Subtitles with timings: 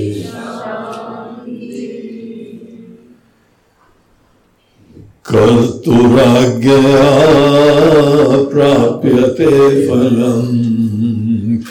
[5.29, 7.07] कर्तुराज्ञया
[8.53, 9.51] प्राप्यते
[9.87, 10.61] फलम्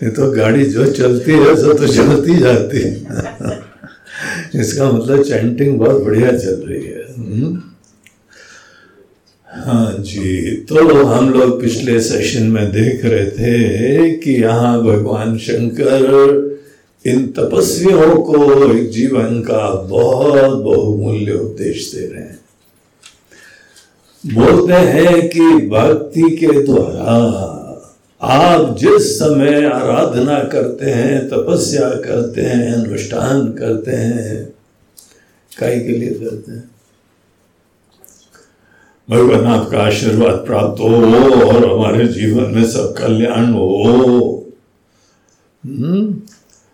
[0.03, 2.91] ये तो गाड़ी जो चलती है सो तो चलती जाती है।
[4.61, 7.61] इसका मतलब चैंटिंग बहुत बढ़िया चल रही है। हम्म?
[9.65, 16.59] हाँ जी तो हम लोग पिछले सेशन में देख रहे थे कि यहाँ भगवान शंकर
[17.05, 22.39] इन तपस्वियों को एक जीवन का बहुत बहुमूल्य उपदेश दे रहे हैं।
[24.23, 27.15] बोलते हैं कि भक्ति के द्वारा
[28.21, 34.53] आप जिस समय आराधना करते हैं, तपस्या करते हैं, अनुष्ठान करते हैं
[35.59, 36.69] कई के लिए करते हैं?
[39.11, 40.87] भगवान आपका आशीर्वाद प्राप्त हो
[41.47, 44.43] और हमारे जीवन में सब कल्याण हो।
[45.65, 46.15] हम्म?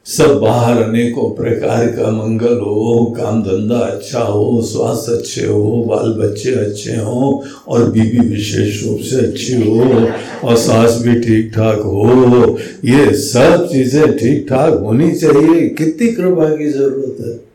[0.06, 6.14] सब बाहर अनेकों प्रकार का मंगल हो, काम धंधा अच्छा हो, स्वास्थ्य अच्छे हो, बाल
[6.14, 10.10] बच्चे अच्छे हो और बीबी विशेष रूप से अच्छी हो
[10.48, 16.56] और सास भी ठीक ठाक हो। ये सब चीज़ें ठीक ठाक होनी चाहिए। कितनी कृपा
[16.58, 17.47] की ज़रूरत है।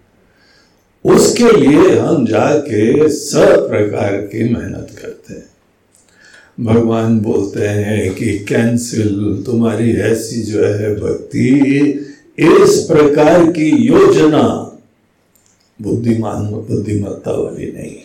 [1.05, 5.53] उसके लिए हम जाके सब प्रकार की मेहनत करते हैं।
[6.61, 11.59] भगवान बोलते हैं कि कैंसिल, तुम्हारी ऐसी जो है भक्ति,
[12.39, 14.69] इस प्रकार की योजना
[15.83, 17.97] बुद्धिमान, बुद्धिमत्ता वाली नहीं।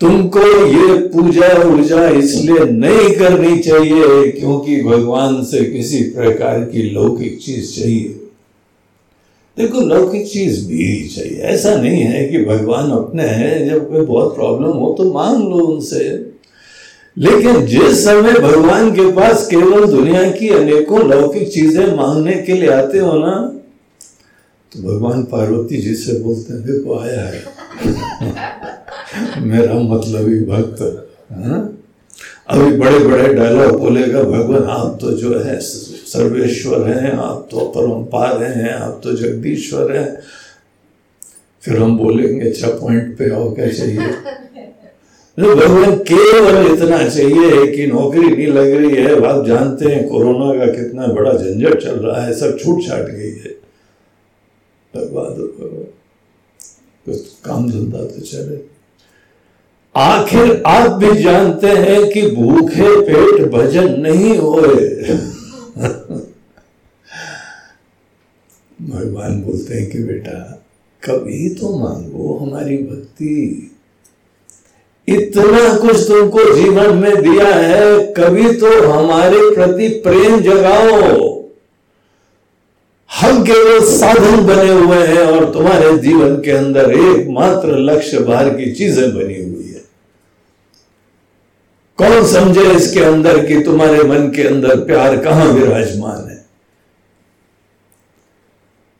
[0.00, 7.38] तुमको ये पूजा ऊर्जा इसलिए नहीं करनी चाहिए क्योंकि भगवान से किसी प्रकार की लौकिक
[7.42, 8.27] चीज़ चाहिए।
[9.58, 14.34] देखो लौकिक चीज़ भी चाहिए। ऐसा नहीं है कि भगवान अपने हैं, जब कोई बहुत
[14.34, 16.08] प्रॉब्लम हो तो मांग लो उनसे।
[17.16, 22.68] लेकिन जिस समय भगवान के पास केवल दुनिया की अनेकों लौकिक चीज़ें मांगने के लिए
[22.68, 23.54] आते हो ना
[24.72, 27.42] तो भगवान पार्वती जी से बोलते हैं, देखो, आया है।
[29.42, 30.82] मेरा मतलब ही भक्त
[31.32, 31.60] हाँ?
[32.48, 35.60] अभी बड़े बड़े डायलॉग बोलेगा, भगवान, आप तो जो है
[36.12, 40.18] सर्वेश्वर हैं, आप तो परमपार हैं, आप तो जगदीश्वर हैं।
[41.62, 44.00] फिर हम बोलेंगे अच्छा पॉइंट पे आओ, क्या चाहिए?
[45.38, 50.66] तो भगवान केवल इतना चाहिए कि नौकरी नहीं लग रही है। आप जानते हैं, कोरोना
[50.66, 53.58] का कितना बड़ा झंझट चल रहा है, सब छूट छाट गई है।
[54.96, 55.92] दो
[57.06, 58.78] कुछ काम धंधा तो चले।
[59.96, 65.04] आखिर आप भी जानते हैं कि भूखे पेट भजन नहीं होए।
[68.88, 70.38] भगवान बोलते हैं कि बेटा,
[71.02, 73.70] कभी तो मांगो हमारी भक्ति।
[75.08, 81.26] इतना कुछ तुमको जीवन में दिया है, कभी तो हमारे प्रति प्रेम जगाओ।
[83.10, 88.70] हम केवल साधन बने हुए हैं और तुम्हारे जीवन के अंदर एकमात्र लक्ष्य बाहर की
[88.72, 89.82] चीज़ें बनी हुई है।
[91.98, 96.27] कौन समझे इसके अंदर कि तुम्हारे मन के अंदर प्यार कहाँ विराजमान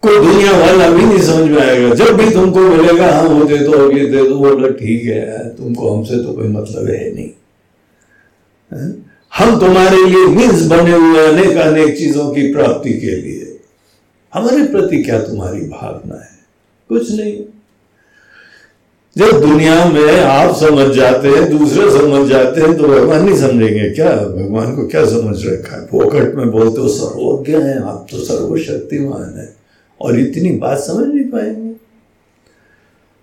[0.03, 3.59] कोई दुनिया वाला भी नहीं समझ में आएगा। जब भी तुमको मिलेगा हाँ वो दे
[3.59, 7.31] दो ये दे दो बोलो ठीक है, तुमको हमसे तो कोई मतलब है नहीं।
[8.73, 8.97] है?
[9.39, 13.61] हम तुम्हारे लिए मीन्स बने हुए अनेक अनेक चीज़ों की प्राप्ति के लिए।
[14.35, 16.39] हमारे प्रति क्या तुम्हारी भावना है?
[16.89, 17.45] कुछ नहीं।
[19.17, 23.91] जब दुनिया में आप समझ जाते हैं, दूसरे समझ जाते हैं तो भगवान नहीं समझेंगे।
[23.91, 25.87] क्या भगवान को क्या समझ रखा है?
[25.87, 29.58] फोकट में बोलते हो, सर्वज्ञ हैं, आप तो सर्वशक्तिमान है।
[30.01, 31.69] और इतनी बात समझ नहीं पाएँगे।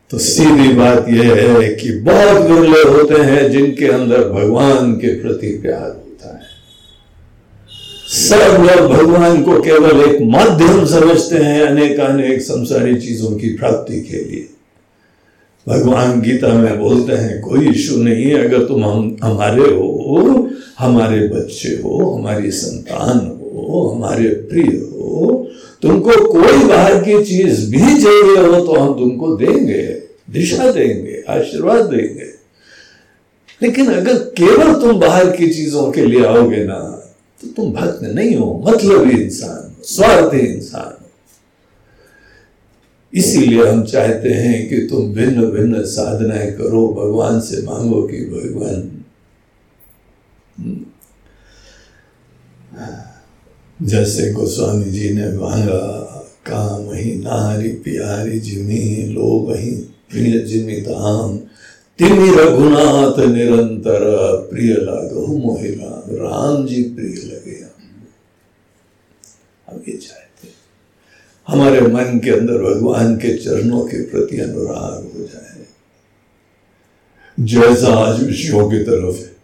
[0.10, 5.48] तो सीधी बात यह है कि बहुत दुर्ले होते हैं जिनके अंदर भगवान के प्रति
[5.48, 6.56] प्यार होता है।
[8.08, 14.02] सब लोग भगवान को केवल एक माध्यम समझते हैं अनेक अनेक संसारी चीज़ों की प्राप्ति
[14.02, 14.50] के लिए।
[15.70, 20.50] भगवान गीता में बोलते हैं, कोई इशू नहीं है, अगर तुम हम, हमारे हो,
[20.80, 25.45] हमारे बच्चे हो, हमारी संतान हो, हमारे प्रिय हो
[25.82, 29.82] तुमको कोई बाहर की चीज़ भी चाहिए हो तो हम तुमको देंगे,
[30.30, 32.34] दिशा देंगे, आशीर्वाद देंगे।
[33.62, 36.80] लेकिन अगर केवल तुम बाहर की चीज़ों के लिए आओगे ना
[37.42, 41.04] तो तुम भक्त नहीं हो मतलब इंसान स्वार्थी इंसान
[43.14, 48.82] इसीलिए हम चाहते हैं कि तुम भिन्न भिन्न साधनाएँ करो, भगवान से मांगो कि भगवान
[53.84, 56.06] जैसे गोस्वामी जी ने मांगा,
[56.46, 59.72] काम ही नारी प्यारी जिमी लोग ही
[60.12, 61.40] प्रिय जिमी धाम।
[62.00, 64.00] तिमी रघुनाथ निरंतर
[64.52, 67.70] प्रिय लागो मोहिला, राम जी प्रिय लगे हम।
[69.88, 70.48] ये चाहते
[71.48, 75.66] हमारे मन के अंदर भगवान के चरणों के प्रति अनुराग हो जाए।
[77.40, 79.36] जैसा आज विषयों की तरफ़ है,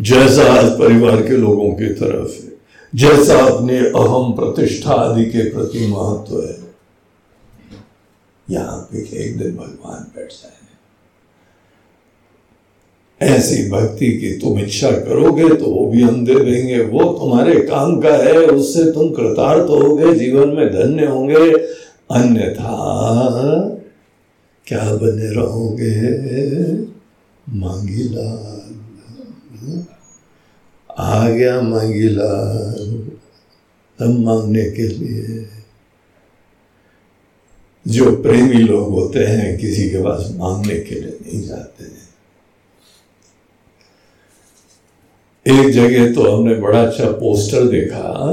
[0.00, 2.55] जैसा आज परिवार के लोगों की तरफ़ है
[2.96, 6.58] जैसा अपने अहम प्रतिष्ठा आदि के प्रति महत्व है।
[8.50, 10.52] यहाँ पे एक दिन भगवान बैठ जाए।
[13.20, 18.00] ऐसी भक्ति की तुम इच्छा करोगे तो वो भी हम दे देंगे। वो तुम्हारे काम
[18.00, 21.50] का है, उससे तुम कृतार्थ होगे, जीवन में धन्य होंगे।
[22.10, 22.74] अन्यथा
[24.66, 25.92] क्या बने रहोगे?
[27.48, 28.52] मांगीला
[30.98, 32.28] आ गया मांगीला
[34.00, 35.48] तब मांगने के लिए।
[37.88, 42.06] जो प्रेमी लोग होते हैं, किसी के पास मांगने के लिए नहीं जाते हैं।
[45.46, 48.32] एक जगह तो हमने बड़ा अच्छा पोस्टर देखा।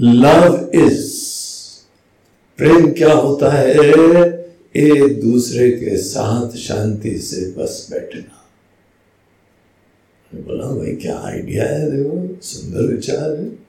[0.00, 1.28] Love is.
[2.56, 3.74] प्रेम क्या होता है?
[4.76, 8.44] एक दूसरे के साथ शांति से बस बैठना।
[10.34, 13.67] बोला, भाई, क्या आइडिया है देखो सुंदर विचार है।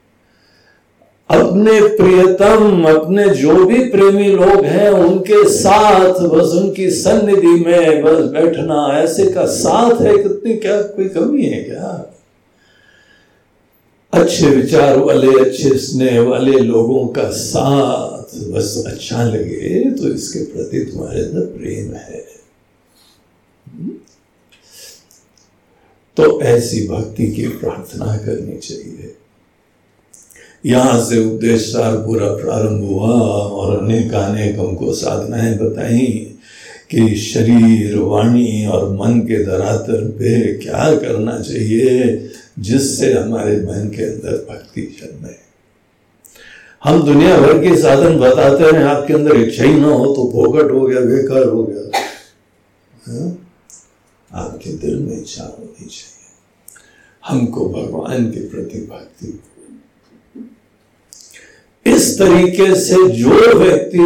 [1.29, 8.23] अपने प्रियतम, अपने जो भी प्रेमी लोग हैं, उनके साथ बस उनकी सन्निधि में बस
[8.31, 11.91] बैठना, ऐसे का साथ है कितनी क्या कोई कमी है क्या?
[14.13, 20.79] अच्छे विचार वाले, अच्छे स्नेह वाले लोगों का साथ बस अच्छा लगे तो इसके प्रति
[20.85, 22.25] तुम्हारे अंदर प्रेम है।
[26.17, 29.15] तो ऐसी भक्ति की प्रार्थना करनी चाहिए।
[30.65, 36.35] यहाँ से उपदेश सार पूरा प्रारंभ हुआ और अनेक अनेक हमको साधनाएँ बताई
[36.91, 44.03] कि शरीर, वाणी और मन के धरातल पे क्या करना चाहिए जिससे हमारे मन के
[44.03, 45.35] अंदर भक्ति जन्मे।
[46.83, 50.71] हम दुनिया भर के साधन बताते हैं, आपके अंदर इच्छा ही ना हो तो भोगट
[50.71, 51.99] हो गया, बेकार हो गया।
[53.07, 53.37] हा?
[54.31, 56.17] आपके दिल में इच्छा होनी चाहिए।
[57.27, 59.41] हमको भगवान के प्रति भक्ति
[62.17, 63.99] तरीके से जो व्यक्ति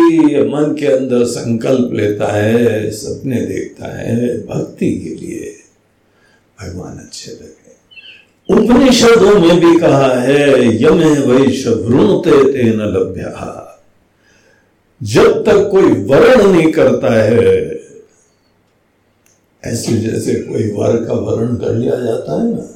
[0.54, 5.56] मन के अंदर संकल्प लेता है, सपने देखता है, भक्ति के लिए
[6.62, 7.62] भगवान अच्छे लगे।
[8.50, 13.34] उपनिषदों में भी कहा है, यमे वैश वृणते तेन लभ्य।
[15.02, 17.80] जब तक कोई वर्ण नहीं करता है,
[19.64, 22.70] ऐसे जैसे कोई वर का वर्ण कर लिया जाता है ना,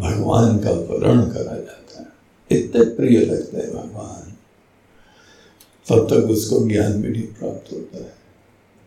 [0.00, 1.73] भगवान का वर्ण करा जाता है।
[2.50, 4.30] इतने प्रिय लगते हैं भगवान।
[5.88, 8.14] तब तक उसको ज्ञान भी नहीं प्राप्त होता है।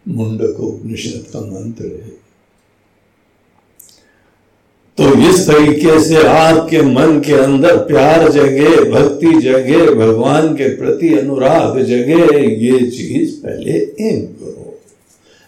[0.07, 2.27] मुंडक उपनिषद का मंत्र है।
[4.97, 11.17] तो इस तरीके से आपके मन के अंदर प्यार जगे, भक्ति जगे, भगवान के प्रति
[11.17, 13.71] अनुराग जगे, ये चीज़ पहले
[14.01, 14.79] एम करो।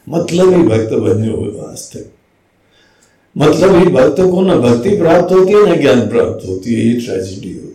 [0.09, 1.99] मतलब ही भक्त बने हुए वास्तव
[3.37, 7.01] मतलब ही भक्त को ना भक्ति प्राप्त होती है, ना ज्ञान प्राप्त होती है, ये
[7.01, 7.68] ट्रेजिडी है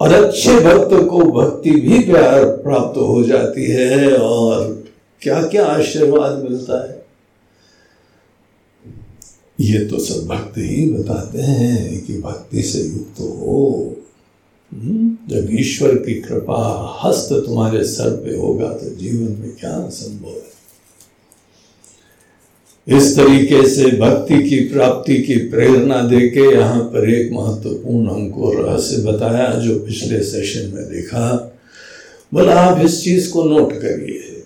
[0.00, 4.86] और अच्छे भक्त को भक्ति भी प्यार प्राप्त हो जाती है और
[5.22, 7.06] क्या क्या आशीर्वाद मिलता है?
[9.60, 13.96] ये तो सब भक्त ही बताते हैं कि भक्ति से युक्त हो।
[14.72, 16.60] हम्म, जब ईश्वर की कृपा
[17.04, 20.55] हस्त तुम्हारे सर पे होगा तो जीवन में क्या संभव है?
[22.88, 29.02] इस तरीके से भक्ति की प्राप्ति की प्रेरणा देके यहाँ पर एक महत्वपूर्ण हमको रहस्य
[29.02, 31.52] बताया जो पिछले सेशन में देखा।
[32.34, 34.42] बोला, आप इस चीज़ को नोट करिए।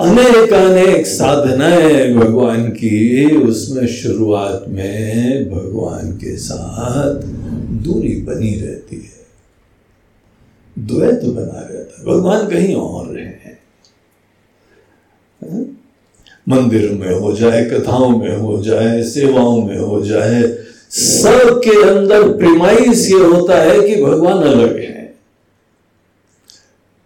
[0.00, 7.14] अनेक अनेक साधनाएँ भगवान की, उसमें शुरुआत में भगवान के साथ
[7.70, 9.18] दूरी बनी रहती है।
[10.86, 13.58] द्वैत बना रहता है। भगवान कहीं और रहे हैं।
[16.48, 20.42] मंदिर में हो जाए, कथाओं में हो जाए, सेवाओं में हो जाए,
[20.90, 24.98] सब के अंदर प्रेमाइस ये होता है कि भगवान अलग है।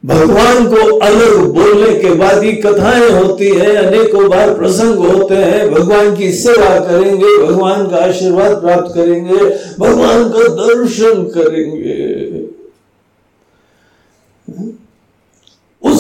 [0.05, 5.71] भगवान को अलग बोलने के बाद ही कथाएँ होती हैं, अनेकों बार प्रसंग होते हैं,
[5.71, 9.37] भगवान की सेवा करेंगे, भगवान का आशीर्वाद प्राप्त करेंगे,
[9.79, 12.23] भगवान का दर्शन करेंगे।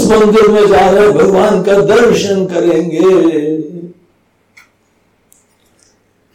[0.02, 2.98] उस मंदिर में जा रहे भगवान का दर्शन करेंगे।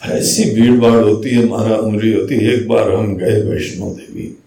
[0.01, 4.37] ऐसी भीड़ भाड़ होती है मारा उंगली होती है। एक बार हम गए वैष्णो देवी।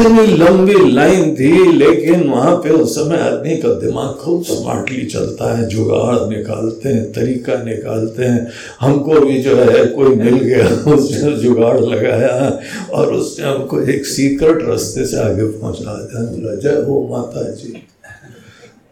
[0.00, 5.56] इतनी लंबी लाइन थी, लेकिन वहाँ पे उस समय आदमी का दिमाग खूब स्मार्टली चलता
[5.56, 8.48] है, जुगाड़ निकालते हैं, तरीका निकालते हैं
[8.80, 12.60] हमको भी जो है, कोई मिल गया, उसने जुगाड़ लगाया
[12.92, 17.82] और उसने हमको एक सीक्रेट रास्ते से आगे पहुँचा दिया जय हो माता जी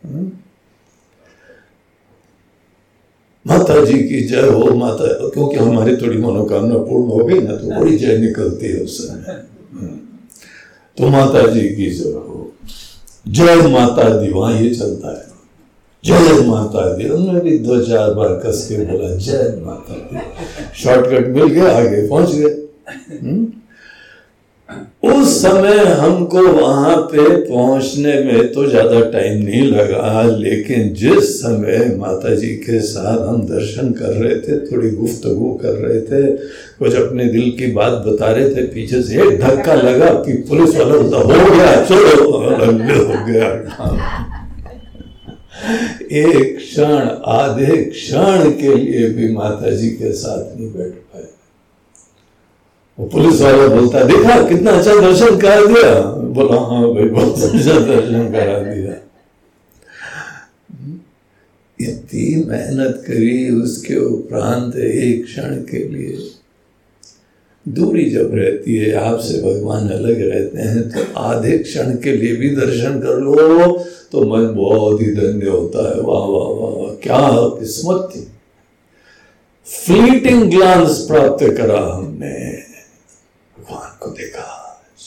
[0.07, 0.31] हम्म?
[3.47, 7.81] माता जी की जय हो, माता, क्योंकि हमारी थोड़ी मनोकामना पूर्ण हो गई ना तो
[7.81, 10.06] बड़ी जय निकलती है उस समय हम्म।
[10.99, 12.53] तो माता जी की जय हो।
[13.29, 15.37] जय माता दी वहाँ ये चलता है।
[16.05, 20.19] जय माता दी। उन्होंने भी दो चार बार कस के बोला जय माता दी।
[20.83, 22.69] शॉर्टकट मिल गया आगे पहुँच गए।
[23.23, 23.56] हम्म?
[25.07, 31.95] उस समय हमको वहाँ पे पहुँचने में तो ज़्यादा टाइम नहीं लगा, लेकिन जिस समय
[31.99, 36.23] माता जी के साथ हम दर्शन कर रहे थे, थोड़ी गुफ्तगु कर रहे थे,
[36.79, 40.77] कुछ अपने दिल की बात बता रहे थे, पीछे से एक धक्का लगा कि पुलिस
[40.77, 43.49] वाला बोलता हो गया, चलो हो गया।
[46.13, 50.93] एक क्षण, आधे क्षण के लिए भी माता जी के साथ नहीं बैठ।
[52.99, 55.93] पुलिस वाला बोलता है देखा, कितना अच्छा दर्शन करा दिया।
[56.37, 58.95] बोला हाँ भाई, बहुत अच्छा दर्शन करा दिया।
[61.79, 66.17] इतनी मेहनत करी उसके उपरांत एक क्षण के लिए।
[67.67, 72.51] दूरी जब रहती है, आपसे भगवान अलग रहते हैं तो आधे क्षण के लिए भी
[72.57, 73.67] दर्शन कर लो
[74.13, 77.21] तो मन बहुत ही धन्य होता है। वाह वाह वाह वाह, क्या
[77.61, 78.27] किस्मत थी।
[79.67, 82.66] फ्लीटिंग ग्लांस प्राप्त करा हमने।
[83.71, 85.05] भगवान को देखा आज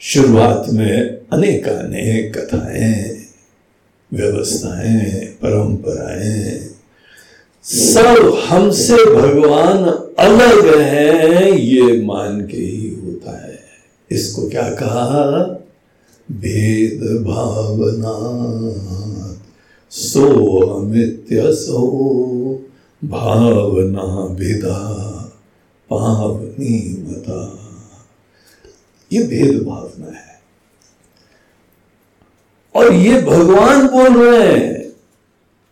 [0.00, 3.26] शुरुआत में अनेक अनेक कथाएँ,
[4.12, 6.70] व्यवस्थाएँ, परंपराएँ,
[7.64, 9.84] सब हमसे भगवान
[10.18, 13.58] अलग हैं, ये मान के ही होता है।
[14.10, 15.42] इसको क्या कहा?
[16.32, 18.14] भेद भावना
[19.90, 22.65] सो अमित्य सो
[23.04, 24.78] भावना भेदा,
[25.90, 27.58] पावनी मता।
[29.12, 30.40] ये भेद भावना है।
[32.74, 34.92] और ये भगवान बोल रहे हैं,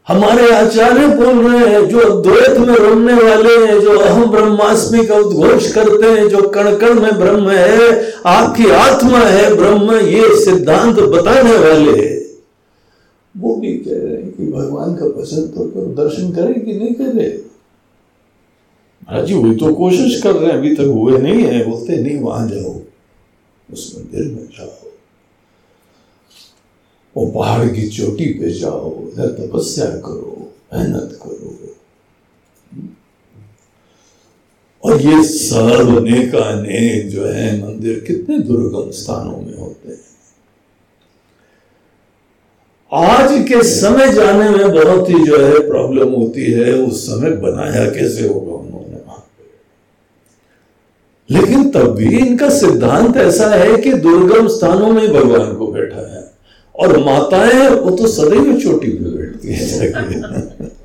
[0.09, 5.15] हमारे आचार्य बोल रहे हैं, जो अद्वैत में रमने वाले हैं, जो अहम ब्रह्मास्मि का
[5.15, 10.97] उद्घोष करते हैं, जो कण कण में ब्रह्म है, आपकी आत्मा है ब्रह्म, ये सिद्धांत
[11.01, 12.24] बताने वाले हैं।
[13.37, 16.95] वो भी कह रहे हैं कि भगवान का पसंद तो करो दर्शन करे कि नहीं
[16.95, 17.45] करे
[19.03, 22.19] महाराज जी वही तो कोशिश कर रहे हैं अभी तक हुए नहीं है। बोलते नहीं
[22.19, 22.81] वहाँ जाओ।
[23.73, 24.91] उस मंदिर में जाओ।
[27.17, 31.51] वो पहाड़ की चोटी पे जाओ। इधर तपस्या करो मेहनत करो।
[34.85, 40.04] और ये सर्व अनेक अनेक जो है मंदिर कितने दुर्गम स्थानों में होते हैं।
[42.93, 47.85] आज के समय जाने में बहुत ही जो है प्रॉब्लम होती है, उस समय बनाया
[47.91, 49.27] कैसे होगा उन्होंने वहाँ
[51.31, 56.23] लेकिन तब भी इनका सिद्धांत ऐसा है कि दुर्गम स्थानों में भगवान को बैठा है,
[56.75, 60.71] और माताएँ वो तो सदैव चोटी पे बैठती है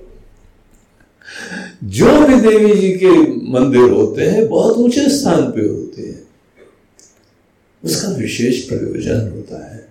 [1.84, 3.10] जो भी देवी जी के
[3.52, 6.22] मंदिर होते हैं, बहुत ऊँचे स्थान पे होते हैं।
[7.84, 9.89] उसका विशेष प्रयोजन होता है।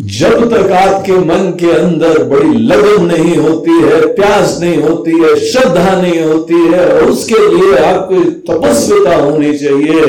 [0.00, 5.34] जब तक आपके मन के अंदर बड़ी लगन नहीं होती है, प्यास नहीं होती है,
[5.36, 10.06] श्रद्धा नहीं होती है, और उसके लिए आपको तपस्विता होनी चाहिए।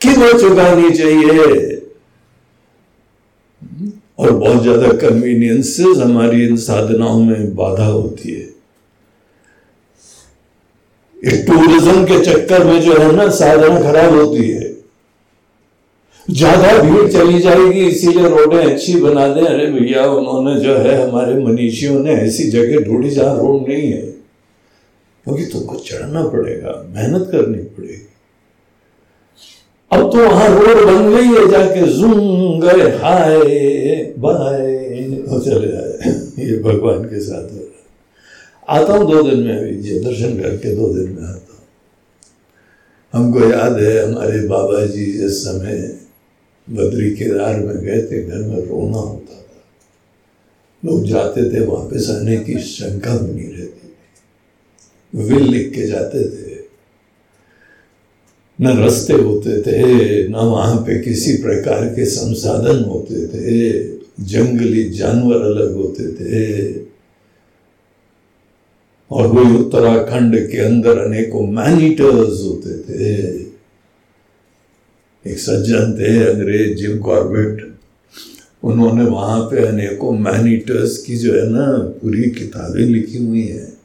[0.00, 1.80] कीमत चुकानी चाहिए।
[4.18, 8.48] और बहुत ज़्यादा कन्वीनियंसेस हमारी इन साधनाओं में बाधा होती है।
[11.24, 14.77] इस टूरिज़्म के चक्कर में जो है ना, साधना खराब होती है।
[16.28, 21.34] ज़्यादा भीड़ चली जाएगी इसीलिए रोडें अच्छी बना दें। अरे भैया उन्होंने जो है हमारे
[21.44, 24.02] मनीषियों ने ऐसी जगह ढूंढी जहाँ रोड नहीं है।
[25.26, 28.06] क्योंकि तुमको चढ़ना पड़ेगा मेहनत करनी पड़ेगी।
[29.90, 33.38] अब तो वहाँ रोड बन गई है जाके जूम गए हाय
[34.18, 34.76] बाय
[35.40, 40.38] चले जाए ये भगवान के साथ हो रहा आता हूँ दो दिन में अभी दर्शन
[40.40, 41.64] करके दो दिन में आता हूँ।
[43.12, 45.78] हमको याद है हमारे बाबा जी जिस समय
[46.70, 49.56] बद्री केदार में गए थे, घर में रोना होता था।
[50.84, 53.98] लोग जाते थे, वापस आने की शंका बनी रहती थी।
[55.22, 56.58] विल लिख के जाते थे।
[58.60, 63.84] न रास्ते होते थे, न वहाँ पे किसी प्रकार के संसाधन होते थे।
[64.20, 66.74] जंगली जानवर अलग होते थे।
[69.10, 73.47] और वही उत्तराखंड के अंदर अनेकों मैनिटर्स होते थे।
[75.26, 77.74] एक सज्जन थे अंग्रेज़, जिम कॉर्बेट।
[78.62, 83.78] उन्होंने वहाँ पे अनेकों मैनिटर्स की जो है ना, पूरी किताबें लिखी हुई हैं।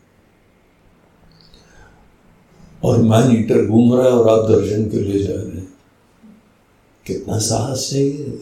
[2.83, 5.73] और मैनीटर घूम रहा है और आप दर्शन के लिए जा रहे हैं।
[7.07, 8.39] कितना साहस चाहिए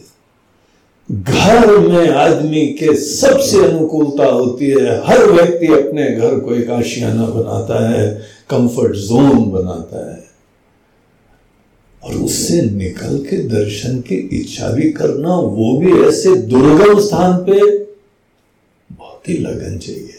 [1.12, 7.26] घर में आदमी के सबसे अनुकूलता होती है। हर व्यक्ति अपने घर को एक आशियाना
[7.26, 10.21] बनाता है कंफर्ट जोन बनाता है।
[12.04, 17.78] और उससे निकल के दर्शन की इच्छा भी करना, वो भी ऐसे दुर्गम स्थान पे
[18.94, 20.14] बहुत ही लगन चाहिए।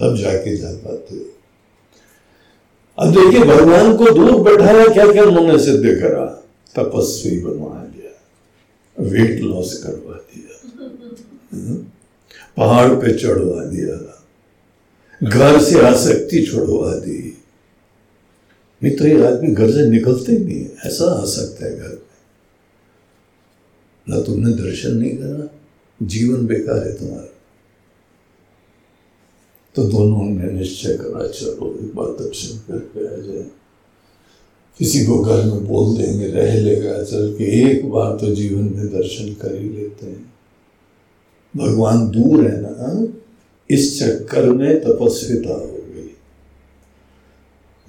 [0.00, 1.34] तब जाके जा पाते
[2.98, 6.44] अब देखिए, भगवान को दूर बैठाया क्या क्या उन्होंने सिद्ध करा?
[6.78, 8.22] तपस्वी बनवा दिया
[9.00, 10.72] वेट लॉस करवा दिया।
[11.52, 11.74] हम्म?
[12.56, 14.24] पहाड़ पे चढ़वा दिया।
[15.22, 17.33] घर से आसक्ति छोड़वा दी।
[18.84, 21.88] नहीं तो ये आदमी घर से निकलते ही नहीं है। ऐसा आ सकता है घर।
[21.88, 22.04] में
[24.08, 25.60] ना तुमने दर्शन नहीं करा,
[26.02, 27.30] जीवन बेकार है तुम्हारा।
[29.74, 33.46] तो दोनों ने निश्चय करा, चलो, एक बार दर्शन करके आ जाए।
[34.78, 38.86] किसी को घर में बोल देंगे, रह लेगा, चल के एक बार तो जीवन में
[38.86, 40.34] दर्शन कर ही लेते हैं।
[41.56, 43.06] भगवान दूर है ना
[43.70, 45.73] इस चक्कर में तपस्विता हो।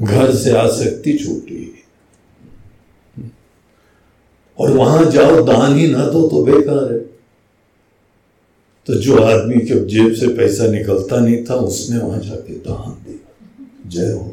[0.01, 1.71] घर से आसक्ति छूटी।
[4.59, 6.99] और वहाँ जाओ, दान ही ना दो तो बेकार है।
[8.85, 13.65] तो जो आदमी के जेब से पैसा निकलता नहीं था, उसने वहाँ जाके दान दिया।
[13.87, 14.31] जय हो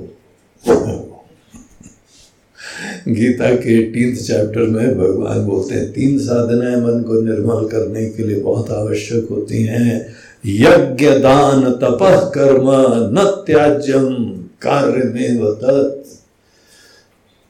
[3.09, 8.23] गीता के एटीन चैप्टर में भगवान बोलते हैं, तीन साधनाएँ मन को निर्मल करने के
[8.23, 10.15] लिए बहुत आवश्यक होती हैं।
[10.47, 12.71] यज्ञ, दान तपह कर्म
[13.19, 15.29] न त्याज्यम। कार्य में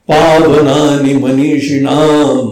[0.09, 2.47] पावनानि मनीषिणाम।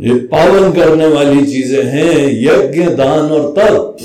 [0.00, 3.96] ये पावन करने वाली चीज़ें हैं, यज्ञ, दान और तप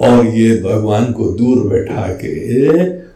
[0.00, 2.32] और ये भगवान को दूर बैठा के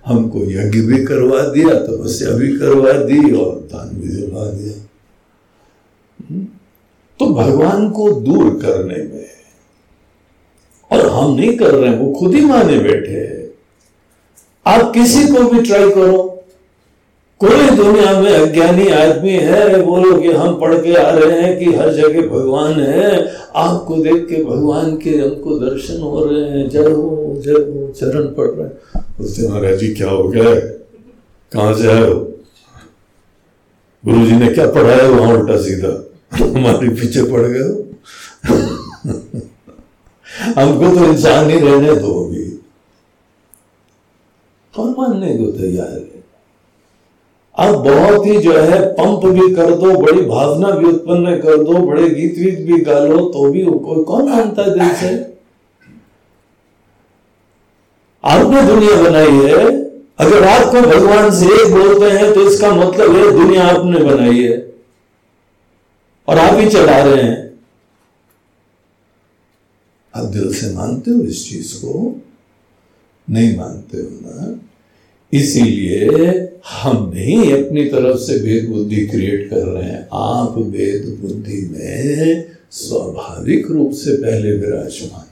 [0.07, 4.77] हमको यज्ञ भी करवा दिया, तपस्या भी करवा दी और दान भी दिलवा दिया?
[7.21, 9.29] तो भगवान को दूर करने में,
[10.91, 13.32] और हम नहीं कर रहे हैं, वो खुद ही माने बैठे हैं।
[14.67, 16.39] आप किसी को भी ट्राई करो।
[17.39, 21.65] कोई दुनिया में अज्ञानी आदमी है बोलो कि हम पढ़ के आ रहे हैं कि
[21.65, 26.79] हर जगह भगवान है। आपको देख के भगवान के हमको दर्शन हो रहे हैं। जय
[26.79, 30.55] हो जय हो, चरण पड़ रहे हैं। महाराज जी, क्या हो गया?
[31.53, 32.15] कहाँ से आए हो?
[34.05, 36.11] गुरु जी ने क्या पढ़ाया वहाँ उल्टा सीधा?
[36.37, 37.93] हमारे पीछे पड़ गए
[40.57, 42.62] हमको तो इंसान ही रहने दो अभी।
[44.75, 46.13] कौन मानने को तैयार है।
[47.59, 51.73] अब बहुत ही जो है, पंप भी कर दो, बड़ी भावना भी उत्पन्न कर दो,
[51.73, 53.65] बड़े गीत वीत भी गा लो तो भी
[54.05, 55.33] कौन मानता है दिल से?
[58.25, 59.83] आपने दुनिया बनाई है,
[60.19, 64.73] अगर आपको भगवान से एक बोलते हैं तो इसका मतलब है, दुनिया आपने बनाई है।
[66.29, 67.61] और आप ही चला रहे हैं।
[70.17, 72.21] आप दिल से मानते हो इस चीज़ को?
[73.29, 74.59] नहीं मानते हो ना?
[75.33, 76.07] इसीलिए
[76.73, 82.45] हम नहीं अपनी तरफ़ से भेद बुद्धि क्रिएट कर रहे हैं। आप भेद बुद्धि में
[82.71, 85.29] स्वाभाविक रूप से पहले विराजमान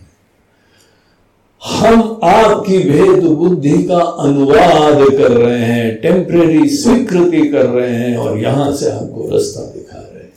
[1.63, 8.39] हम आपकी भेद बुद्धि का अनुवाद कर रहे हैं टेम्परेरी स्वीकृति कर रहे हैं और
[8.39, 10.33] यहाँ से आपको रास्ता दिखा रहे हैं।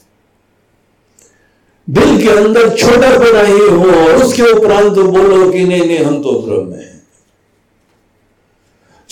[1.88, 5.98] दिल के अंदर छोटा बड़ा ही हो और उसके उपरांत तो बोलो कि नहीं नहीं,
[5.98, 6.93] हम तो ब्रह्म है।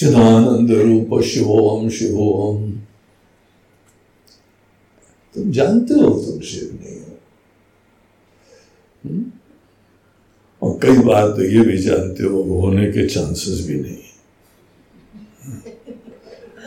[0.02, 2.72] चिदानंद रूप शिवोम शिवोम
[5.36, 7.20] तुम जानते हो तुम शिव नहीं हो।
[9.06, 9.26] हम्म?
[10.62, 13.98] और कई बार तो ये भी जानते हो होने के चांसेस भी नहीं।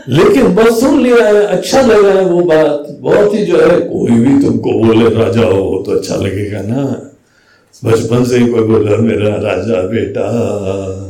[0.09, 4.11] लेकिन बस सुन लिया है अच्छा लगा है वो बात। बहुत ही जो है, कोई
[4.11, 7.11] भी तुमको बोले, राजा हो तो अच्छा लगेगा ना।
[7.85, 11.04] बचपन से ही कोई बोला, मेरा राजा बेटा।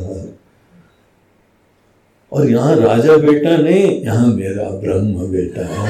[2.35, 5.83] और यहाँ राजा बेटा नहीं, यहाँ मेरा ब्रह्म बेटा है।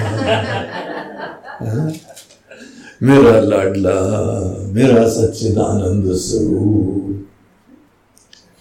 [3.04, 3.96] मेरा लाडला,
[4.74, 7.26] मेरा सच्चिदानंद स्वरूप,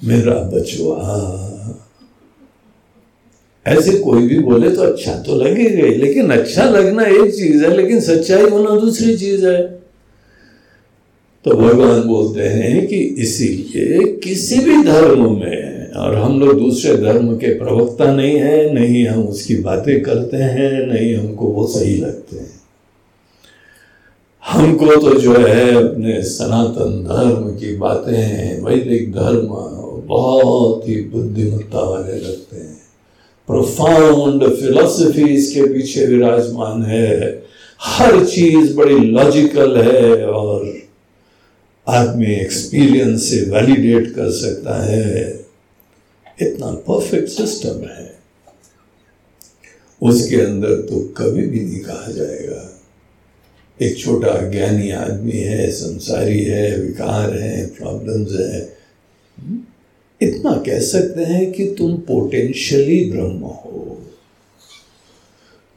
[0.03, 0.99] मेरा बचवा
[3.67, 8.01] ऐसे कोई भी बोले तो अच्छा तो लगेगा लेकिन अच्छा लगना एक चीज़ है, लेकिन
[8.01, 9.63] सच्चाई होना दूसरी चीज़ है।
[11.45, 17.37] तो भगवान बोलते हैं कि इसीलिए किसी भी धर्म में और हम लोग दूसरे धर्म
[17.37, 22.37] के प्रवक्ता नहीं है, नहीं हम उसकी बातें करते हैं, नहीं हमको वो सही लगते
[22.37, 22.61] हैं।
[24.49, 29.49] हमको तो जो है अपने सनातन धर्म की बातें, वैदिक धर्म
[30.07, 32.79] बहुत ही बुद्धिमत्ता वाले लगते हैं।
[33.47, 37.43] प्रोफाउंड फिलोसफी इसके पीछे विराजमान है।
[37.81, 40.75] हर चीज़ बड़ी लॉजिकल है और
[41.89, 45.44] आदमी एक्सपीरियंस से वैलिडेट कर सकता है।
[46.43, 48.19] इतना परफेक्ट सिस्टम है।
[50.03, 52.81] उसके अंदर तो कभी भी नहीं कहा जाएगा।
[53.83, 58.77] एक छोटा ज्ञानी आदमी है, संसारी है, विकार है प्रॉब्लम्स है।
[60.23, 64.03] इतना कह सकते हैं कि तुम पोटेंशियली ब्रह्म हो।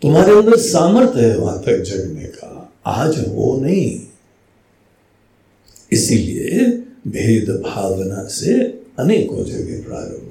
[0.02, 4.02] तुम्हारे अंदर सामर्थ्य है वहाँ तक जगने का। आज वो नहीं।
[5.92, 6.68] इसीलिए
[7.08, 8.54] भेद भावना से
[9.00, 10.27] अनेकों जगह प्रारंभ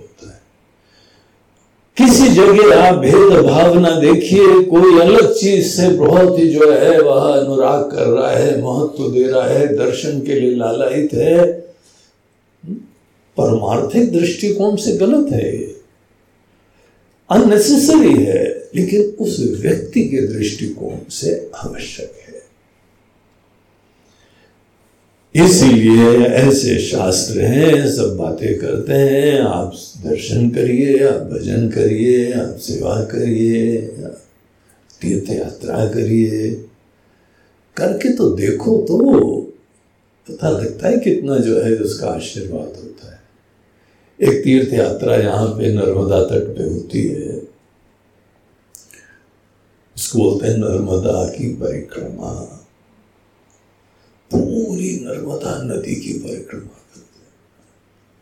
[2.26, 7.20] किसी जगह आप भेद भावना देखिए, कोई अलग चीज़ से बहुत ही जो है, वह
[7.20, 11.52] अनुराग कर रहा है, महत्व दे रहा है, दर्शन के लिए लालायित है।
[13.36, 15.76] परमार्थिक दृष्टिकोण से गलत है ये।
[17.30, 22.25] अननेसेसरी है, लेकिन उस व्यक्ति के दृष्टिकोण से आवश्यक है।
[25.36, 29.72] इसीलिए ऐसे शास्त्र हैं, सब बातें करते हैं। आप
[30.04, 33.76] दर्शन करिए, आप भजन करिए, आप सेवा करिए
[35.00, 36.50] तीर्थ यात्रा करिए।
[37.76, 38.96] करके तो देखो तो
[40.30, 43.20] पता लगता है कितना जो है उसका आशीर्वाद होता है।
[44.20, 47.42] एक तीर्थ यात्रा यहाँ पे नर्मदा तट पे होती है।
[49.96, 52.62] उसको बोलते हैं नर्मदा की परिक्रमा।
[54.30, 57.34] पूरी नर्मदा नदी की परिक्रमा करते हैं।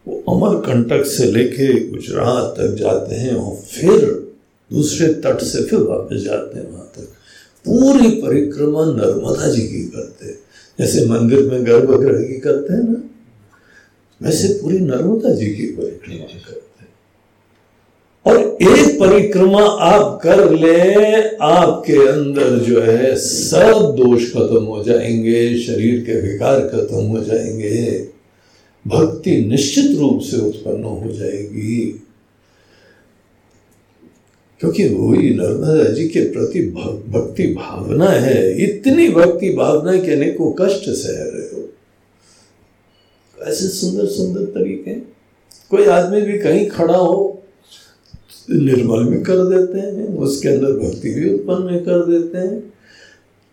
[0.07, 4.05] वो अमरकंटक से लेके गुजरात तक जाते हैं और फिर
[4.73, 7.13] दूसरे तट से फिर वापस जाते हैं वहाँ तक।
[7.67, 10.39] पूरी परिक्रमा नर्मदा जी की करते हैं।
[10.79, 13.03] जैसे मंदिर में गर्भगृह की करते हैं ना,
[14.23, 16.64] वैसे पूरी नर्मदा जी की परिक्रमा करते
[18.27, 25.59] और एक परिक्रमा आप कर ले, आपके अंदर जो है सब दोष खत्म हो जाएँगे,
[25.59, 28.09] शरीर के विकार खत्म हो जाएँगे,
[28.87, 32.01] भक्ति निश्चित रूप से उत्पन्न हो जाएगी।
[34.61, 36.61] क्योंकि वही नर्मदा जी के प्रति
[37.09, 41.69] भक्ति भावना है, इतनी भक्ति भावना के अनेकों कष्ट सह रहे हो।
[43.39, 44.95] ऐसे सुंदर सुंदर तरीके
[45.71, 47.34] कोई आदमी भी कहीं खड़ा हो
[48.51, 52.61] निर्मल भी कर देते हैं, उसके अंदर भक्ति भी उत्पन्न कर देते हैं।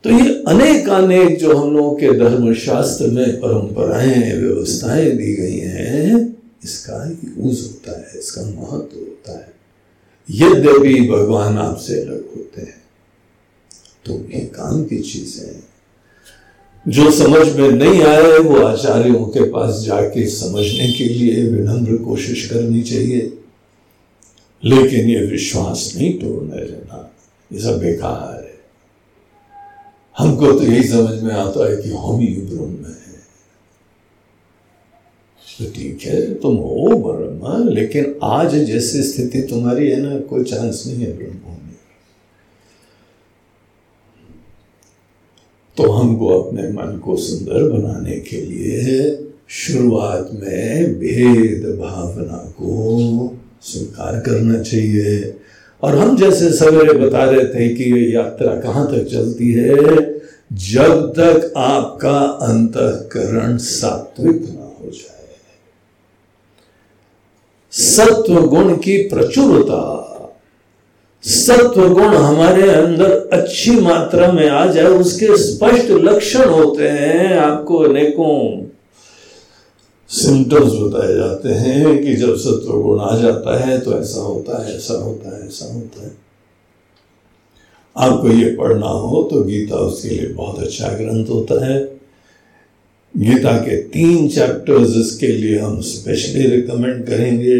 [0.04, 5.58] तो ये अनेक अनेक जो हम लोगों के धर्म शास्त्र में परंपराएँ, व्यवस्थाएँ दी गई
[5.58, 9.50] हैं, इसका यूज़ होता है, इसका महत्व होता है।
[10.30, 12.82] यद्यपि भगवान आपसे अलग होते हैं
[14.06, 15.72] तो ये काम की चीज़ है।
[16.86, 22.46] जो समझ में नहीं आए, वो आचार्यों के पास जाके समझने के लिए विनम्र कोशिश
[22.48, 23.34] करनी चाहिए।
[24.64, 27.10] लेकिन ये विश्वास नहीं तोड़ने देना
[27.52, 28.60] ये सब बेकार है।
[30.18, 33.00] हमको तो यही समझ में आता है कि हम ही ब्रह्म है।
[35.60, 40.84] तो ठीक है, तुम हो ब्रह्म, लेकिन आज जैसी स्थिति तुम्हारी है ना, कोई चांस
[40.88, 41.60] नहीं है ब्रह्म होने
[45.78, 54.20] तो हमको अपने मन को सुंदर बनाने के लिए शुरुआत में भेद भावना को स्वीकार
[54.20, 55.36] करना चाहिए।
[55.84, 60.12] और हम जैसे सवेरे बता रहे थे कि ये यात्रा कहाँ तक चलती है?
[60.54, 65.28] जब तक आपका अंतकरण सात्विक ना हो जाए।
[67.72, 70.08] सत्व गुण की प्रचुरता
[71.24, 77.78] सत्व गुण हमारे अंदर अच्छी मात्रा में आ जाए, उसके स्पष्ट लक्षण होते हैं आपको
[77.78, 78.66] अनेकों।
[80.12, 84.76] सिम्टम्स बताए जाते हैं कि जब सत्व गुण आ जाता है तो ऐसा होता है,
[84.76, 86.12] ऐसा होता है, ऐसा होता है।
[87.96, 91.80] आपको ये पढ़ना हो तो गीता उसके लिए बहुत अच्छा ग्रंथ होता है।
[93.16, 97.60] गीता के तीन चैप्टर्स इसके लिए हम स्पेशली रिकमेंड करेंगे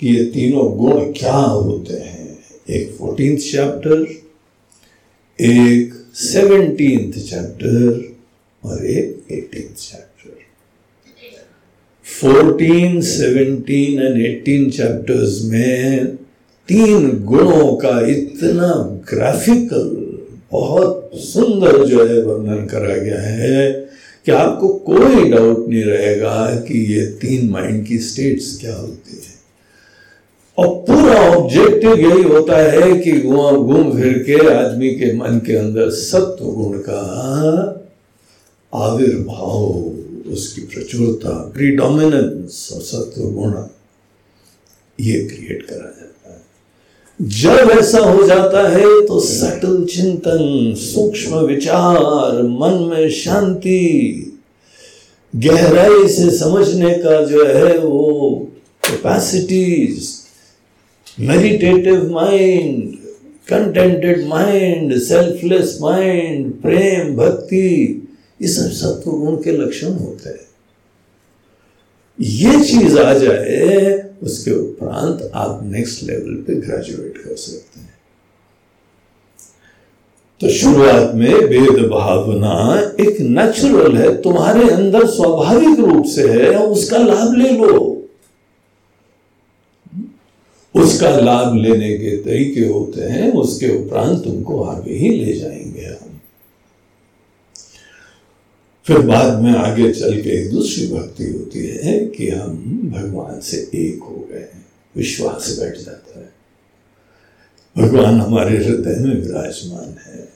[0.00, 2.38] कि ये तीनों गुण क्या होते हैं।
[2.70, 4.06] एक फोर्टींथ चैप्टर
[5.38, 8.14] एक सेवनटींथ चैप्टर
[8.64, 10.05] और एक eighteen chapter
[12.20, 16.06] fourteen, seventeen and eighteen chapters में
[16.68, 18.68] तीन गुणों का इतना
[19.14, 19.88] ग्राफिकल
[20.52, 23.72] बहुत सुंदर जो है वर्णन करा गया है
[24.26, 29.34] कि आपको कोई डाउट नहीं रहेगा कि ये तीन माइंड की स्टेट्स क्या होती है।
[30.58, 35.90] और पूरा ऑब्जेक्टिव यही होता है कि घूम फिर के आदमी के मन के अंदर
[35.90, 37.02] सत्व गुण का
[38.74, 39.95] आविर्भाव
[40.26, 43.52] उसकी प्रचुरता प्रीडोमिनेंस और सत्व गुण
[45.00, 46.42] ये क्रिएट करा जाता है।
[47.20, 54.32] जब ऐसा हो जाता है तो सटल चिंतन, सूक्ष्म विचार, मन में शांति,
[55.34, 58.48] गहराई से समझने का जो है वो
[58.82, 60.08] capacities
[61.20, 62.94] meditative mind
[63.48, 68.05] contented mind selfless mind प्रेम, भक्ति
[68.42, 70.46] ये सब सत्व गुण के लक्षण होते हैं।
[72.20, 77.94] ये चीज़ आ जाए, उसके उपरांत आप नेक्स्ट लेवल पे ग्रेजुएट कर सकते हैं।
[80.40, 86.98] तो शुरुआत में वेद भावना एक नेचुरल है, तुम्हारे अंदर स्वाभाविक रूप से है उसका
[86.98, 87.92] लाभ ले लो।
[90.74, 96.20] उसका लाभ लेने के तरीके होते हैं, उसके उपरांत तुमको आगे ही ले जाएँगे हम
[98.86, 102.56] फिर बाद में आगे चल के एक दूसरी भक्ति होती है कि हम
[102.96, 104.48] भगवान से एक हो गए
[104.96, 106.32] विश्वास बैठ जाता है।
[107.78, 110.28] भगवान हमारे हृदय में विराजमान है।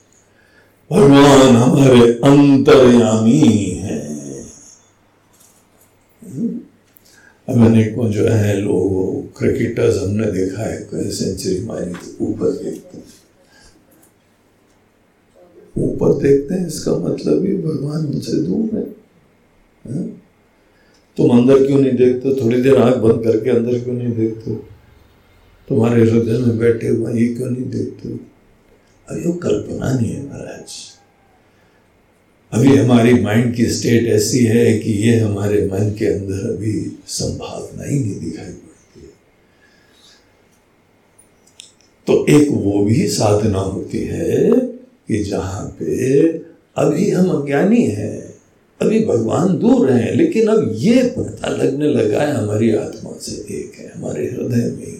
[0.93, 3.41] भगवान हमारे अंतर्यामी
[3.83, 4.01] है।
[7.49, 13.20] अब अनेकों जो है लोग, क्रिकेटर्स हमने देखा है सेंचुरी मारी तो ऊपर देखते हैं।
[15.81, 18.87] ऊपर देखते हैं इसका मतलब ही भगवान उनसे दूर है,
[19.87, 20.09] है?
[21.17, 22.45] तुम अंदर क्यों नहीं देखते?
[22.45, 24.55] थोड़ी देर आँख बंद करके अंदर क्यों नहीं देखते?
[25.69, 28.09] तुम्हारे हृदय में बैठे हुए ये क्यों नहीं देखते?
[28.09, 30.73] वो कल्पना नहीं है महाराज।
[32.53, 37.85] अभी हमारी माइंड की स्टेट ऐसी है कि ये हमारे मन के अंदर अभी संभावना
[37.85, 39.13] ही नहीं दिखाई पड़ती है।
[42.07, 44.51] तो एक वो भी साधना होती है
[45.11, 46.27] कि जहाँ पे
[46.79, 48.19] अभी हम अज्ञानी हैं
[48.81, 53.79] अभी भगवान दूर हैं लेकिन अब ये पता लगने लगा है हमारी आत्मा से एक
[53.79, 54.99] है हमारे हृदय में है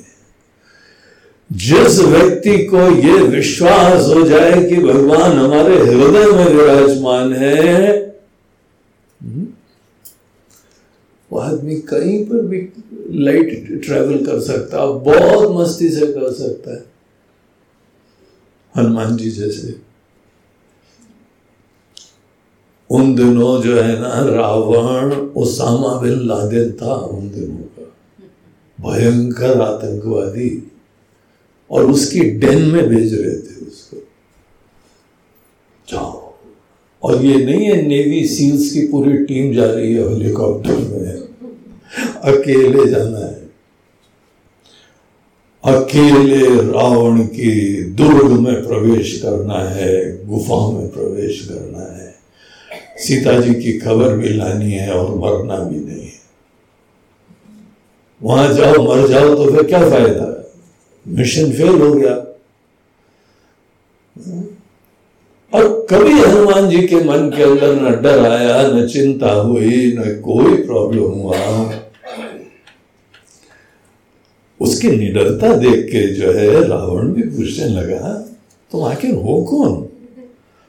[1.51, 7.95] जिस व्यक्ति को ये विश्वास हो जाए कि भगवान हमारे हृदय में विराजमान है
[9.21, 9.47] हम्म,
[11.31, 12.61] वो आदमी कहीं पर भी
[13.25, 16.85] लाइट ट्रेवल कर सकता बहुत मस्ती से कर सकता है।
[18.75, 19.75] हनुमान जी जैसे
[22.91, 27.97] उन दिनों जो है ना, रावण, उसामा बिन लादेन था उन दिनों का।
[28.91, 30.73] भयंकर आतंकवादी।
[31.71, 33.97] और उसकी डेन में भेज रहे थे उसको।
[35.89, 36.33] जाओ।
[37.03, 41.21] और ये नहीं है, नेवी सील्स की पूरी टीम जा रही है, हेलीकॉप्टर में।
[42.33, 43.51] अकेले जाना है।
[45.65, 51.80] अकेले रावण की दुर्ग में प्रवेश करना है, गुफा में प्रवेश करना है
[53.01, 56.21] सीता जी की खबर भी लानी है और मरना भी नहीं है।
[58.23, 60.53] वहाँ जाओ, मर जाओ तो फिर क्या फ़ायदा?
[61.09, 62.15] मिशन फेल हो गया।
[65.53, 70.21] और कभी हनुमान जी के मन के अंदर न डर आया, न चिंता हुई, न
[70.21, 71.75] कोई प्रॉब्लम हुआ।
[74.61, 78.13] उसकी निडरता देख के जो है रावण भी पूछने लगा,
[78.73, 79.90] तुम आखिर हो कौन?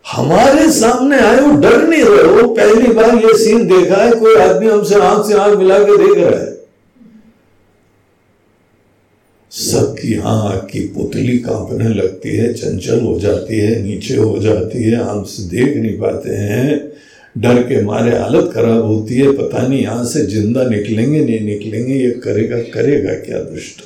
[0.06, 4.36] हमारे सामने आए, वो डर नहीं रहे। वो पहली बार ये सीन देखा है, कोई
[4.36, 6.52] आदमी हमसे आँख से आँख मिला के देख रहा है।
[9.52, 14.96] सबकी आँख की पुतली कांपने लगती है, चंचल हो जाती है, नीचे हो जाती है,
[14.96, 16.92] हम देख नहीं पाते हैं।
[17.38, 21.94] डर के मारे हालत खराब होती है, पता नहीं यहाँ से ज़िंदा निकलेंगे, नहीं निकलेंगे,
[21.94, 23.82] ये करेगा करेगा क्या दुष्ट।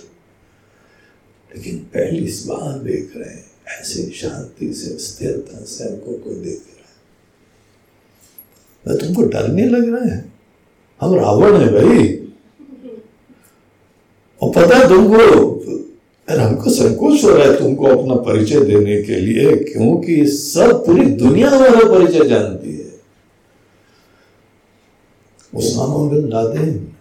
[1.56, 6.62] लेकिन पहली बार देख रहे हैं। ऐसे शांति से, स्थिरता से हमको कोई देख
[8.86, 10.25] रहा है। तुमको डर नहीं लग रहा है।
[11.01, 12.08] हम रावण है भाई।
[14.41, 15.54] और पता है तुमको
[16.28, 21.06] अरे हमको संकोच हो रहा है तुमको अपना परिचय देने के लिए, क्योंकि सब पूरी
[21.06, 22.91] दुनिया हमारा परिचय जानती है।
[25.54, 26.91] उसामा बिन लादेन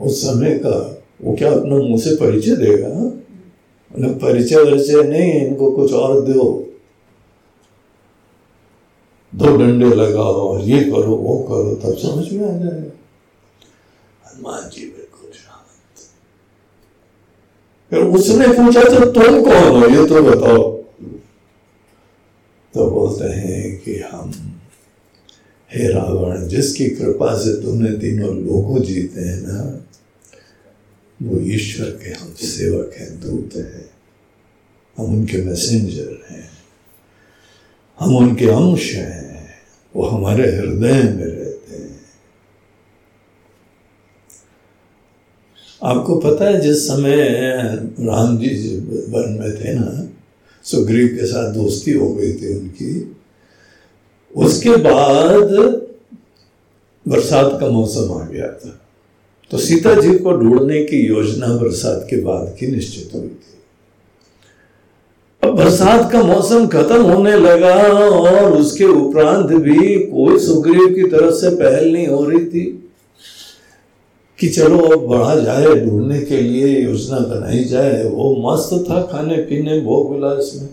[0.00, 0.76] उस समय का
[1.22, 2.92] वो क्या अपना मुँह से परिचय देगा?
[3.94, 6.64] परिचय वरिचय नहीं, इनको कुछ और दो।
[9.34, 12.90] दो डंडे लगाओ, ये करो, वो करो, तब समझ में आ जाएगा।
[14.26, 16.00] हनुमान जी बिल्कुल शांत।
[17.90, 20.02] फिर उसने पूछा तो तुम कौन हो?
[20.02, 20.78] ये तो बताओ।
[22.74, 24.32] तो बोलते हैं कि हम,
[25.74, 29.84] हे रावण, जिसकी कृपा से तुमने तीनों लोगों जीते हैं ना
[31.22, 33.90] वो ईश्वर के हम सेवक हैं, दूत हैं।
[34.98, 36.50] हम उनके मैसेंजर हैं।
[38.00, 39.54] हम उनके अंश हैं।
[39.96, 42.00] वो हमारे हृदय में रहते हैं।
[45.84, 47.16] आपको पता है, जिस समय
[48.00, 50.08] राम जी वन में थे ना
[50.64, 53.16] सुग्रीव के साथ दोस्ती हो गई थी उनकी।
[54.36, 55.50] उसके बाद
[57.08, 58.87] बरसात का मौसम आ गया था।
[59.50, 63.56] तो सीता जी को ढूँढने की योजना बरसात के बाद की निश्चित हुई थी।
[65.42, 71.34] अब बरसात का मौसम खत्म होने लगा और उसके उपरांत भी कोई सुग्रीव की तरफ़
[71.34, 72.64] से पहल नहीं हो रही थी
[74.38, 79.36] कि चलो अब बढ़ा जाए, ढूँढने के लिए योजना बनाई जाए। वो मस्त था खाने
[79.42, 80.68] पीने भोग मिला इसमें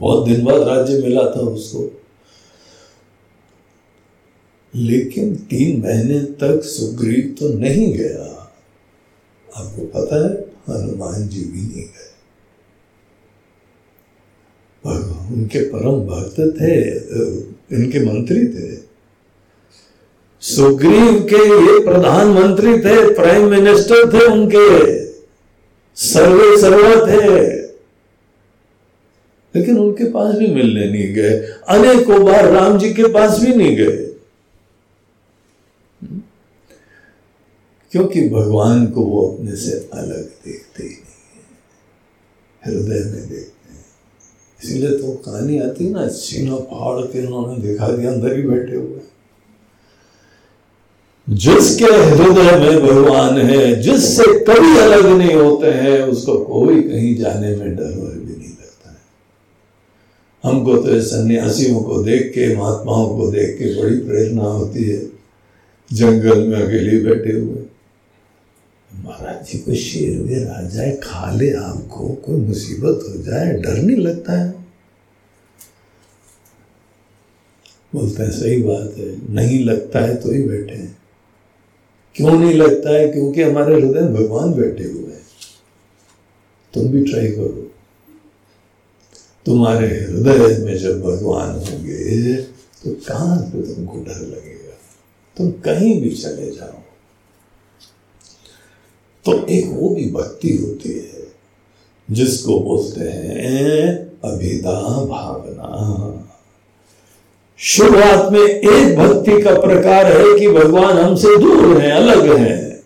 [0.00, 1.90] बहुत दिन बाद राज्य मिला था उसको।
[4.76, 8.52] लेकिन तीन महीने तक सुग्रीव तो नहीं गया।
[9.56, 12.10] आपको पता है, हनुमान जी भी नहीं गए।
[15.34, 16.90] उनके परम भक्त थे,
[17.76, 18.78] इनके मंत्री थे।
[20.40, 25.04] सुग्रीव के ये प्रधानमंत्री थे, प्राइम मिनिस्टर थे उनके।
[25.96, 27.60] सर्वे सर्वा थे।
[29.56, 31.30] लेकिन उनके पास भी मिलने नहीं गए।
[31.68, 34.09] अनेकों बार राम जी के पास भी नहीं गए।
[37.92, 43.84] क्योंकि भगवान को वो अपने से अलग देखते ही नहीं है। हृदय में देखते हैं।
[44.64, 48.76] इसीलिए तो कहानी आती है ना, सीना पहाड़ के उन्होंने दिखा दिया अंदर ही बैठे
[48.76, 49.00] हुए
[51.28, 57.56] जिसके हृदय में भगवान है, जिससे कभी अलग नहीं होते हैं, उसको कोई कहीं जाने
[57.56, 58.96] में डर वर भी नहीं लगता है।
[60.44, 65.06] हमको तो सन्यासियों को देख के, महात्माओं को देख के बड़ी प्रेरणा होती है,
[65.92, 67.59] जंगल में अकेले बैठे हुए।
[69.10, 73.76] महाराज जी, कोई शेर वेर आ जाए खा ले आपको कोई मुसीबत हो जाए, डर
[73.76, 74.50] नहीं लगता है।
[77.94, 80.98] बोलते हैं, सही बात है, नहीं लगता है तो ही बैठे हैं।
[82.16, 83.08] क्यों नहीं लगता है?
[83.08, 85.26] क्योंकि हमारे हृदय भगवान बैठे हुए हैं।
[86.74, 87.66] तुम भी ट्राई करो।
[89.46, 94.76] तुम्हारे हृदय में जब भगवान होंगे तो कहाँ पे तुमको डर लगेगा?
[95.36, 96.79] तुम कहीं भी चले जाओ।
[99.24, 101.26] तो एक वो भी भक्ति होती है,
[102.10, 103.86] जिसको बोलते हैं
[104.24, 106.26] अभिदा भावना।
[107.58, 112.82] शुरुआत में एक भक्ति का प्रकार है कि भगवान हमसे दूर हैं, अलग हैं।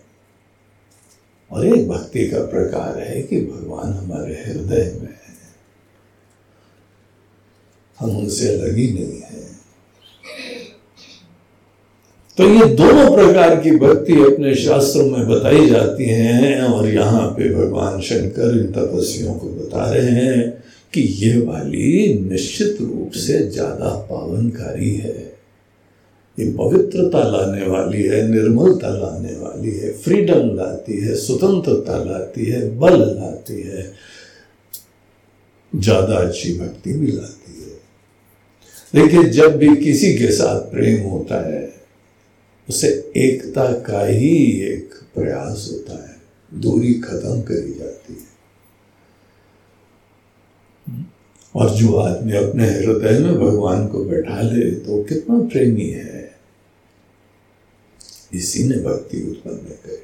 [1.51, 5.25] और एक भक्ति का प्रकार है कि भगवान हमारे हृदय में है।
[7.99, 9.44] हम उनसे अलग ही नहीं है।
[12.37, 17.49] तो ये दोनों प्रकार की भक्ति अपने शास्त्रों में बताई जाती हैं और यहाँ पे
[17.49, 20.49] भगवान शंकर इन तपस्वियों को बता रहे हैं
[20.93, 25.13] कि ये वाली निश्चित रूप से ज़्यादा पावनकारी है।
[26.37, 32.61] ये पवित्रता लाने वाली है, निर्मलता लाने वाली है, फ्रीडम लाती है, स्वतंत्रता लाती है,
[32.79, 33.85] बल लाती है,
[35.73, 37.73] ज़्यादा अच्छी भक्ति भी लाती है।
[38.93, 41.63] देखिए, जब भी किसी के साथ प्रेम होता है
[42.69, 46.15] उसे एकता का ही एक प्रयास होता है।
[46.53, 48.35] दूरी खत्म करी जाती है।
[51.55, 56.35] और जो आदमी अपने हृदय में भगवान को बैठा ले तो कितना प्रेमी है।
[58.33, 59.95] इसी ने भक्ति उत्पन्न करी।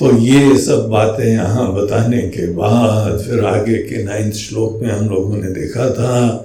[0.00, 5.08] तो ये सब बातें यहाँ बताने के बाद फिर आगे के नाइन्थ श्लोक में हम
[5.08, 6.36] लोगों ने देखा था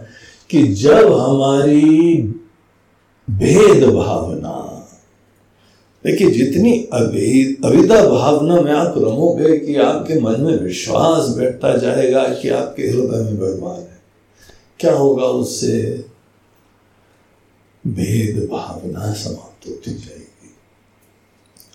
[0.50, 2.18] कि जब हमारी
[3.30, 4.70] भेद भावना।
[6.06, 6.72] देखिए, जितनी
[7.66, 13.18] अविदा भावना में आप रमोगे कि आपके मन में विश्वास बैठता जाएगा कि आपके हृदय
[13.18, 14.02] में भगवान है,
[14.80, 16.06] क्या होगा उससे?
[17.88, 20.24] भेद भावना समाप्त होती जाएगी।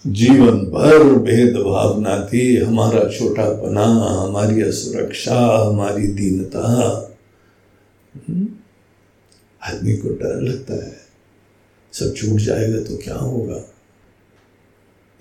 [0.06, 3.84] जीवन भर भेद भावना थी, हमारा छोटापना,
[4.20, 6.66] हमारी असुरक्षा, हमारी दीनता।
[8.16, 8.48] हम्म?
[9.62, 11.07] आदमी को डर लगता है।
[11.92, 13.64] सब छूट जाएगा तो क्या होगा?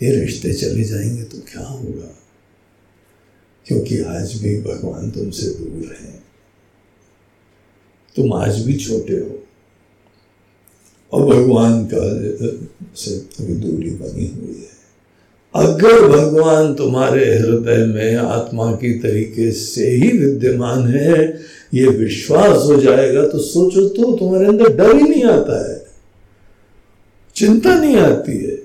[0.03, 2.17] ये रिश्ते चले जाएँगे तो क्या होगा?
[3.67, 6.23] क्योंकि आज भी भगवान तुमसे दूर है।
[8.15, 9.43] तुम आज भी छोटे हो।
[11.11, 11.99] और भगवान का
[12.95, 14.77] से अभी दूरी बनी हुई है।
[15.55, 21.41] अगर भगवान तुम्हारे हृदय में आत्मा की तरीके से ही विद्यमान है,
[21.73, 25.76] ये विश्वास हो जाएगा तो सोचो तो तुम्हारे अंदर डर ही नहीं आता है।
[27.37, 28.63] चिंता नहीं आती है।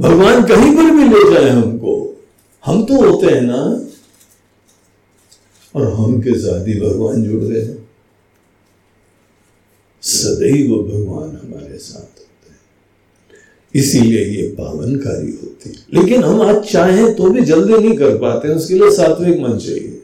[0.00, 2.22] भगवान कहीं पर भी ले जाए हमको।
[2.64, 3.86] हम तो होते हैं ना,
[5.74, 7.88] और हम के साथ ही भगवान जुड़ गए हैं।
[10.02, 12.58] सदैव भगवान हमारे साथ होते हैं।
[13.74, 18.48] इसीलिए ये पावनकारी होती है। लेकिन हम आज चाहें तो भी जल्दी नहीं कर पाते
[18.48, 20.01] उसके लिए सात्विक मन चाहिए।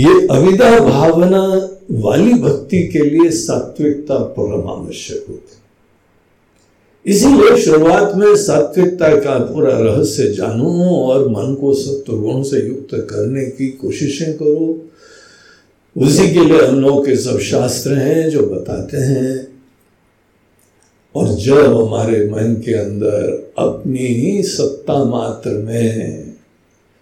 [0.00, 5.56] ये अविदा भावना वाली भक्ति के लिए सात्विकता परम आवश्यक होती
[7.06, 10.70] इसीलिए शुरुआत में सात्विकता का पूरा रहस्य जानो
[11.06, 14.88] और मन को सत्व गुण से युक्त करने की कोशिशें करो।
[15.96, 19.48] उसी के लिए हम लोग के सब शास्त्र हैं जो बताते हैं।
[21.14, 26.29] और जब हमारे मन के अंदर अपनी ही सत्ता मात्र में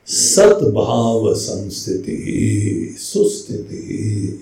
[0.09, 4.41] सतभाव संस्थिति, सुस्थिति।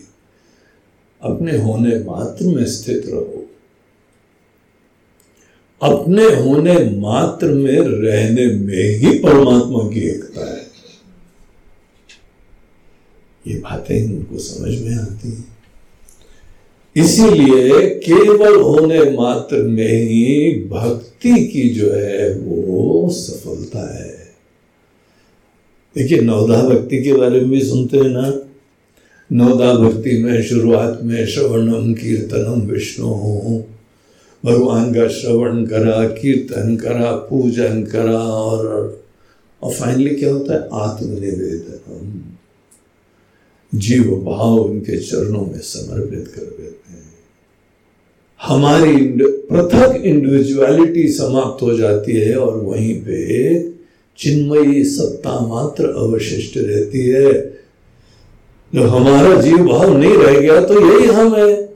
[1.22, 3.50] अपने होने मात्र में स्थित रहो।
[5.82, 10.66] अपने होने मात्र में रहने में ही परमात्मा की एकता है।
[13.46, 15.56] ये बातें उनको समझ में आती हैं।
[16.96, 24.15] इसीलिए केवल होने मात्र में ही भक्ति की जो है वो सफलता है।
[25.96, 28.40] देखिए नवधा भक्ति के बारे में भी सुनते हैं ना?
[29.32, 33.06] नवदा भक्ति में, शुरुआत में, श्रवणम, कीर्तनम, विष्णु।
[34.44, 38.66] भगवान का श्रवण करा, कीर्तन करा, पूजन करा और
[39.62, 40.68] और फाइनली क्या होता है?
[40.72, 42.22] आत्मनिवेदन
[43.74, 47.12] जीव भाव उनके चरणों में समर्पित कर देते हैं।
[48.42, 53.75] हमारी पृथक इंडिविजुअलिटी समाप्त हो जाती है और वहीं पे
[54.18, 57.32] चिन्मयी सत्ता मात्र अवशिष्ट रहती है।
[58.74, 61.74] जब हमारा जीव भाव नहीं रह गया तो यही हम है।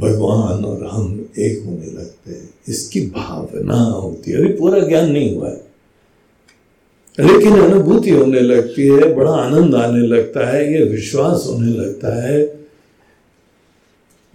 [0.00, 5.36] भगवान और हम एक होने लगते हैं। इसकी भावना होती है। अभी पूरा ज्ञान नहीं
[5.36, 5.70] हुआ है।
[7.20, 12.40] लेकिन अनुभूति होने लगती है, बड़ा आनंद आने लगता है, ये विश्वास होने लगता है।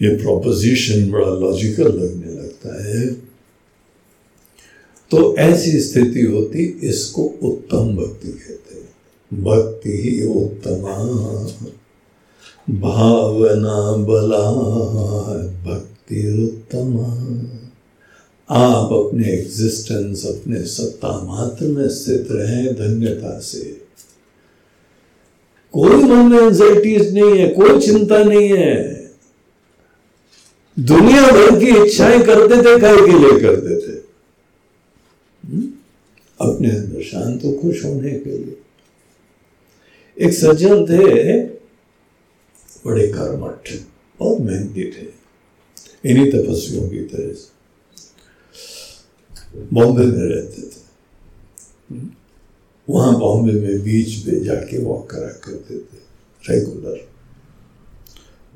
[0.01, 3.24] ये प्रोपोजिशन बड़ा लॉजिकल लगने लगता है।
[5.12, 8.89] तो ऐसी स्थिति होती, इसको उत्तम भक्ति कहते हैं।
[9.43, 10.82] भक्ति ही उत्तम।
[12.80, 14.51] भावना बला,
[15.66, 16.97] भक्ति उत्तम।
[18.49, 23.82] आप अपने एग्जिस्टेंस अपने सत्ता मात्र में स्थित रहे धन्यता से।
[25.72, 29.06] कोई मन में एंजाइटीज नहीं है, कोई चिंता नहीं है।
[30.80, 33.94] दुनिया भर की इच्छाएँ करते थे काय के लिए करते थे?
[36.41, 38.57] अपने अंदर शांत और खुश होने के लिए।
[40.19, 41.43] एक सज्जन थे,
[42.86, 43.69] बड़े कर्मठ,
[44.19, 45.25] बहुत मेहनती थे।
[46.09, 47.55] इन्हीं तपस्वियों की तरह से।
[49.73, 50.86] बॉम्बे में रहते थे।
[52.89, 56.05] वहाँ बॉम्बे में बीच पे जाके वॉक करा करते थे
[56.49, 57.07] रेगुलर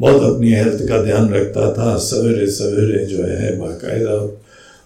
[0.01, 4.41] बहुत अपनी हेल्थ का ध्यान रखता था सवेरे सवेरे जो है बाकायदा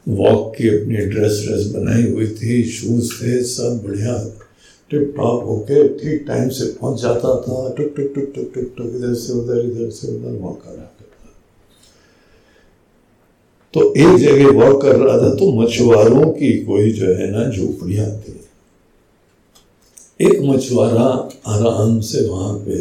[0.08, 4.18] वॉक की अपनी ड्रेस ड्रेस बनाई हुई थी शूज़ थे, सब बढ़िया।
[4.92, 8.92] टिप टॉप होके ठीक टाइम से पहुँच जाता था। टुक टुक टुक टुक टुक टुक,
[8.96, 11.02] इधर से उधर, इधर से उधर वॉक कर रहा करता
[13.74, 18.10] तो एक जगह वॉक कर रहा था तो मछुआरों की कोई जो है ना झोपड़ियाँ
[18.20, 18.40] थी।
[20.20, 21.08] एक मछुआरा
[21.48, 22.74] आराम से वहाँ पे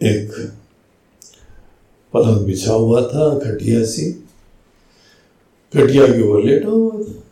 [0.00, 0.32] एक
[2.14, 4.10] पलंग बिछा हुआ था, खटिया सी।
[5.76, 7.22] खटिया के ऊपर लेटा हुआ था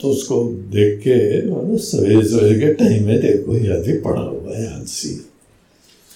[0.00, 1.40] तो उसको देख के
[1.78, 5.14] सवेरे सवेरे के टाइम में देखो यह भी पड़ा हुआ है आलसी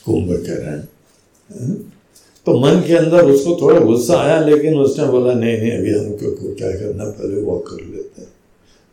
[0.05, 0.83] कुंभकर्ण
[1.61, 1.91] हाँ?
[2.47, 6.55] तो मन के अंदर उसको थोड़ा गुस्सा आया, लेकिन उसने बोला, नहीं नहीं, अभी हमको
[6.55, 8.29] क्या करना, पहले वॉक कर लेते हैं।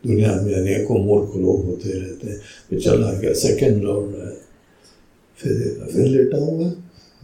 [0.06, 2.40] दुनिया में अनेकों मूर्ख लोग होते रहते हैं।
[2.70, 4.36] फिर चला गया सेकेंड राउंड है।
[5.36, 6.66] फिर फिर लेटा हुआ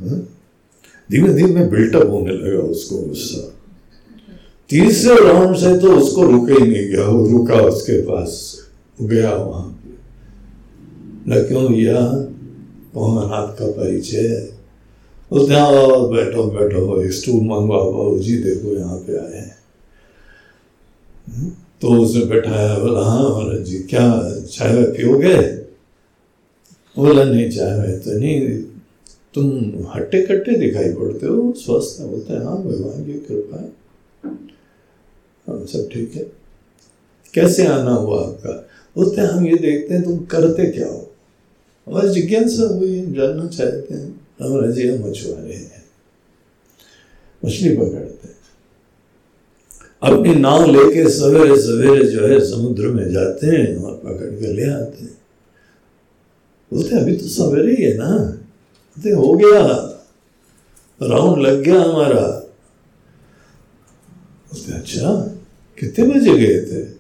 [0.09, 0.29] हाँ?
[1.11, 3.58] धीमे धीमे बिल्टअप होने लगा उसको गुस्सा।
[4.71, 8.33] तीसरे राउंड से तो उसको रुके ही नहीं गया वो रुका उसके पास
[9.03, 9.75] गया वहाँ
[11.29, 12.01] क्यों गया
[12.95, 14.29] कौन आपका परिचय
[15.31, 15.57] उसने
[16.15, 19.57] बैठो बैठो स्टूल मंगवा बाबू जी देखो यहाँ पे आए हैं।
[21.29, 21.51] हम्म,
[21.83, 24.07] तो उसने बैठाया बोला हाँ महाराज जी क्या
[24.51, 25.35] चाय पियोगे?
[26.97, 28.41] बोला नहीं चाय तो नहीं
[29.35, 29.51] तुम
[29.95, 33.69] हट्टे कट्टे दिखाई पड़ते हो स्वस्थ है बोलते हैं हाँ भगवान की कृपा है।
[35.49, 36.33] हाँ सब ठीक है।
[37.35, 38.69] कैसे आना हुआ आपका?
[38.97, 41.15] बोलते हम ये देखते हैं, तुम करते क्या हो?
[41.89, 45.85] हमारी जिज्ञासा हुई जानना चाहते हैं। हम मछुआरे हैं।
[47.45, 48.39] मछली पकड़ते हैं।
[50.03, 54.71] अपनी नाव लेके सवेरे सवेरे जो है, समुद्र में जाते हैं और पकड़ के ले
[54.71, 55.19] आते हैं।
[56.73, 58.19] बोलते अभी तो सवेरे ही है ना?
[58.19, 59.67] बोलते हो गया।
[61.03, 62.21] राउंड लग गया हमारा।
[64.53, 65.35] बोलते अच्छा
[65.81, 66.99] कितने बजे गए थे?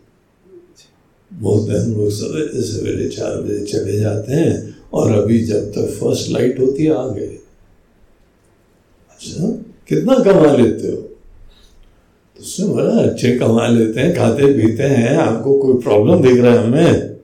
[1.32, 6.30] बोलते हम लोग सवेरे सवेरे चार बजे चले जाते हैं और अभी जब तक फ़र्स्ट
[6.30, 7.38] लाइट होती है, आ गए।
[9.10, 9.50] अच्छा
[9.88, 10.96] कितना कमा लेते हो?
[12.36, 16.52] तो उसने बोला, अच्छे कमा लेते हैं, खाते पीते हैं, आपको कोई प्रॉब्लम दिख रहा
[16.52, 17.16] है हमें?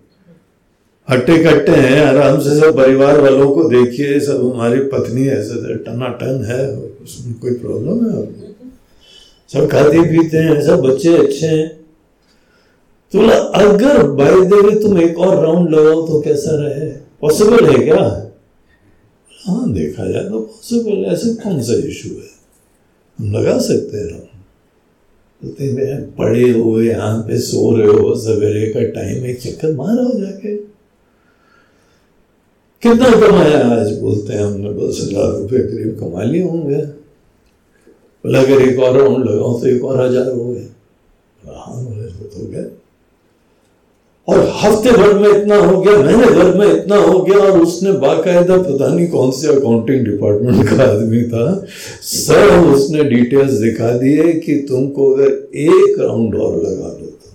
[1.11, 6.45] हट्टे कट्टे हैं, आराम से सब परिवार वालों को देखिए, सब हमारी पत्नी ऐसे टनाटन
[6.45, 8.54] है, उसमें कोई प्रॉब्लम है आपको?
[9.55, 11.69] सब खाते पीते हैं, सब बच्चे अच्छे हैं।
[13.13, 16.89] तो बोला, अगर बाई देवी तुम एक और राउंड लगाओ तो कैसा रहे?
[17.21, 18.05] पॉसिबल है क्या?
[19.33, 22.29] हाँ देखा जाए तो पॉसिबल ऐसे कौन सा इशू है?
[23.19, 24.33] हम लगा सकते हैं राउंड
[25.43, 30.03] बोलते हैं पड़े हुए यहाँ पे सो रहे हो, सवेरे का टाइम एक चक्कर मारा
[30.03, 30.57] हो जाके।
[32.83, 37.04] कितना कमाया आज, बोलते हैं हमने बस हज़ार रुपये करीब कमा लिए होंगे।
[38.25, 40.69] अगर एक और राउंड लगाओ तो एक और हज़ार हो गए
[41.57, 41.85] हाँ
[42.35, 42.65] गया
[44.29, 47.93] और हफ़्ते भर में इतना हो गया महीने भर में इतना हो गया और उसने
[47.93, 51.67] बाकायदा पता नहीं कौन से अकाउंटिंग डिपार्टमेंट का आदमी था।
[52.03, 57.31] सब उसने डिटेल्स दिखा दिए कि तुमको अगर एक राउंड और लगा दो तो।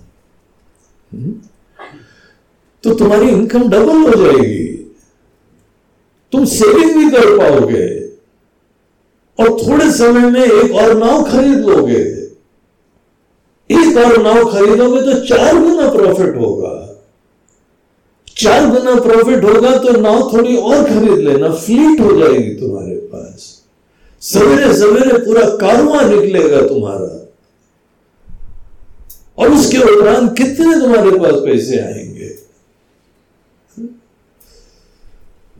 [1.12, 1.32] हम्म,
[2.84, 4.66] तो तुम्हारी इनकम डबल हो जाएगी।
[6.32, 7.99] तुम सेविंग भी कर पाओगे।
[9.40, 12.00] और थोड़े समय में एक और नाव खरीद लोगे।
[13.70, 16.76] एक और नाव खरीदोगे तो चार गुना प्रॉफिट होगा।
[18.36, 23.62] चार गुना प्रॉफिट होगा तो नाव थोड़ी और खरीद लेना। फ्लीट हो जाएगी तुम्हारे पास।
[24.22, 27.16] सवेरे सवेरे पूरा कारवा निकलेगा तुम्हारा।
[29.38, 32.19] और उसके उपरांत कितने तुम्हारे पास पैसे आएँगे?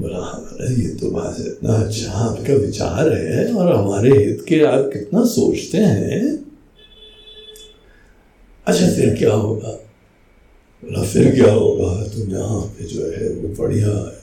[0.00, 5.24] बोला ये तो बात इतना अच्छा आपका विचार है और हमारे हित के आप कितना
[5.24, 6.46] सोचते हैं।
[8.66, 9.68] अच्छा फिर क्या होगा?
[10.84, 12.06] बोला, फिर क्या होगा?
[12.06, 14.22] तुम यहाँ पे जो है, वो बढ़िया है।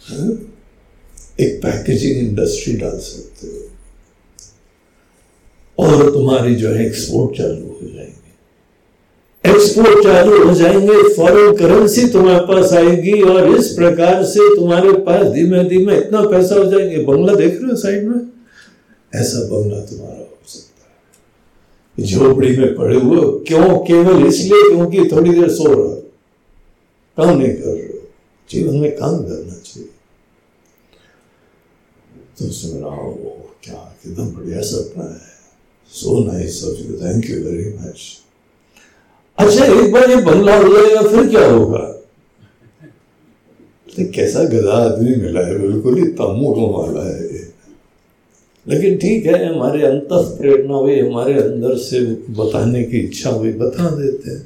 [0.00, 0.54] हाँ?
[1.40, 3.70] एक पैकेजिंग इंडस्ट्री डाल सकते हो।
[5.78, 8.17] और तुम्हारी जो है एक्सपोर्ट चालू हो जाएगी।
[9.44, 15.26] एक्सपोर्ट चालू हो जाएँगे फॉरेन करेंसी तुम्हारे पास आएगी और इस प्रकार से तुम्हारे पास
[15.26, 18.20] धीमे धीमे इतना पैसा हो जाएँगे। बंगला देख रहे हो साइड में?
[19.12, 23.78] ऐसा बंगला तुम्हारा हो सकता है। झोपड़ी में पड़े हुए क्यों?
[23.78, 25.94] केवल इसलिए क्योंकि थोड़ी देर सो रहा
[27.16, 27.98] काम नहीं कर रहे
[28.50, 29.88] जीवन में काम करना चाहिए।
[32.38, 32.96] तो सुन रहा
[33.62, 35.36] क्या एकदम बढ़िया सपना है।
[35.92, 36.64] So nice
[37.02, 38.00] thank you very much
[39.38, 41.78] अच्छा एक बार ये बंगला हो जाएगा, फिर क्या होगा?
[43.88, 47.46] तो कैसा गधा आदमी मिला है, बिल्कुल ही तमोटो वाला है
[48.66, 50.08] लेकिन ठीक है, हमारे अंत
[50.38, 52.00] प्रेरणा हुई, हमारे अंदर से
[52.36, 54.42] बताने की इच्छा हुई, बता देते हैं।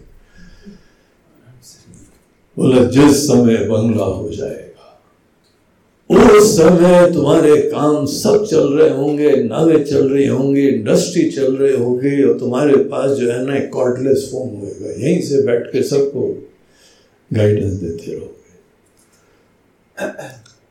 [2.57, 4.72] बोला, जिस समय बंगला हो जाएगा
[6.11, 11.77] उस समय तुम्हारे काम सब चल रहे होंगे नावे चल रही होंगी, इंडस्ट्री चल रही
[11.77, 16.49] होगी, और तुम्हारे पास जो है ना कॉर्डलेस फ़ोन होएगा। यहीं से बैठ के सबको
[17.35, 18.33] गाइडेंस देते रहोगे।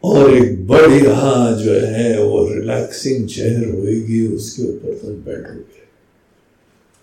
[0.03, 5.81] और एक बड़ी बढ़िया जो है वो रिलैक्सिंग चेयर होएगी, उसके ऊपर तुम बैठोगे।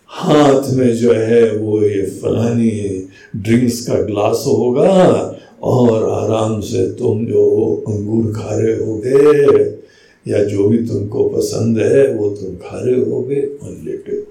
[0.07, 7.27] हाथ में जो है वो ये फलानी ड्रिंक्स का ग्लास होगा और आराम से तुम
[7.27, 7.43] जो
[7.89, 9.79] अंगूर खा रहे होगे,
[10.27, 14.27] या जो भी तुमको पसंद है, वो तुम खा रहे होगे और लेटे हो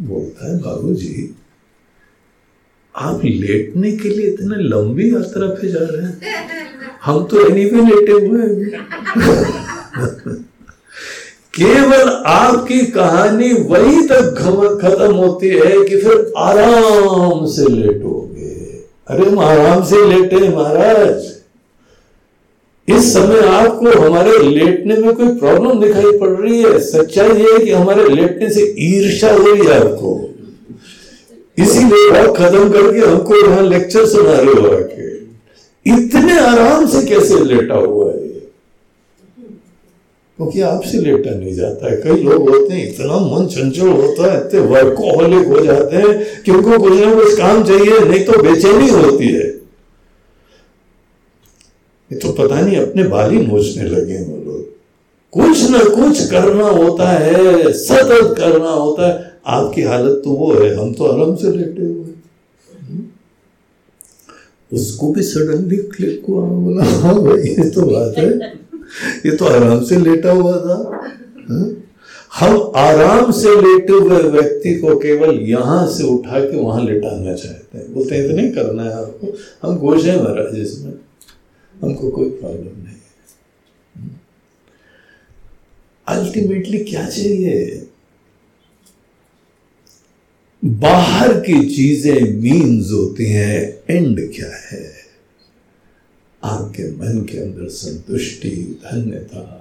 [0.00, 1.34] बोलता है बाबू जी
[2.94, 6.20] आप लेटने के लिए इतने लंबी यात्रा पे जा रहे हैं।
[7.02, 8.58] हम तो एनी भी लेटे हुए हैं।
[11.58, 14.38] केवल आपकी कहानी वही तक
[14.82, 18.54] खत्म होती है कि फिर आराम से लेटोगे
[19.06, 21.32] अरे हम आराम से लेटे महाराज।
[22.88, 26.78] इस समय आपको हमारे लेटने में कोई प्रॉब्लम दिखाई पड़ रही है?
[26.80, 30.30] सच्चाई ये है कि हमारे लेटने से ईर्षा हो रही है आपको।
[31.58, 35.12] इसीलिए आप खत्म करके हमको यहाँ लेक्चर सुना रहे हो आके।
[35.86, 38.33] इतने आराम से कैसे लेटा हुआ है?
[40.38, 44.38] क्योंकि आपसे लेटा नहीं जाता है। कई लोग होते हैं, इतना मन चंचल होता है,
[44.40, 48.88] इतने वर्कोहलिक हो जाते हैं कि उनको कुछ ना कुछ काम चाहिए, नहीं तो बेचैनी
[48.88, 49.46] होती है।
[52.10, 54.62] ये तो पता नहीं, अपने बाल ही नोचने लगे वो लोग।
[55.32, 60.74] कुछ ना कुछ करना होता है, सतत करना होता है। आपकी हालत तो वो है,
[60.74, 62.02] हम तो आराम से लेटे हुए
[64.72, 68.63] उसको भी सडनली क्लिक हुआ, बोला हाँ भाई, ये तो बात है।
[69.26, 71.00] ये तो आराम से लेटा हुआ था,
[71.50, 71.74] हा?
[72.40, 77.78] हम आराम से लेटे हुए व्यक्ति को केवल यहाँ से उठा के वहाँ लेटाना चाहते
[77.78, 79.26] हैं। बोलते हैं, इतने करना है आपको।
[79.68, 80.92] हम हैं महाराज इसमें।
[81.82, 83.04] हमको कोई प्रॉब्लम नहीं है।
[86.08, 87.86] अल्टीमेटली क्या चाहिए?
[90.64, 94.93] बाहर की चीज़ें मीन्स होती हैं एंड क्या है?
[96.44, 99.60] आपके मन के अंदर संतुष्टि, धन्यता।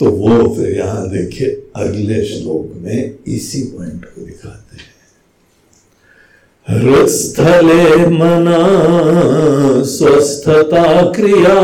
[0.00, 4.90] तो वो फिर यहाँ देखिए, अगले श्लोक में इसी पॉइंट को दिखाते हैं।
[6.68, 8.58] हृस्थले मना,
[9.82, 11.54] स्वस्थता क्रिया।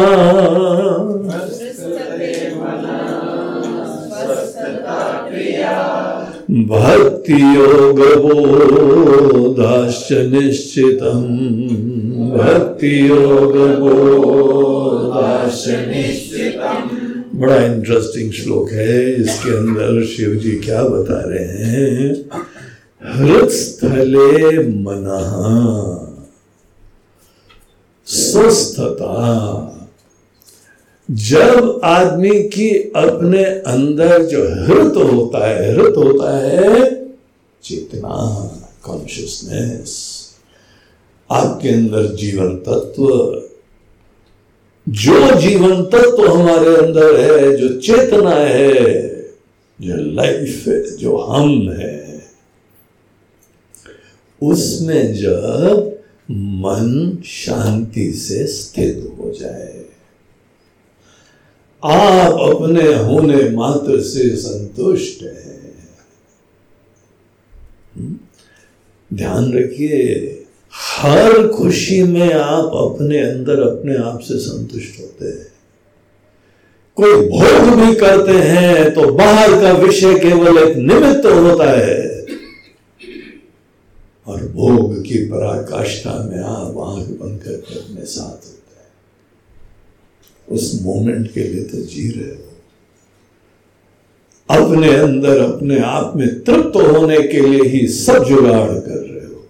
[6.67, 11.03] भक्ति योग बोधाश्च निश्चित
[12.33, 16.57] भक्ति योग बोधाश्च निश्चित
[17.35, 22.07] बड़ा इंटरेस्टिंग श्लोक है, इसके अंदर शिव जी क्या बता रहे हैं।
[23.15, 25.21] हृदस्थले मना,
[28.07, 29.15] स्वस्थता
[31.11, 36.95] जब आदमी की अपने अंदर जो हृत होता है, हृत होता है,
[37.63, 38.17] चेतना
[38.83, 40.17] कॉन्शियसनेस
[41.31, 43.07] आपके अंदर जीवन तत्व,
[44.89, 49.05] जो जीवन तत्व हमारे अंदर है, जो चेतना है,
[49.81, 52.27] जो लाइफ है, जो हम है,
[54.43, 55.99] उसमें जब
[56.31, 59.76] मन शांति से स्थित हो जाए।
[61.87, 65.75] आप अपने होने मात्र से संतुष्ट हैं।
[67.97, 68.17] हम्म?
[69.17, 70.33] ध्यान रखिए,
[70.73, 75.53] हर खुशी में आप अपने अंदर अपने आप से संतुष्ट होते हैं।
[76.95, 82.27] कोई भोग भी करते हैं तो बाहर का विषय केवल एक निमित्त होता है।
[84.27, 88.56] और भोग की पराकाष्ठा में आप आँख बंद करके अपने साथ
[90.51, 92.43] उस मोमेंट के लिए तो जी रहे हो।
[94.51, 99.49] अपने अंदर, अपने आप में तृप्त होने के लिए ही सब जुगाड़ कर रहे हो।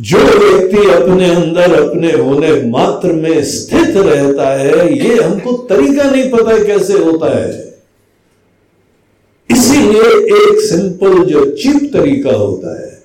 [0.00, 6.30] जो व्यक्ति अपने अंदर, अपने होने मात्र में स्थित रहता है, ये हमको तरीका नहीं
[6.30, 7.68] पता कैसे होता है।
[9.50, 10.02] इसीलिए
[10.36, 12.97] एक सिंपल जो चीप तरीका होता है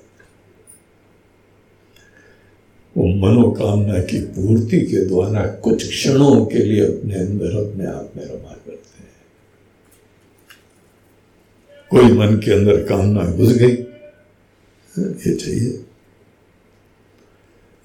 [2.96, 8.24] वो मनोकामना की पूर्ति के द्वारा कुछ क्षणों के लिए अपने अंदर, अपने आप में
[8.24, 9.12] रमा करते हैं।
[11.90, 13.76] कोई मन के अंदर कामना घुस गई।
[14.94, 15.80] ये चाहिए।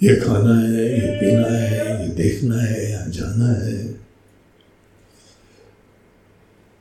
[0.02, 3.78] ये खाना है, ये पीना है, ये देखना है, यहाँ जाना है।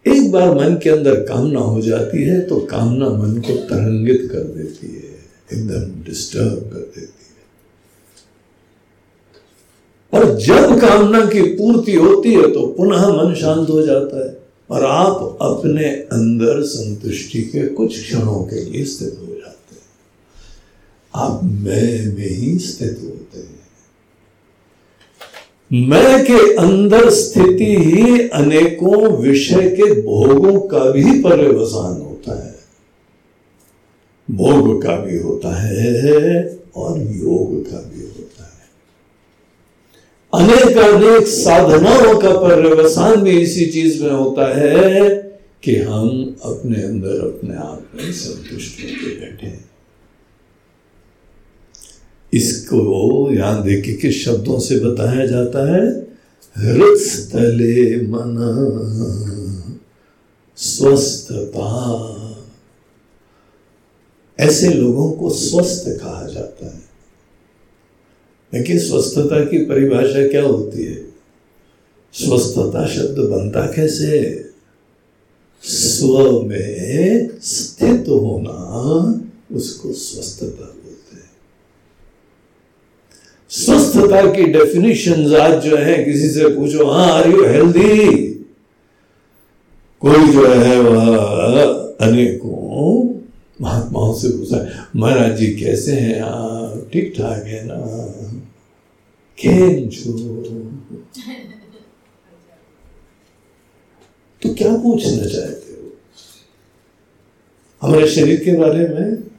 [0.07, 4.45] एक बार मन के अंदर कामना हो जाती है तो कामना मन को तरंगित कर
[4.55, 5.14] देती है,
[5.53, 7.18] एकदम डिस्टर्ब कर देती है।
[10.13, 14.37] और जब कामना की पूर्ति होती है तो पुनः मन शांत हो जाता है।
[14.71, 19.87] और आप अपने अंदर संतुष्टि के कुछ क्षणों के लिए स्थित हो जाते हैं।
[21.15, 23.59] आप मैं में ही स्थित होते हैं।
[25.73, 32.55] मैं के अंदर स्थिति ही अनेकों विषय के भोगों का भी पर्यवसान होता है।
[34.31, 37.97] भोग का भी होता है और योग का भी
[40.35, 45.11] अनेक अनेक साधनाओं का पर्यवसान भी इसी चीज़ में होता है
[45.62, 49.59] कि हम अपने अंदर अपने आप में संतुष्ट होकर बैठे।
[52.35, 56.01] इसको यहाँ देखिए किस शब्दों से बताया जाता है?
[56.57, 58.37] हृदय मन,
[60.57, 62.24] स्वस्थता।
[64.41, 66.88] ऐसे लोगों को स्वस्थ कहा जाता है।
[68.55, 71.09] देखिए स्वस्थता की परिभाषा क्या होती है?
[72.12, 74.44] स्वस्थता शब्द बनता कैसे?
[75.62, 78.59] स्व में स्थित होना
[79.57, 81.30] उसको स्वस्थता बोलते हैं।
[83.51, 88.28] स्वस्थता की डेफिनेशन आज जो है, किसी से पूछो हाँ आर यू हेल्दी
[90.01, 91.62] कोई जो है, वह
[92.01, 93.14] अनेकों
[93.61, 96.90] महात्माओं से पूछा महाराज जी, कैसे हैं आप?
[96.92, 98.28] ठीक ठाक है ना?
[99.43, 100.12] छो
[104.43, 105.97] तो क्या पूछना चाहते हो?
[107.82, 109.30] हमारे शरीर के बारे में?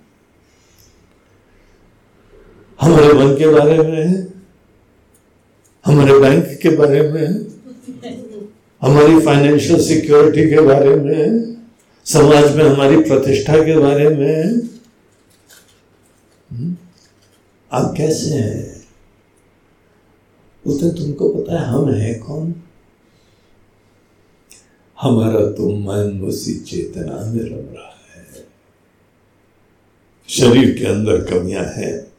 [2.81, 4.27] हमारे मन के बारे में?
[5.85, 7.27] हमारे बैंक के बारे में?
[8.81, 11.57] हमारी फाइनेंशियल सिक्योरिटी के बारे में?
[12.05, 14.43] समाज में हमारी प्रतिष्ठा के बारे में?
[16.51, 16.77] हम्म?
[17.71, 18.78] आप कैसे हैं?
[20.69, 22.55] उसे तुमको पता है हम है कौन?
[25.01, 28.45] हमारा तो मन उसी चेतना में रम रहा है।
[30.29, 32.11] शरीर के अंदर कमियाँ हैं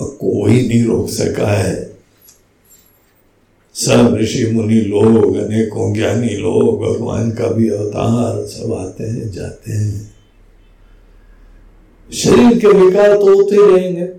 [0.00, 1.98] और कोई नहीं रोक सका है।
[3.74, 9.72] सब ऋषि मुनि लोग, अनेकों ज्ञानी लोग, भगवान का भी अवतार सब आते हैं, जाते
[9.72, 10.14] हैं।
[12.12, 14.17] शरीर के विकार तो होते रहेंगे।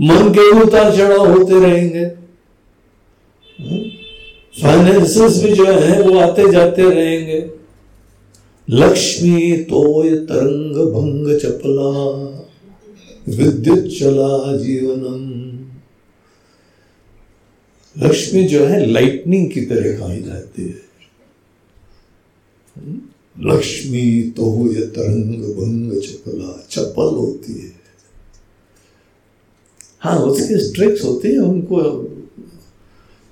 [0.00, 2.06] मन के उतार चढ़ाव होते रहेंगे।
[4.62, 7.50] फाइनेंसेस भी जो है, वो आते जाते रहेंगे।
[8.70, 11.90] लक्ष्मी तोय तरंग भंग चपला,
[13.28, 15.46] विद्युत चला जीवनम।
[18.06, 20.86] लक्ष्मी जो है लाइटनिंग की तरह कही जाती है।
[23.40, 27.75] लक्ष्मी तो ये तरंग भंग चपला, चपल होती है।
[29.98, 32.12] हाँ उसके ट्रिक्स होते हैं उनको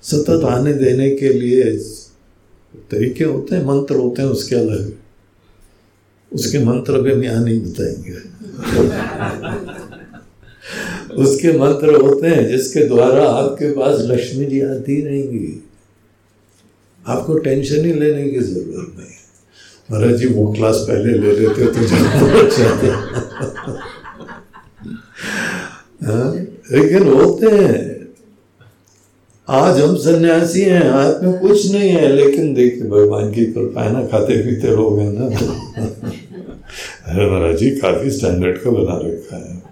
[0.03, 1.77] सतत आने देने के लिए
[2.91, 4.93] तरीके होते हैं मंत्र होते हैं उसके अलग।
[6.33, 8.11] उसके मंत्र भी हम यहाँ नहीं बताएँगे।
[11.23, 15.63] उसके मंत्र होते हैं जिसके द्वारा आपके पास लक्ष्मी जी आती रहेंगी।
[17.07, 19.13] आपको टेंशन ही लेने की ज़रूरत नहीं।
[19.91, 21.87] महाराज जी वो क्लास पहले ले लेते तो
[22.57, 22.87] जाते
[26.05, 28.07] हाँ, लेकिन होते हैं?
[29.49, 34.05] आज हम सन्यासी हैं हाथ में कुछ नहीं है, लेकिन देखिए, भगवान की कृपा ना
[34.05, 35.25] खाते पीते लोग हैं ना।
[37.05, 39.65] अरे महाराज जी, काफ़ी स्टैंडर्ड का बना रखा है।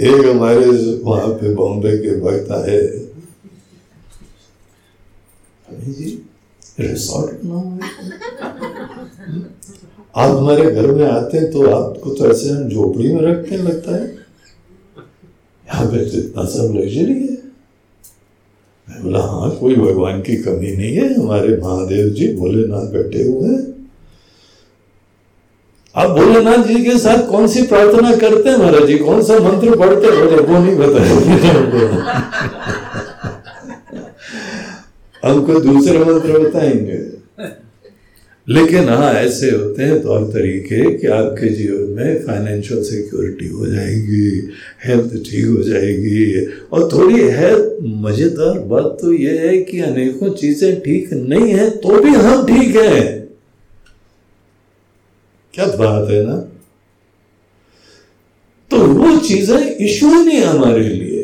[0.00, 0.66] एक हमारे
[1.02, 2.78] वहाँ पे बॉम्बे के भक्त आए।
[6.80, 7.34] रिसोर्ट
[10.16, 13.62] आप हमारे घर में आते हैं तो आपको तो ऐसे हम झोपड़ी में रखते हैं,
[13.62, 14.21] लगता है।
[15.80, 17.36] पे तो इतना सब लग्जरी है।
[18.88, 23.48] मैं बोला हाँ कोई भगवान की कमी नहीं है। हमारे महादेव जी भोलेनाथ बैठे हुए
[23.48, 23.60] हैं।
[25.96, 28.98] आप भोलेनाथ जी के साथ कौन सी प्रार्थना करते हैं महाराज जी?
[28.98, 31.36] कौन सा मंत्र पढ़ते बोले वो नहीं बताएँगे।
[35.28, 37.21] हमको दूसरे मंत्र बताएँगे।
[38.46, 44.50] लेकिन हाँ ऐसे होते हैं तौर तरीके कि आपके जीवन में फाइनेंशियल सिक्योरिटी हो जाएगी
[44.84, 47.50] हेल्थ ठीक हो जाएगी। और थोड़ी है
[48.02, 52.76] मज़ेदार बात तो यह है कि अनेकों चीज़ें ठीक नहीं है तो भी हम ठीक
[52.76, 53.04] हैं।
[55.54, 56.36] क्या बात है ना?
[58.70, 61.20] तो वो चीज़ें इशू नहीं हमारे लिए।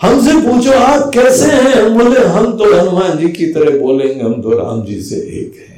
[0.00, 1.74] हमसे पूछो, आप कैसे हैं?
[1.74, 5.60] हम बोले, हम तो हनुमान जी की तरह बोलेंगे, हम तो राम जी से एक
[5.60, 5.73] हैं।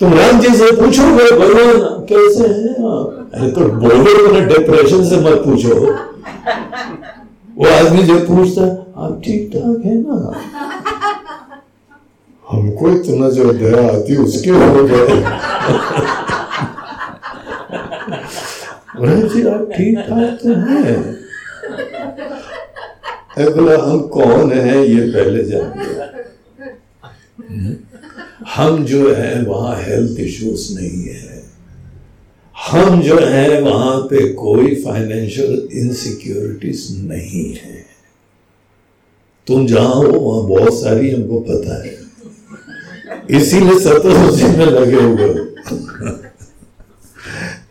[0.00, 2.74] तुम राम जी से पूछोगे भगवान कैसे हैं
[3.30, 5.74] अरे तो बोलो तो डिप्रेशन से मत पूछो।
[7.56, 8.62] वो आदमी जब पूछता,
[9.04, 10.16] आप ठीक ठाक है ना?
[12.44, 15.18] हमको इतना जो दया आती, उसके हो गए।
[19.28, 20.96] जी, आप ठीक ठाक तो हैं?
[23.54, 25.84] बोला, हम कौन है, ये पहले जानते
[28.48, 31.44] हम जो है, वहाँ हेल्थ इश्यूज़ नहीं है।
[32.70, 37.86] हम जो है, वहाँ पे कोई फाइनेंशियल इनसिक्योरिटीज नहीं है।
[39.46, 42.00] तुम जहाँ हो, वहाँ बहुत सारी हमको पता है।
[43.30, 45.50] इसीलिए सत्तर उसी में लगे हुए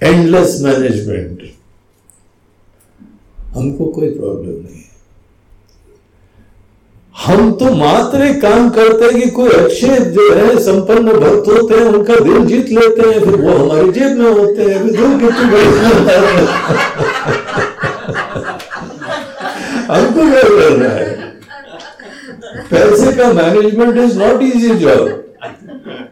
[0.03, 1.43] एंडलेस मैनेजमेंट
[3.39, 4.88] हमको कोई प्रॉब्लम नहीं
[7.19, 11.85] हम तो मात्र काम करते हैं कि कोई अच्छे जो है, संपन्न भक्त होते हैं,
[11.85, 15.47] उनका दिल जीत लेते हैं, फिर वो हमारी जेब में होते हैं, फिर कितनी
[19.89, 21.07] हमको क्या करना है?
[22.71, 25.07] पैसे का management is not easy job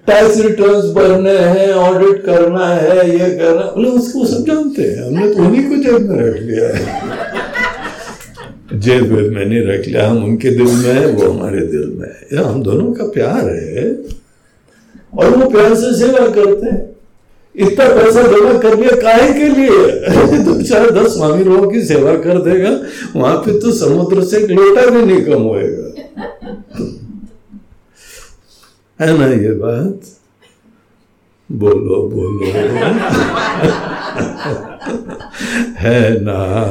[0.07, 5.33] tax returns भरने हैं ऑडिट करना है, ये करना बोले उसको सब जानते हैं। हमने
[5.33, 6.81] तो उन्हीं को जेब में रख लिया है।
[8.73, 12.27] जेब में मैंने रख लिया, हम उनके दिल में है, वो हमारे दिल में है।
[12.33, 13.97] या, हम दोनों का प्यार है।
[15.17, 16.95] और वो प्यार से सेवा करते हैं।
[17.55, 20.37] इतना पैसा जमा कर लिया काहे के लिए?
[20.43, 22.79] दो चार दस स्वामी लोगों की सेवा कर देगा,
[23.19, 25.93] वहाँ पे तो समुद्र से एक लोटा भी नहीं कम होएगा।
[29.01, 29.99] है ना ये बात?
[31.51, 32.45] बोलो बोलो।
[35.77, 36.63] है ना?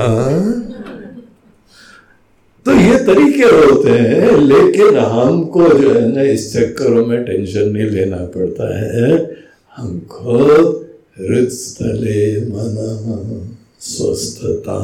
[2.67, 7.85] तो ये तरीके होते हैं, लेकिन हमको जो है ना, इस चक्करों में टेंशन नहीं
[7.85, 9.37] लेना पड़ता है।
[9.77, 10.87] हम खुद
[11.19, 14.75] हृदय मन स्वस्थता।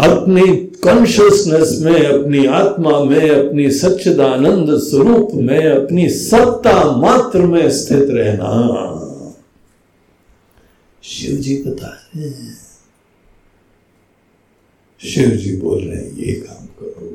[0.00, 8.08] अपनी कॉन्शियसनेस में, अपनी आत्मा में, अपनी सच्चिदानंद स्वरूप में, अपनी सत्ता मात्र में स्थित
[8.10, 9.02] रहना।
[11.02, 11.64] शिव जी
[12.16, 12.65] हैं।
[15.04, 17.06] शिव जी बोल रहे हैं, ये काम करो।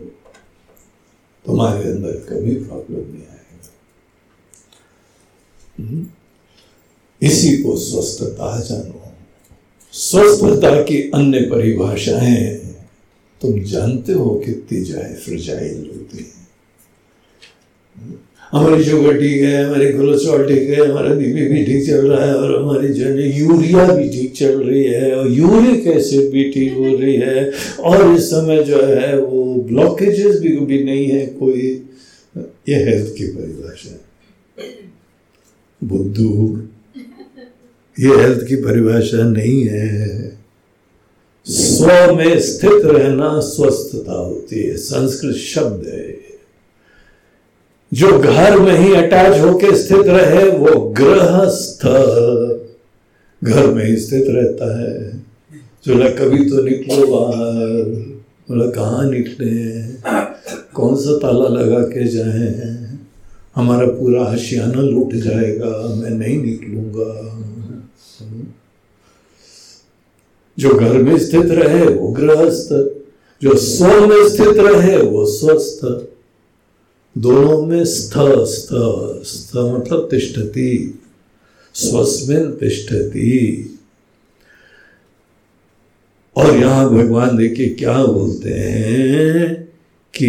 [1.45, 3.73] तुम्हारे अंदर कभी प्रॉब्लम नहीं आएगा।
[5.79, 6.07] हम्म?
[7.21, 9.13] इसी को स्वस्थता जानो।
[9.93, 12.55] स्वस्थता की अन्य परिभाषाएँ
[13.41, 16.40] तुम जानते हो कितनी जाए फ्रजाइल होती है।
[18.53, 22.35] हमारी शुगर ठीक है, हमारे कोलेस्ट्रॉल ठीक है, हमारा बीपी भी ठीक चल रहा है
[22.35, 26.73] और हमारी जो है यूरिया भी ठीक चल रही है। और यूरिक एसिड भी ठीक
[26.73, 27.51] हो रही है?
[27.79, 31.61] और इस समय जो है वो ब्लॉकेजेस भी भी नहीं है कोई।
[32.69, 33.97] ये हेल्थ की परिभाषा
[35.81, 36.59] बुद्धू,
[37.97, 40.39] ये हेल्थ की परिभाषा नहीं है।
[41.45, 46.10] स्व में स्थित रहना स्वस्थता होती है। संस्कृत शब्द है।
[47.93, 51.85] जो घर में ही अटैच होके स्थित रहे, वो गृहस्थ।
[53.43, 55.23] घर में ही स्थित रहता है।
[55.85, 57.83] जो कभी तो निकलो बाहर
[58.49, 59.81] बोला कहाँ निकले।
[60.73, 62.87] कौन सा ताला लगा के जाए?
[63.55, 67.41] हमारा पूरा हशियाना लूट जाएगा, मैं नहीं निकलूँगा।
[70.59, 72.69] जो घर में स्थित रहे, वो गृहस्थ।
[73.43, 76.10] जो स्व में स्थित रहे, वो स्वस्थ।
[77.17, 78.69] दोनों में स्थ स्थ
[79.27, 80.99] स्थ मतलब तिष्ठती,
[81.73, 83.67] स्वस्मिन तिष्ठती।
[86.35, 89.55] और यहाँ भगवान देखिए क्या बोलते हैं
[90.13, 90.27] कि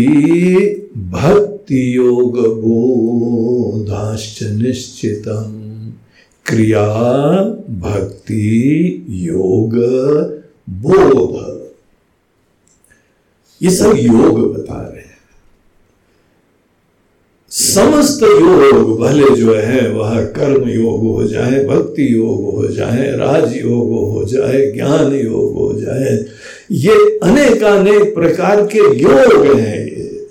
[0.97, 5.63] भक्ति योग बोधाश्च निश्चितम।
[6.47, 6.85] क्रिया,
[7.71, 9.77] भक्ति, योग,
[10.71, 11.63] बोध।
[13.63, 15.19] ये सब योग बता रहे हैं
[18.23, 23.57] समस्त योग भले जो है, वह कर्म योग हो जाए, भक्ति योग हो जाए, राज
[23.57, 26.25] योग हो जाए, ज्ञान योग हो जाए,
[26.71, 30.29] ये अनेकानेक प्रकार के योग हैं ये।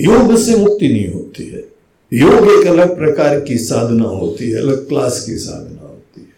[0.00, 1.64] योग से मुक्ति नहीं होती है।
[2.12, 6.36] योग एक अलग प्रकार की साधना होती है, अलग क्लास की साधना होती है।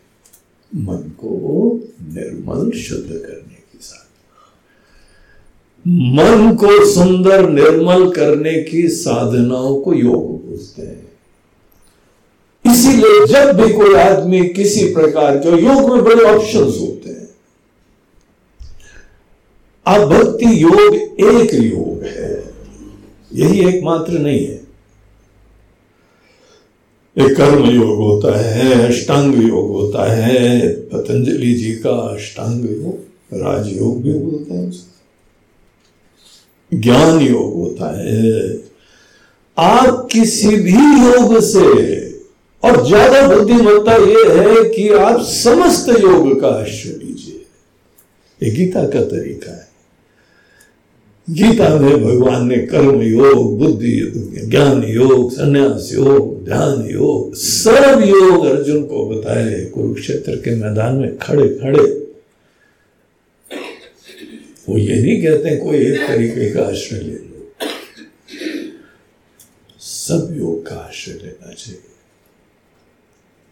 [0.83, 3.38] मन को निर्मल शुद्ध करने की साधना
[5.89, 11.07] मन को सुंदर निर्मल करने की साधनाओं को योग बोलते हैं।
[12.65, 17.29] इसीलिए जब भी कोई आदमी किसी प्रकार के योग में बड़े ऑप्शंस होते हैं
[19.87, 22.33] अब भक्ति योग एक योग है,
[23.35, 24.61] यही एकमात्र नहीं है।
[27.17, 32.95] एक कर्म योग होता है, अष्टांग योग होता है, पतंजलि जी का अष्टांग योग,
[33.35, 34.71] राजयोग भी बोलते हैं
[36.73, 38.59] ज्ञान योग होता है।
[39.59, 41.99] आप किसी भी योग से,
[42.63, 47.45] और ज़्यादा बुद्धिमत्ता यह है कि आप समस्त योग का आश्रय लीजिए।
[48.43, 49.67] ये गीता का तरीका है।
[51.31, 54.13] गीता में भगवान ने कर्म योग, बुद्धि
[54.45, 61.19] ज्ञान योग, संन्यास योग, ध्यान योग, सब योग अर्जुन को बताए। कुरुक्षेत्र के मैदान में
[61.19, 62.08] खड़े खड़े
[64.69, 67.53] वो ये नहीं कहते कोई एक तरीके का आश्रय ले लो।
[69.81, 71.81] सब योग का आश्रय लेना चाहिए।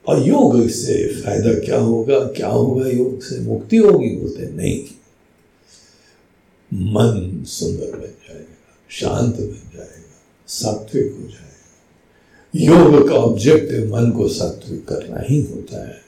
[0.09, 2.19] और योग से फ़ायदा क्या होगा?
[2.19, 3.41] क्या होगा योग से?
[3.41, 4.09] मुक्ति होगी?
[4.09, 4.85] बोलते नहीं।
[6.75, 11.47] मन सुंदर बन जाएगा शांत बन जाएगा सात्विक हो जाएगा।
[12.57, 16.06] योग का ऑब्जेक्टिव मन को सात्विक करना ही होता है।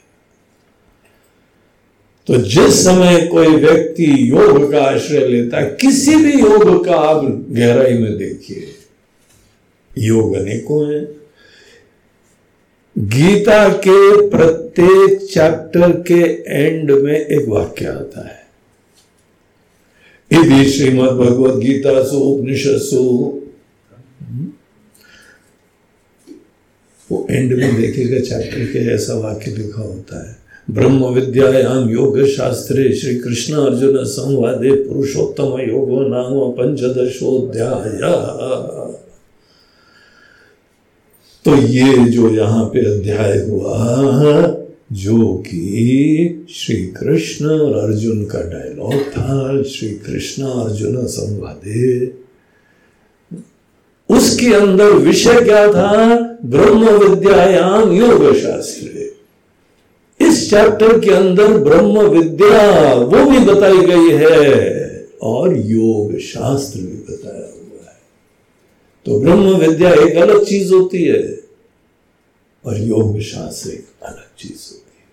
[2.29, 7.47] तो जिस समय कोई व्यक्ति योग का आश्रय लेता है, किसी भी योग का आप
[7.51, 8.67] गहराई में देखिए।
[9.99, 11.05] योग अनेकों हैं।
[12.99, 16.21] गीता के प्रत्येक चैप्टर के
[16.55, 18.47] एंड में एक वाक्य आता है।
[20.33, 22.81] यदि श्रीमद भगवद गीता सु उपनिषद
[27.11, 32.93] वो एंड में देखेगा चैप्टर के ऐसा वाक्य लिखा होता है। ब्रह्म विद्यायाम योग शास्त्रे
[32.95, 38.01] श्री कृष्ण अर्जुन संवादे पुरुषोत्तम योगो नाम पंचदशोध्याय
[41.45, 43.77] तो ये जो यहाँ पे अध्याय हुआ,
[44.93, 52.13] जो कि श्री कृष्ण और अर्जुन का डायलॉग था श्री कृष्ण अर्जुन संवादे।
[54.09, 56.17] उसके अंदर विषय क्या था?
[56.45, 58.98] ब्रह्म विद्यायाम योग शास्त्र
[60.39, 62.59] इस चैप्टर के अंदर ब्रह्म विद्या
[62.95, 67.97] वो भी बताई गई है और योग शास्त्र भी बताया हुआ है।
[69.07, 71.23] तो ब्रह्म विद्या एक अलग चीज़ होती है
[72.65, 75.07] और योग शास्त्र एक अलग चीज़ होती है।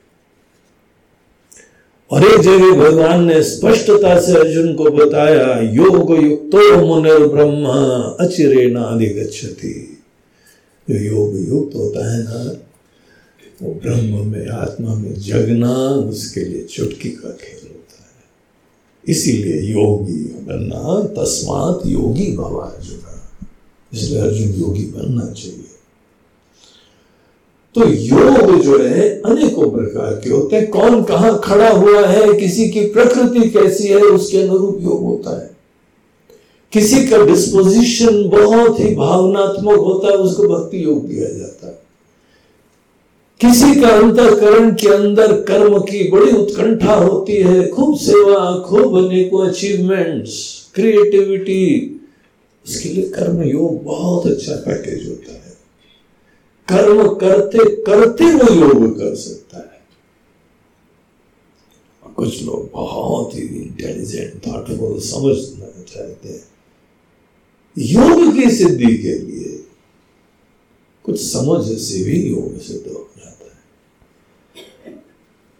[2.11, 7.65] और एक जगह भगवान ने स्पष्टता से अर्जुन को बताया, योग युक्तो मुनिर ब्रह्म
[8.25, 9.73] अचिरे नाधिगछति
[10.87, 12.43] जो योग युक्त होता है ना
[13.61, 18.23] वो ब्रह्म में, आत्मा में जगना उसके लिए चुटकी का खेल होता है।
[19.07, 22.99] इसीलिए योगी बनना तस्मात योगी भवा अर्जुन
[23.93, 25.65] इसलिए अर्जुन योगी बनना चाहिए।
[27.75, 32.69] तो योग जो है, अनेकों प्रकार के होते हैं। कौन कहा खड़ा हुआ है, किसी
[32.69, 35.57] की प्रकृति कैसी है, उसके अनुरूप योग होता है।
[36.73, 41.54] किसी का डिस्पोजिशन बहुत ही भावनात्मक होता है, उसको भक्ति योग दिया जाता है।
[43.41, 49.47] किसी का अंतकरण के अंदर कर्म की बड़ी उत्कंठा होती है। खूब सेवा, खूब अनेकों
[49.47, 51.91] अचीवमेंट्स क्रिएटिविटी
[52.67, 55.57] उसके लिए कर्म योग बहुत अच्छा पैकेज होता है।
[56.69, 59.83] कर्म करते करते वो योग कर सकता है।
[62.15, 66.43] कुछ लोग बहुत ही इंटेलिजेंट थॉटफुल समझना चाहते हैं।
[67.77, 69.63] योग की सिद्धि के लिए
[71.03, 73.04] कुछ समझ से भी योग सिद्ध हो है।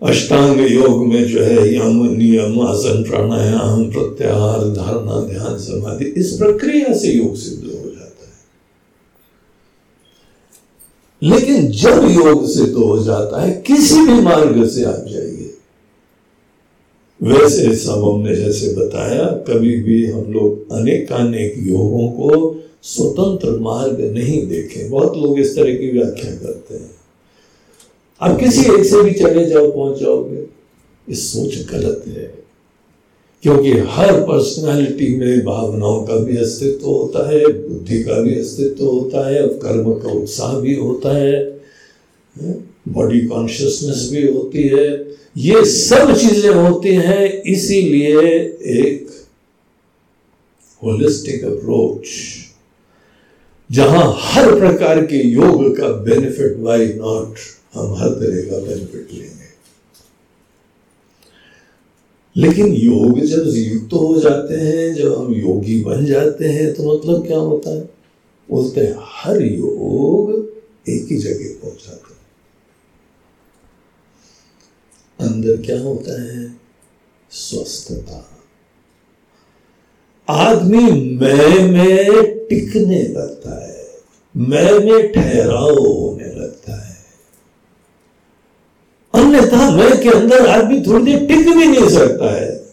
[0.06, 6.98] अष्टांग योग में जो है यम, नियम, आसन, प्राणायाम, प्रत्याहार, धारणा, ध्यान, समाधि, इस प्रक्रिया
[6.98, 8.36] से योग सिद्ध हो जाता है।
[11.24, 15.52] लेकिन जब योग से तो हो जाता है, किसी भी मार्ग से आप जाइए।
[17.24, 24.48] वैसे सब हमने जैसे बताया, कभी भी हम लोग अनेकानेक योगों को स्वतंत्र मार्ग नहीं
[24.48, 26.95] देखे। बहुत लोग इस तरह की व्याख्या करते हैं।
[28.26, 30.44] आप किसी एक से भी चले जाओ, पहुँच जाओगे।
[31.08, 32.34] इस सोच गलत है।
[33.44, 39.28] क्योंकि हर पर्सनालिटी में भावनाओं का भी अस्तित्व होता है, बुद्धि का भी अस्तित्व होता
[39.30, 41.60] है कर्म का उत्साह भी होता है
[42.88, 44.88] बॉडी कॉन्शियसनेस भी होती है।
[45.38, 48.22] ये सब चीज़ें होती हैं, इसीलिए
[48.80, 49.08] एक
[50.82, 52.08] होलिस्टिक अप्रोच
[53.70, 57.36] जहाँ हर प्रकार के योग का बेनिफिट वाई नॉट
[57.76, 59.46] हम हर तरह का बेनिफिट लेंगे।
[62.36, 66.84] लेकिन योग जब युक्त तो हो जाते हैं, जब हम योगी बन जाते हैं तो
[66.92, 67.82] मतलब क्या होता है?
[68.50, 70.32] बोलते हैं, हर योग
[70.90, 72.16] एक ही जगह पहुँच जाता है।
[75.20, 76.56] अंदर क्या होता है?
[77.32, 78.20] स्वस्थता।
[80.30, 83.86] आदमी मैं में टिकने लगता है,
[84.36, 86.35] मैं में ठहराव होने
[89.26, 92.66] अन्यथा मैं के अंदर आदमी थोड़ी देर टिक भी नहीं सकता है।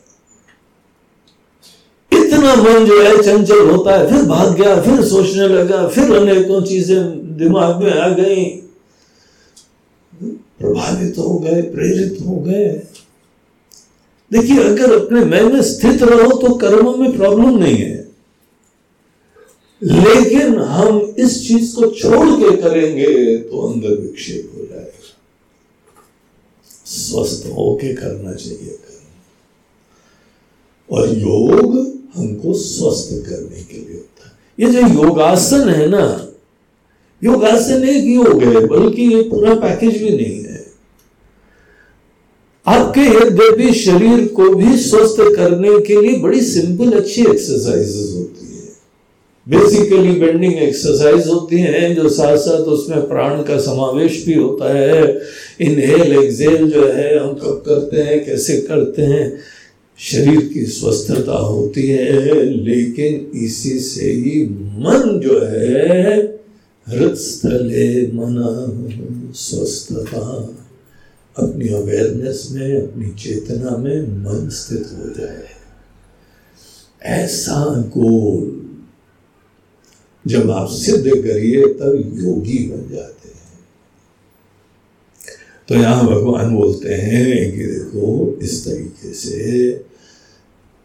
[2.13, 6.63] इतना मन जो है, चंचल होता है, फिर भाग गया, फिर सोचने लगा, फिर अनेकों
[6.63, 8.45] चीज़ें दिमाग में आ गई।
[10.61, 12.83] प्रभावित हो गए, प्रेरित हो गए।
[14.33, 18.09] देखिए, अगर अपने मैं में स्थित रहो तो कर्मों में प्रॉब्लम नहीं है।
[19.83, 24.52] लेकिन हम इस चीज़ को छोड़ के करेंगे तो अंदर विक्षेप।
[26.93, 28.91] स्वस्थ होके करना चाहिए कर्म।
[30.91, 31.77] और योग
[32.15, 36.29] हमको स्वस्थ करने के लिए होता है। ये जो योगासन है ना,
[37.25, 40.53] योगासन एक योग है, बल्कि ये पूरा पैकेज भी नहीं है।
[42.67, 48.42] आपके यद्यपि शरीर को भी स्वस्थ करने के लिए बड़ी सिंपल अच्छी एक्सरसाइजेस होती है।
[49.49, 55.21] बेसिकली बेंडिंग एक्सरसाइज होती हैं, जो साथ साथ उसमें प्राण का समावेश भी होता है।
[55.61, 59.39] इनहेल एक्सेल जो है, हम कब करते हैं, कैसे करते हैं?
[59.99, 66.33] शरीर की स्वस्थता होती है, लेकिन इसी से ही मन जो है
[68.07, 70.51] मन, स्वस्थता।
[71.39, 75.45] अपनी अवेयरनेस में, अपनी चेतना में मन स्थित हो जाए।
[77.03, 78.62] ऐसा गोल
[80.27, 83.59] जब आप सिद्ध करिए, तब योगी बन जाते हैं।
[85.69, 89.73] तो यहाँ भगवान बोलते हैं कि देखो, इस तरीके से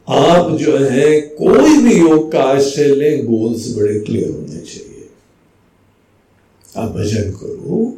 [0.10, 5.10] आप जो है, कोई भी योग का आश्रय लें, गोल्स बड़े क्लियर होने चाहिए।
[6.78, 7.98] आप भजन करो,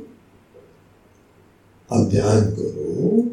[1.91, 3.29] आप ध्यान करो,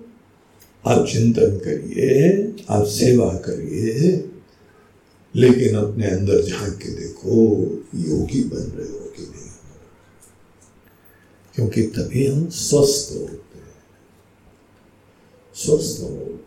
[0.87, 4.17] आप चिंतन करिए, आप सेवा करिए।
[5.37, 7.57] लेकिन अपने अंदर झाँक के देखो,
[7.95, 9.51] योगी बन रहे हो कि नहीं?
[11.55, 13.75] क्योंकि तभी हम स्वस्थ होते हैं।
[15.55, 16.41] स्वस्थ हो।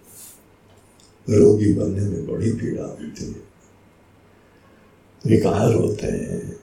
[1.30, 3.50] रोगी बनने में बड़ी पीड़ा होती है।
[5.26, 6.60] विकार होते हैं,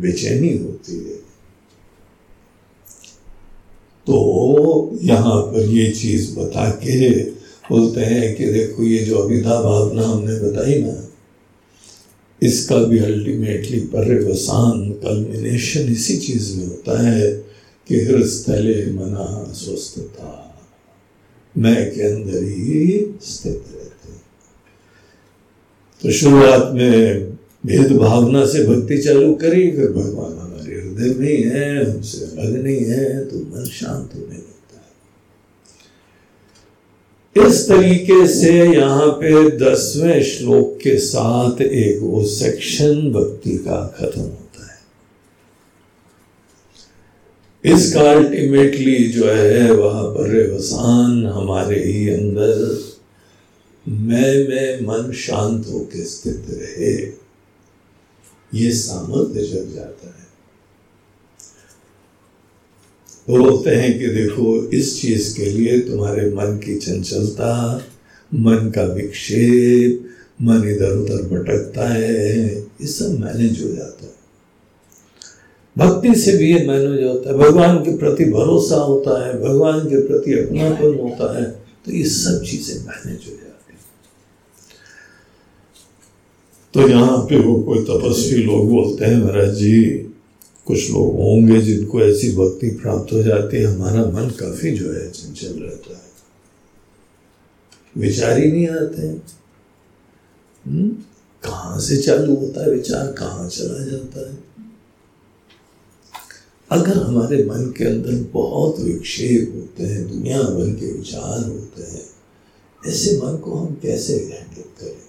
[0.00, 1.16] बेचैनी होती है।
[4.06, 7.24] तो यहाँ पर ये चीज़ बता के
[7.70, 11.09] बोलते हैं कि देखो, ये जो अभिधा भावना हमने बताई ना
[12.42, 17.32] इसका भी अल्टीमेटली पर्यवसान कल्मिनेशन इसी चीज़ में होता है
[17.88, 20.46] कि हृदय मना स्वस्थता
[21.56, 24.12] मैं के अंदर ही स्थित रहते
[26.02, 27.30] तो शुरुआत में
[27.66, 32.62] भेद भावना से भक्ति चालू करी, फिर भगवान हमारे हृदय में ही है, हमसे अलग
[32.62, 34.29] नहीं है तो मन शांत होने
[37.46, 44.20] इस तरीके से यहाँ पे दसवें श्लोक के साथ एक वो सेक्शन भक्ति का खत्म
[44.20, 44.80] होता है।
[47.74, 52.84] इसका अल्टीमेटली जो है, वह पर्यवसान हमारे ही अंदर
[53.88, 57.20] मैं, में, मन शांत होकर स्थित रहे।
[58.54, 60.19] ये सामर्थ्य जग जाता है।
[63.28, 67.82] बोलते हैं कि देखो, इस चीज़ के लिए तुम्हारे मन की चंचलता,
[68.32, 70.06] मन का विक्षेप,
[70.42, 74.18] मन इधर उधर भटकता है, ये सब मैनेज हो जाता है।
[75.76, 80.00] भक्ति से भी ये मैनेज होता है। भगवान के प्रति भरोसा होता है, भगवान के
[80.06, 81.44] प्रति अपनापन होता है
[81.86, 83.78] तो ये सब चीज़ें मैनेज हो जाती है।
[86.74, 90.09] तो यहाँ पे वो कोई तपस्वी लोग बोलते हैं, महाराज जी
[90.70, 95.10] कुछ लोग होंगे जिनको ऐसी भक्ति प्राप्त हो जाती है। हमारा मन काफ़ी जो है
[95.10, 96.10] चंचल रहता है।
[97.98, 99.02] विचार ही नहीं आते।
[100.66, 100.88] हम्म?
[101.42, 103.12] कहाँ से चालू होता है विचार?
[103.12, 104.38] कहाँ चला जाता है?
[106.70, 112.06] अगर हमारे मन के अंदर बहुत विक्षेप होते हैं, दुनिया भर के विचार होते हैं,
[112.86, 114.99] ऐसे मन को हम कैसे हैंडल करें?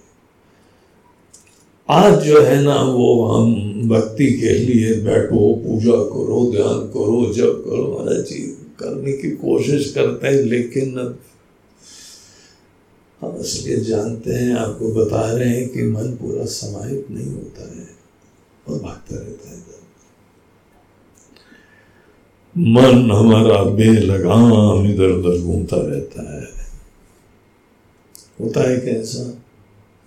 [1.88, 3.54] आज जो है ना वो हम
[3.88, 8.50] भक्ति के लिए बैठो, पूजा करो, ध्यान करो जब करो हर चीज़
[8.80, 11.18] करने की कोशिश करते हैं, लेकिन अब
[13.20, 17.88] हम इसलिए जानते हैं, आपको बता रहे हैं कि मन पूरा समाहित नहीं होता है
[18.68, 19.72] और भागता रहता है
[22.58, 26.48] मन हमारा बेलगाम इधर उधर घूमता रहता है।
[28.40, 29.22] होता है कैसा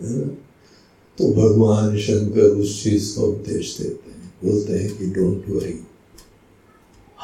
[0.02, 0.45] है?
[1.18, 5.88] तो भगवान शंकर उस चीज़ का उपदेश देते हैं। बोलते हैं कि डोंट वरी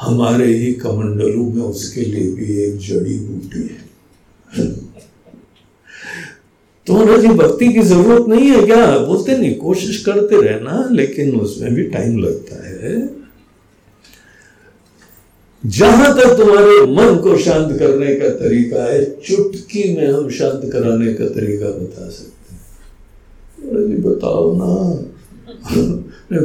[0.00, 3.92] हमारे ही कमंडलों में उसके लिए भी एक जड़ी बूटी है।
[6.86, 8.98] तुम्हारा जी भक्ति की ज़रूरत नहीं है क्या?
[8.98, 13.10] बोलते नहीं, कोशिश करते रहना, लेकिन उसमें भी टाइम लगता है।
[15.66, 21.14] जहाँ तक तुम्हारे मन को शांत करने का तरीका है, चुटकी में हम शांत कराने
[21.14, 22.31] का तरीका बता सकते
[23.62, 24.72] अरे बताओ ना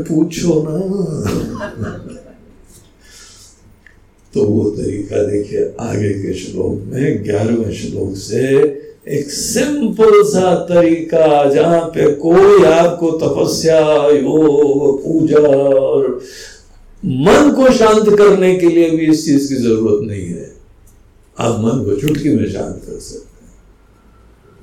[0.03, 0.77] पूछो ना
[4.33, 8.47] तो वो तरीका देखिए आगे के श्लोक में ग्यारहवें श्लोक से
[9.09, 13.79] एक सिंपल सा तरीका जहाँ पे कोई आपको तपस्या
[14.15, 16.07] योग पूजा और
[17.03, 20.51] मन को शांत करने के लिए भी इस चीज़ की ज़रूरत नहीं है
[21.37, 23.26] आप मन को चुटकी में शांत कर सकते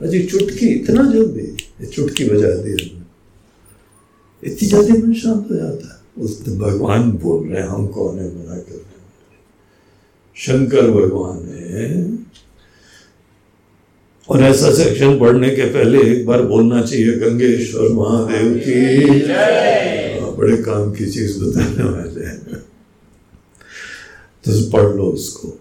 [0.00, 1.56] हैं अजी चुटकी, इतना जल्दी
[1.86, 3.04] चुटकी बजा दी हमने।
[4.44, 8.34] इतनी जल्दी मन शांत हो जाता है। उस भगवान बोल रहे हैं, हम कौन है,
[8.34, 8.84] मना कर रहे
[10.36, 12.18] शंकर भगवान है।
[14.28, 19.06] और ऐसा सेक्शन पढ़ने के पहले एक बार बोलना चाहिए, गंगेश्वर महादेव की।
[20.36, 22.44] बड़े काम की चीज़ बताने वाले हैं।
[24.44, 25.60] तो पढ़ लो उसको।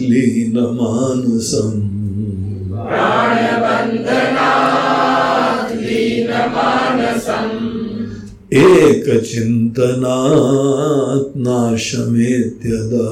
[0.10, 1.80] लीनमानसम्।
[8.52, 13.10] एकचिन्तनात् नाशमेत्यदा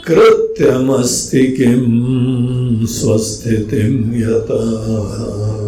[0.06, 1.82] कृत्यमस्ति किं
[2.86, 5.61] स्वस्थितिं यतः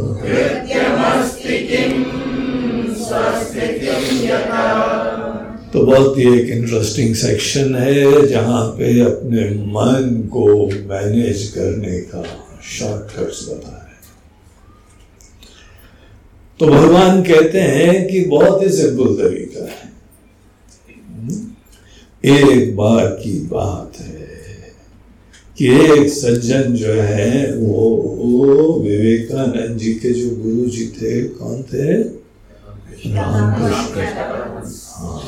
[5.73, 12.23] तो बहुत ही एक इंटरेस्टिंग सेक्शन है, जहाँ पे अपने मन को मैनेज करने का
[12.79, 13.83] शॉर्टकट्स बता रहे
[16.61, 19.93] तो भगवान कहते हैं कि बहुत ही सिंपल तरीका है।
[22.25, 24.14] एक बार की बात है।
[25.59, 31.63] कि एक सज्जन जो है वो, वो विवेकानंद जी के जो गुरु जी थे कौन
[31.63, 32.03] थे?
[33.15, 34.01] रामकृष्ण।
[34.95, 35.23] हाँ।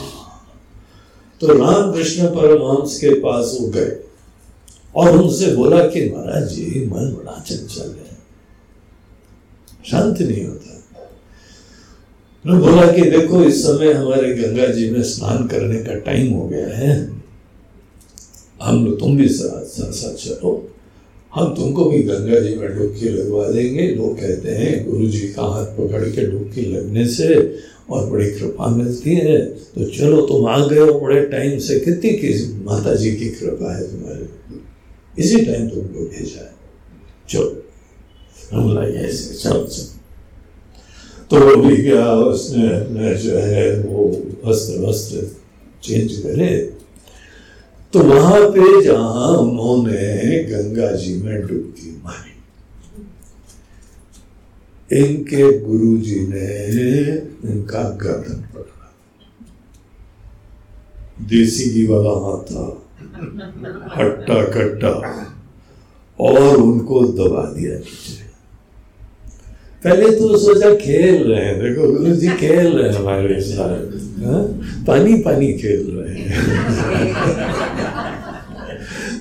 [1.40, 3.96] तो रामकृष्ण परमहंस के पास वो गए
[4.96, 8.16] और उनसे बोला कि महाराज जी मन बड़ा चंचल है।
[9.90, 10.72] शांत नहीं होता।
[12.58, 16.68] बोला कि देखो इस समय हमारे गंगा जी में स्नान करने का टाइम हो गया
[16.68, 17.15] है।
[18.66, 20.70] हम लोग तुम भी साथ साथ साथ चलो।
[21.34, 25.42] हम तुमको भी गंगा जी में डुबकी लगवा देंगे। लोग कहते हैं गुरु जी का
[25.42, 27.56] हाथ पकड़ के डुबकी लगने से
[27.90, 32.10] और बड़ी कृपा मिलती है। तो चलो, तुम आ गए हो बड़े टाइम से। कितनी
[32.10, 34.26] की माता जी की कृपा है तुम्हारे
[35.18, 36.54] इसी टाइम तुमको भेजा है।
[37.28, 37.62] चलो,
[38.52, 39.96] हम ऐसे चल चल।
[41.30, 45.36] तो वो भी गया, उसने अपने जो है, वो वस्त्र वस्त्र
[45.82, 46.75] चेंज करे।
[47.96, 52.32] तो वहाँ पे जहाँ उन्होंने गंगा जी में डुबकी मारी।
[54.90, 56.48] इनके गुरु जी ने
[57.50, 58.88] इनका गर्दन पकड़ा।
[61.28, 62.66] देसी घी वाला हाथ था।
[63.96, 64.92] हट्टा कट्टा
[66.18, 67.78] और उनको दबा दिया
[69.84, 73.80] पहले तो सोचा खेल रहे हैं। देखो गुरु जी खेल रहे हैं हमारे साथ
[74.24, 74.42] हाँ?
[74.86, 76.28] पानी पानी खेल रहे हैं।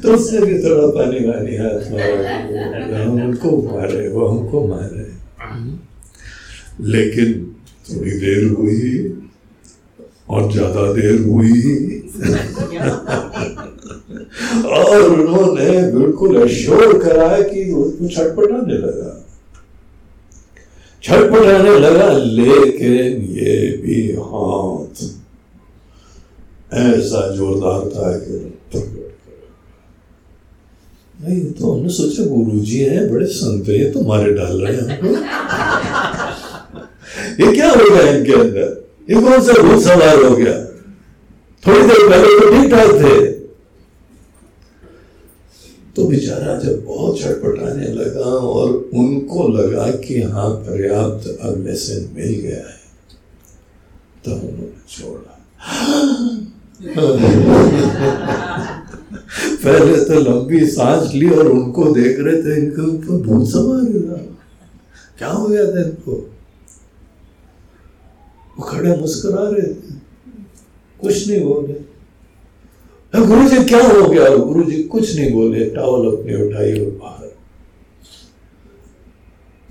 [0.06, 5.06] तो उसने भी थोड़ा पानी वाली हाथ मारा हम उनको मारे, वो हमको मारे।
[6.86, 7.34] लेकिन
[7.90, 9.12] थोड़ी देर हुई,
[10.30, 12.02] और ज़्यादा देर हुई।
[14.78, 19.12] और उन्होंने बिल्कुल अश्योर करा कि उसको छटपटाने लगा।
[21.04, 25.04] छटपटाने लगा, लेकिन ये भी हाथ
[26.74, 28.55] ऐसा जोरदार था कि
[31.26, 34.82] नहीं तो हमने सोचा गुरु जी है बड़े संत ये तो मारे डाल रहे हैं।
[34.82, 35.08] हमको
[37.46, 38.86] ये क्या हो गया इनके अंदर?
[39.10, 40.66] ये कौन सा भूत सवार हो गया?
[41.64, 43.36] थोड़ी देर पहले तो ठीक ठाक थे।
[45.96, 52.40] तो बेचारा जब बहुत छटपटाने लगा और उनको लगा कि हाँ पर्याप्त अब लेसन मिल
[52.40, 52.80] गया है
[54.26, 55.40] तब उन्होंने छोड़ा।
[59.64, 63.84] पहले तो लंबी सांस ली और उनको देख रहे थे, इनके ऊपर भूत सवार
[65.20, 66.12] क्या हो गया था इनको?
[68.58, 69.94] वो खड़े मुस्कुरा रहे थे।
[71.02, 71.74] कुछ नहीं बोले।
[73.14, 74.30] गुरु जी क्या हो गया?
[74.36, 77.34] गुरु जी कुछ नहीं बोले। टावल अपनी उठाई और बाहर।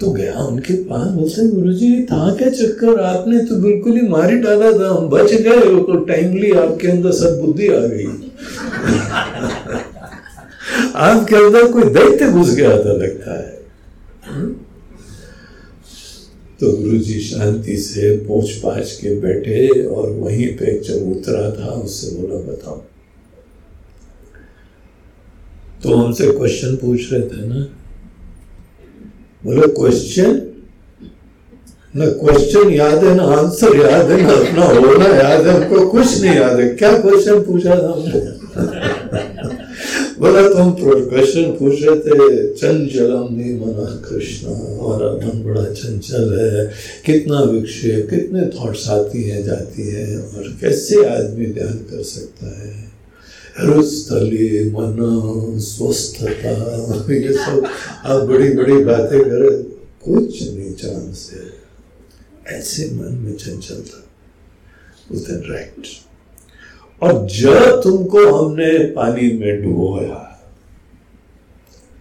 [0.01, 3.01] तो गया उनके पास, बोलते गुरु जी था क्या चक्कर?
[3.01, 7.41] आपने तो बिल्कुल ही मारी डाला था। हम बच गए तो टाइमली आपके अंदर सब
[7.41, 8.07] बुद्धि आ गई
[10.95, 13.65] आपके अंदर कोई दैत्य घुस गया था, लगता है।
[16.61, 22.16] तो गुरु जी शांति से पोछ पाछ के बैठे और वहीं पे चबूतरा था, उससे
[22.16, 22.83] बोला, बताओ।
[25.83, 27.69] तो हमसे क्वेश्चन पूछ रहे थे ना?
[29.45, 30.44] बोले क्वेश्चन
[31.97, 36.21] ना क्वेश्चन याद है, ना आंसर याद है, ना अपना होना याद है, हमको कुछ
[36.21, 38.45] नहीं याद है। क्या क्वेश्चन पूछा था हमने?
[40.21, 46.73] बोला, तुम क्वेश्चन पूछ रहे थे, चंचलम नहीं मना कृष्ण, हमारा मन बड़ा चंचल है,
[47.07, 52.95] कितना विक्षेप, कितने थॉट्स आती हैं, जाती हैं, और कैसे आदमी ध्यान कर सकता है?
[54.71, 57.65] मन स्वस्थता। ये सब
[58.05, 59.62] आप बड़ी बड़ी बातें करे
[60.05, 61.64] कुछ नहीं, चांस है।
[62.49, 64.01] ऐसे मन में चंचलता
[65.12, 65.83] बोलते राइट।
[67.03, 70.41] और जब तुमको हमने पानी में डुबोया,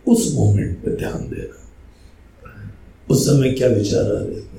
[0.07, 1.60] उस मोमेंट पे ध्यान देना।
[3.10, 4.53] उस समय क्या विचार आ रहे थे?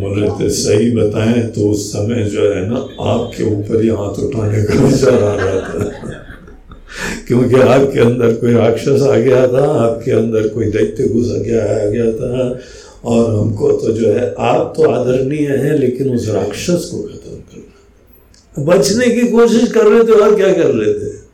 [0.00, 4.62] बोले थे, सही बताएँ तो उस समय जो है ना, आपके ऊपर ही हाथ उठाने
[4.62, 5.84] का विचार आ रहा था।
[7.26, 11.86] क्योंकि आपके अंदर कोई राक्षस आ गया था, आपके अंदर कोई दैत्य घुस गया, आ
[11.86, 12.60] गया था
[13.04, 18.64] और हमको तो जो है, आप तो आदरणीय हैं, लेकिन उस राक्षस को खत्म करना।
[18.64, 21.24] बचने की कोशिश कर रहे थे और क्या कर रहे थे?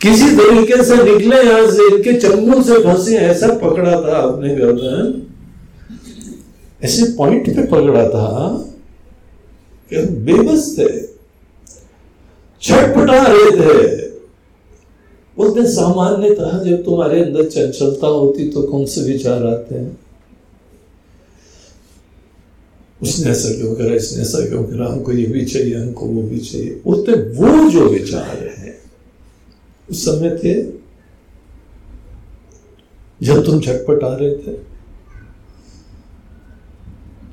[0.00, 5.22] किसी तरीके से निकले यहाँ से, इनके चंगुल से फंसे, ऐसा पकड़ा था आपने गर्दन
[6.84, 8.64] ऐसे पॉइंट पे पकड़ा था
[9.90, 11.06] कि बेबस थे?
[12.62, 13.96] छटपटा रहे थे।
[15.36, 20.05] बोलते सामान्यतः जब तुम्हारे अंदर चंचलता होती तो कौन से विचार आते हैं?
[23.02, 26.38] उसने ऐसा क्यों करा, इसने ऐसा क्यों करा, हमको ये भी चाहिए, हमको वो भी
[26.40, 28.78] चाहिए। बोलते वो जो विचार है,
[29.88, 30.54] उस समय थे
[33.20, 34.56] जब तुम झटपट आ रहे थे,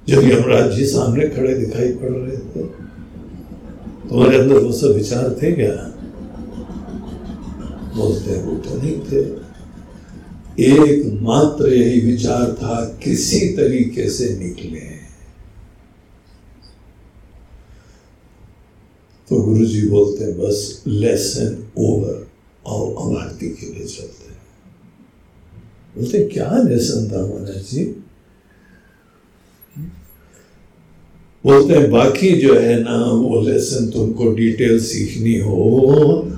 [0.07, 2.64] जब यमराज जी सामने खड़े दिखाई पड़ रहे थे,
[4.10, 5.76] तुम्हारे अंदर वो सब विचार थे क्या?
[7.95, 9.22] बोलते वो तो नहीं थे।
[10.64, 14.82] एक मात्र यही विचार था, किसी तरीके से निकले
[19.34, 22.18] तो गुरु जी बोलते हैं, बस लेसन ओवर
[22.65, 24.38] और अब आरती के लिए चलते हैं.
[25.95, 27.84] बोलते क्या लेसन था महाराज जी
[31.43, 35.57] बोलते हैं, बाकी जो है ना, वो लेसन तुमको डिटेल सीखनी हो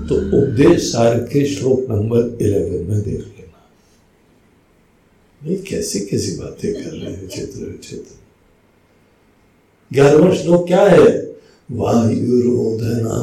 [0.09, 3.61] तो उपदेश सार के श्लोक नंबर इलेवन में देख लेना।
[5.41, 8.13] ये कैसी कैसी बातें कर रहे हैं चित्र विचित्र
[9.91, 11.34] ग्यारहवा श्लोक क्या है?
[11.71, 13.21] वायुरोधना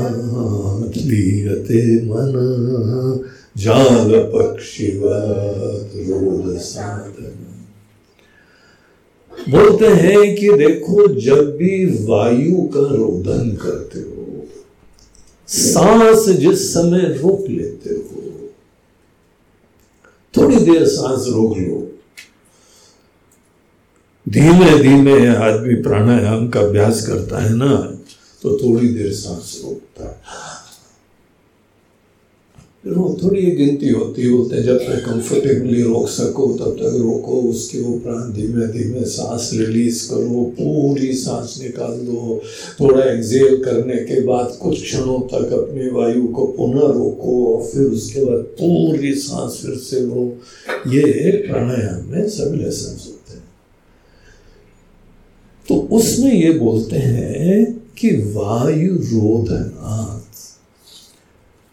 [2.06, 3.22] मन
[3.56, 7.38] जाल पक्षीवत रोध साधन
[9.48, 14.46] बोलते हैं कि देखो, जब भी वायु का रोदन करते हो,
[15.48, 18.50] सांस जिस समय रोक लेते हो,
[20.36, 21.88] थोड़ी देर सांस रोक लो।
[24.28, 27.98] धीमे धीमे आदमी प्राणायाम का अभ्यास करता है ना?
[28.42, 30.60] तो थोड़ी देर सांस रोकता है
[32.86, 37.78] वो थोड़ी गिनती होती है बोलते जब तक कंफर्टेबली रोक सको, तब तक रोको, उसके
[37.80, 42.42] उपरांत धीमे धीमे सांस रिलीज़ करो, पूरी सांस निकाल दो
[42.80, 47.82] थोड़ा एक्सेल करने के बाद कुछ क्षणों तक अपनी वायु को पुनः रोको, और फिर
[47.82, 50.24] उसके बाद पूरी सांस फिर से लो।
[50.92, 53.44] ये प्राणायाम में सब लेसन होते हैं।
[55.68, 60.22] तो उसमें ये बोलते हैं कि वायु रोधनाथ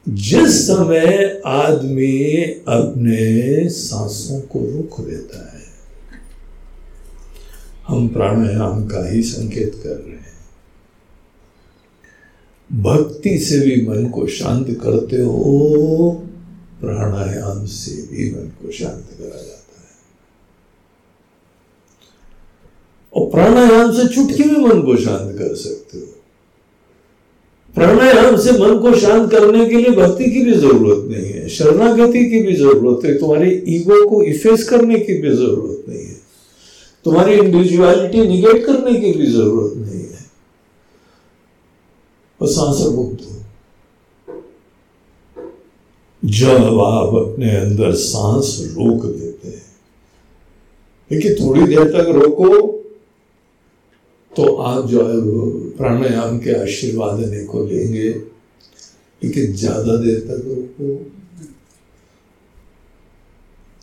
[0.10, 5.64] जिस समय आदमी अपने सांसों को रोक देता है,
[7.88, 10.30] हम प्राणायाम का ही संकेत कर रहे हैं।
[12.74, 16.24] भक्ति से भी मन को शांत करते हो,
[16.82, 20.00] प्राणायाम से भी मन को शांत करा जाता है।
[23.14, 26.09] और प्राणायाम से चुटकी में मन को शांत कर सकते हो।
[27.80, 32.24] प्राणायाम से मन को शांत करने के लिए भक्ति की भी ज़रूरत नहीं है, शरणागति
[32.30, 36.18] की भी ज़रूरत है, तुम्हारे ईगो को इफेस करने की भी ज़रूरत नहीं है,
[37.06, 40.26] तुम्हारी इंडिविजुअलिटी निगेट करने की भी ज़रूरत नहीं है।
[42.42, 43.36] बस आंसर मुक्त हो
[46.24, 49.66] जब आप अपने अंदर सांस रोक देते हैं।
[51.12, 52.50] लेकिन थोड़ी देर तक रोको
[54.40, 55.46] तो आप जो है वो
[55.78, 58.10] प्राणायाम के आशीर्वाद को लेंगे
[59.22, 60.94] लेकिन ज़्यादा देर तक रोको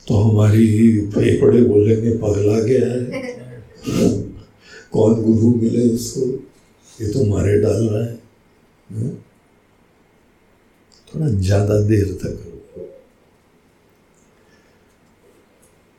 [0.08, 0.66] तो हमारी
[1.06, 3.22] फेफड़े बोलेंगे पगला गया है।
[4.92, 6.26] कौन गुरु मिले इसको
[7.02, 8.14] ये तो मारे डाल रहा है।
[8.92, 9.10] हाँ?
[11.08, 12.88] थोड़ा ज़्यादा देर तक रोको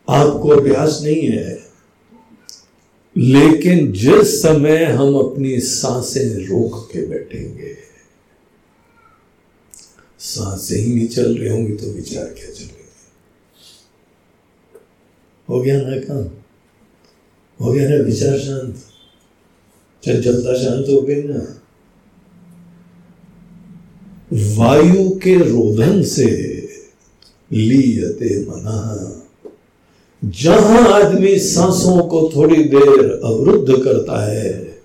[0.08, 1.67] आपको अभ्यास नहीं है।
[3.18, 7.78] लेकिन जिस समय हम अपनी साँसें रोक के बैठेंगे,
[10.20, 12.86] साँसें ही नहीं चल रही होंगी तो विचार क्या चलेंगे?
[15.50, 16.24] हो गया ना काम?
[17.66, 18.76] हो गया ना विचार शांत?
[20.04, 21.62] चल चलता शांत हो गई ना।
[24.34, 26.26] वायु के रोधन से
[27.54, 28.78] लीयते मना।
[30.26, 34.80] जहाँ आदमी सांसों को थोड़ी देर अवरुद्ध करता है,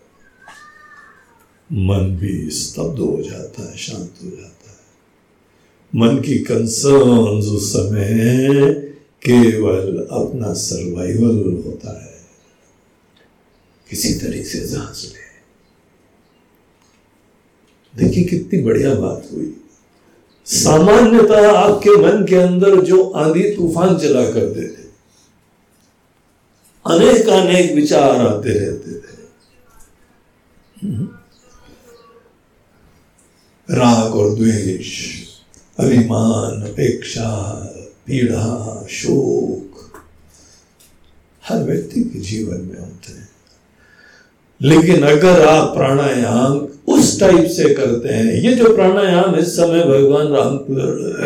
[1.72, 4.78] मन भी स्तब्ध हो जाता है, शांत हो जाता है।
[5.94, 8.48] मन की कंसर्न उस समय
[9.26, 12.20] केवल अपना सर्वाइवल होता है।
[13.90, 15.22] किसी तरीके से जाँच ले।
[18.02, 19.56] देखिए कितनी बढ़िया बात हुई।
[20.46, 24.81] सामान्यतः आपके मन के अंदर जो आंधी तूफ़ान चला करते थे
[26.86, 29.22] अनेक अनेक विचार आते रहते थे।
[33.70, 35.22] राग और द्वेष,
[35.78, 37.30] अभिमान, अपेक्षा,
[38.06, 40.00] पीड़ा, शोक,
[41.44, 43.21] हर व्यक्ति के जीवन में होते हैं।
[44.62, 50.26] लेकिन अगर आप प्राणायाम उस टाइप से करते हैं, ये जो प्राणायाम इस समय भगवान
[50.26, 50.58] राम,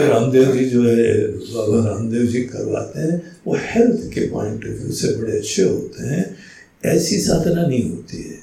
[0.08, 4.92] रामदेव जी जो है, बाबा रामदेव जी करवाते हैं, वो हेल्थ के पॉइंट ऑफ़ व्यू
[4.92, 6.36] से बड़े अच्छे होते हैं,
[6.84, 8.38] ऐसी साधना नहीं होती है।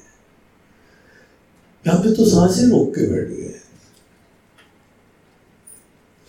[1.88, 3.60] यहाँ पे तो साँसें रोक के बैठ गए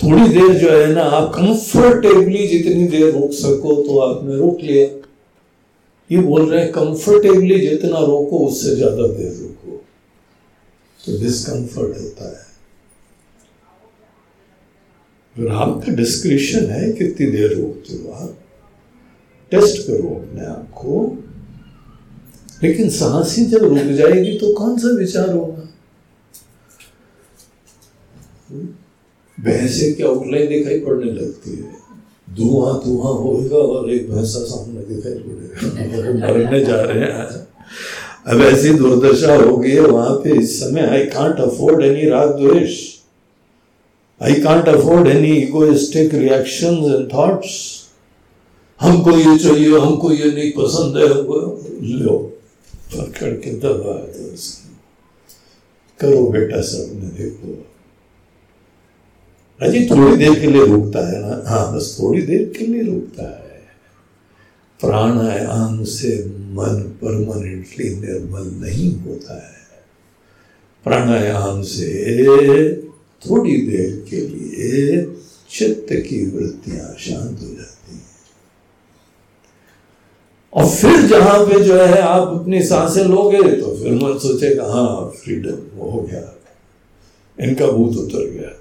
[0.01, 5.04] थोड़ी देर जो है ना, आप कंफर्टेबली जितनी देर रोक सको तो आपने रोक लिया।
[6.11, 9.77] ये बोल रहे हैं कंफर्टेबली जितना रोको, उससे ज़्यादा देर रोको.
[11.07, 12.45] तो डिस्कंफर्ट होता है।
[15.37, 18.37] फिर आपका डिस्क्रिप्शन है, कितनी देर रोकते हो आप?
[19.53, 21.17] टेस्ट करो अपने आप को।
[22.63, 25.69] लेकिन सांस जब रुक जाएगी तो कौन सा विचार होगा?
[29.41, 31.84] भैंसे की आउटलाइन दिखाई पड़ने लगती है?
[32.37, 37.35] धुआँ धुआँ होगा और एक भैंसा सामने दिखाई पड़ेगा मरने जा रहे हैं। आज
[38.27, 42.31] अब ऐसी दुर्दशा हो गई है वहाँ पे इस समय आई कांट अफोर्ड एनी राग
[42.39, 42.79] द्वेष।
[44.21, 47.53] I can't afford any egoistic reaction and thoughts
[48.81, 51.37] हमको ये चाहिए, हमको ये नहीं पसंद है, हमको
[52.05, 52.17] लो,
[52.95, 54.27] पकड़ के दबा दो
[56.01, 57.53] करो बेटा सबने देखो।
[59.61, 63.23] अजी थोड़ी देर के लिए रुकता है ना। हाँ बस थोड़ी देर के लिए रुकता
[63.23, 63.61] है।
[64.81, 69.63] प्राणायाम से मन परमानेंटली निर्मल नहीं होता है।
[70.85, 71.89] प्राणायाम से
[73.23, 75.03] थोड़ी देर के लिए
[75.51, 78.03] चित्त की वृत्तियाँ शांत हो जाती हैं।
[80.53, 85.13] और फिर जहाँ पे जो है आप अपनी साँसें लोगे तो फिर मन सोचेगा हाँ
[85.25, 86.35] फ्रीडम हो गया।
[87.39, 88.61] इनका भूत उतर गया।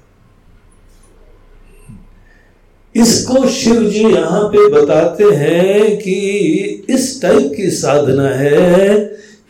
[2.96, 6.16] इसको शिव जी यहाँ पे बताते हैं कि
[6.90, 9.00] इस टाइप की साधना है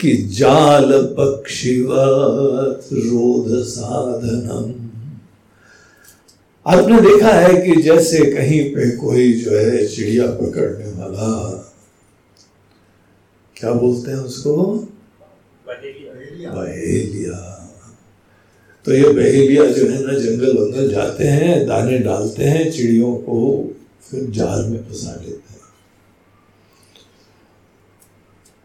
[0.02, 4.84] कि जाल पक्षीवत रोध साधनम।
[6.66, 11.30] आपने देखा है कि जैसे कहीं पे कोई जो है चिड़िया पकड़ने वाला
[13.58, 14.56] क्या बोलते हैं उसको?
[15.68, 17.53] बहेलिया।
[18.86, 23.70] तो ये बहेलिया जो है ना, जंगल वंगल जाते हैं, दाने डालते हैं, चिड़ियों को
[24.12, 25.54] फिर जाल में फंसा लेते हैं।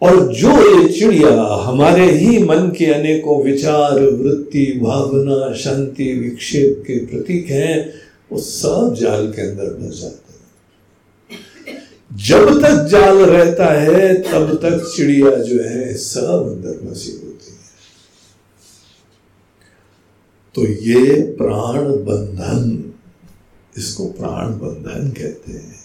[0.03, 7.07] और जो ये चिड़िया हमारे ही मन के अनेकों विचार, वृत्ति, भावना, शांति, विक्षेप के
[7.07, 7.95] प्रतीक हैं,
[8.32, 10.39] वो सब जाल के अंदर फंस जाते हैं।
[12.19, 17.59] जब तक जाल रहता है, तब तक चिड़िया जो है सब अंदर फंसी होती है
[20.59, 22.93] तो ये प्राण बंधन,
[23.78, 25.78] इसको प्राण बंधन कहते हैं।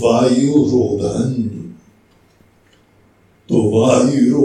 [0.00, 1.32] वायु रोधन
[3.48, 4.38] तो वायु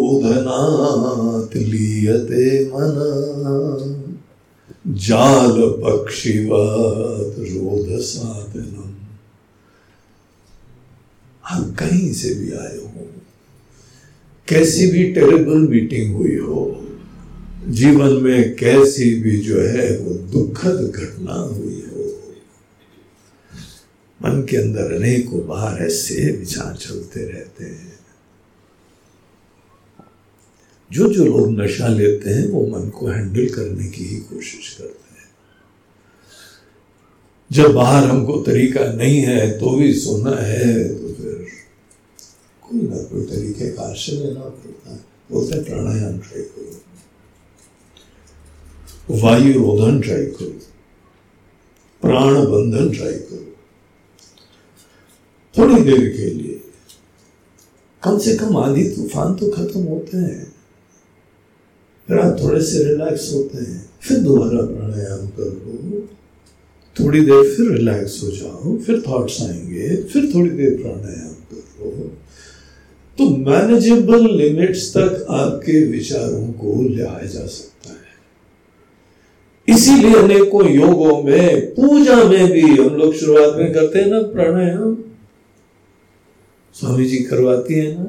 [1.55, 2.95] लियते मन।
[4.87, 8.95] जाल पक्षीवत रोध साधनम।
[11.43, 13.07] आप कहीं से भी आए हो,
[14.47, 16.83] कैसी भी टेरेबल मीटिंग हुई हो
[17.67, 22.03] जीवन में कैसी भी जो है वो दुखद घटना हुई हो।
[24.21, 27.99] मन के अंदर अनेकों बार ऐसे विचार चलते रहते हैं।
[30.91, 35.19] जो जो लोग नशा लेते हैं, वो मन को हैंडल करने की ही कोशिश करते
[35.19, 35.29] हैं।
[37.51, 41.47] जब बाहर हमको तरीका नहीं है तो भी सोना है तो फिर
[42.61, 46.41] कोई ना कोई तरीके का आश्रय लेना पड़ता है। बोलते प्राणायाम ट्राई
[49.07, 50.59] वायु रोधन ट्राई करो
[52.03, 53.45] प्राण बंधन ट्राई करो।
[55.55, 56.59] थोड़ी देर के लिए,
[58.03, 60.45] कम से कम आधी तूफ़ान तो खत्म होते हैं।
[62.09, 66.07] फिर आप थोड़े से रिलैक्स होते हैं, फिर दोबारा प्राणायाम कर। लो
[66.95, 72.09] थोड़ी देर फिर रिलैक्स हो जाओ, फिर थॉट्स आएँगे, फिर थोड़ी देर प्राणायाम कर। लो
[73.17, 77.96] तो मैनेजेबल लिमिट्स तक आपके विचारों को लिया जा सकता है।
[79.69, 84.97] इसीलिए अनेकों योगों में, पूजा में भी हम लोग शुरुआत में करते हैं ना प्राणायाम।
[86.73, 88.03] स्वामी जी करवाती है ना।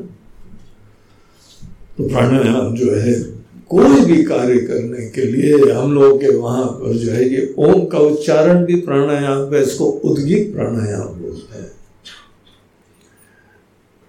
[1.98, 6.92] तो प्राणायाम जो है, कोई भी कार्य करने के लिए हम लोग के वहाँ पर
[6.92, 11.70] जो है, ये ओम का उच्चारण भी प्राणायाम है, इसको उद्गित प्राणायाम बोलते हैं।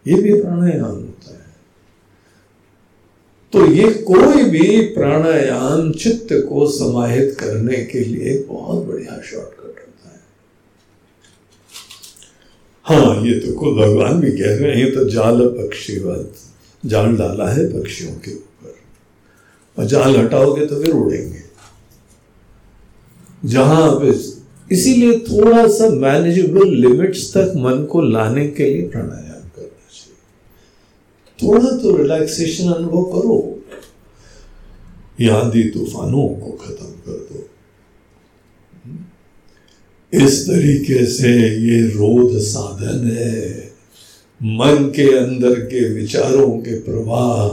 [0.08, 1.09] ये भी प्राणायाम
[3.54, 10.10] तो ये कोई भी प्राणायाम चित्त को समाहित करने के लिए बहुत बढ़िया शॉर्टकट होता
[10.10, 10.20] है।
[12.86, 16.34] हाँ ये तो खुद भगवान भी कह रहे हैं तो जाल पक्षीवत
[16.84, 18.76] जाल डाला है पक्षियों के ऊपर।
[19.78, 21.42] और जाल हटाओगे तो फिर उड़ेंगे।
[23.46, 24.14] जहाँ पे,
[24.76, 29.29] इसीलिए थोड़ा सा मैनेजेबल लिमिट्स तक मन को लाने के लिए प्राणायाम।
[31.44, 33.56] थोड़ा तो रिलैक्सेशन अनुभव करो।
[35.32, 37.50] आंधी तूफानों को खत्म कर दो।
[40.14, 43.72] इस तरीके से ये रोध साधन है।
[44.44, 47.50] मन के अंदर के विचारों के प्रवाह।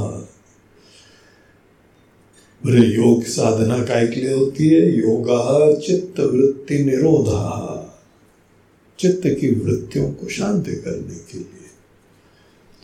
[2.64, 7.82] बोले योग साधना का एक लिए होती है, योगा चित्त वृत्ति निरोधा।
[8.98, 11.65] चित्त की वृत्तियों को शांत करने के लिए।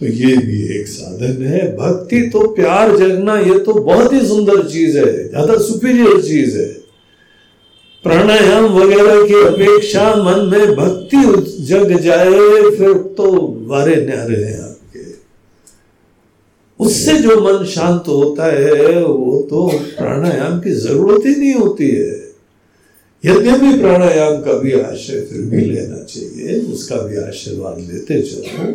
[0.00, 4.66] तो ये भी एक साधन है। भक्ति तो प्यार जगना, ये तो बहुत ही सुंदर
[4.68, 6.70] चीज़ है, ज़्यादा सुपीरियर चीज़ है।
[8.04, 11.18] प्राणायाम वगैरह की अपेक्षा मन में भक्ति
[11.64, 13.30] जग जाए, फिर तो
[13.66, 15.04] वारे न्यारे हैं आपके।
[16.80, 22.20] उससे जो मन शांत होता है, वो तो प्राणायाम की ज़रूरत ही नहीं होती है।
[23.24, 28.74] यद्यपि प्राणायाम का भी आश्रय फिर भी लेना चाहिए, उसका भी आशीर्वाद लेते चलो।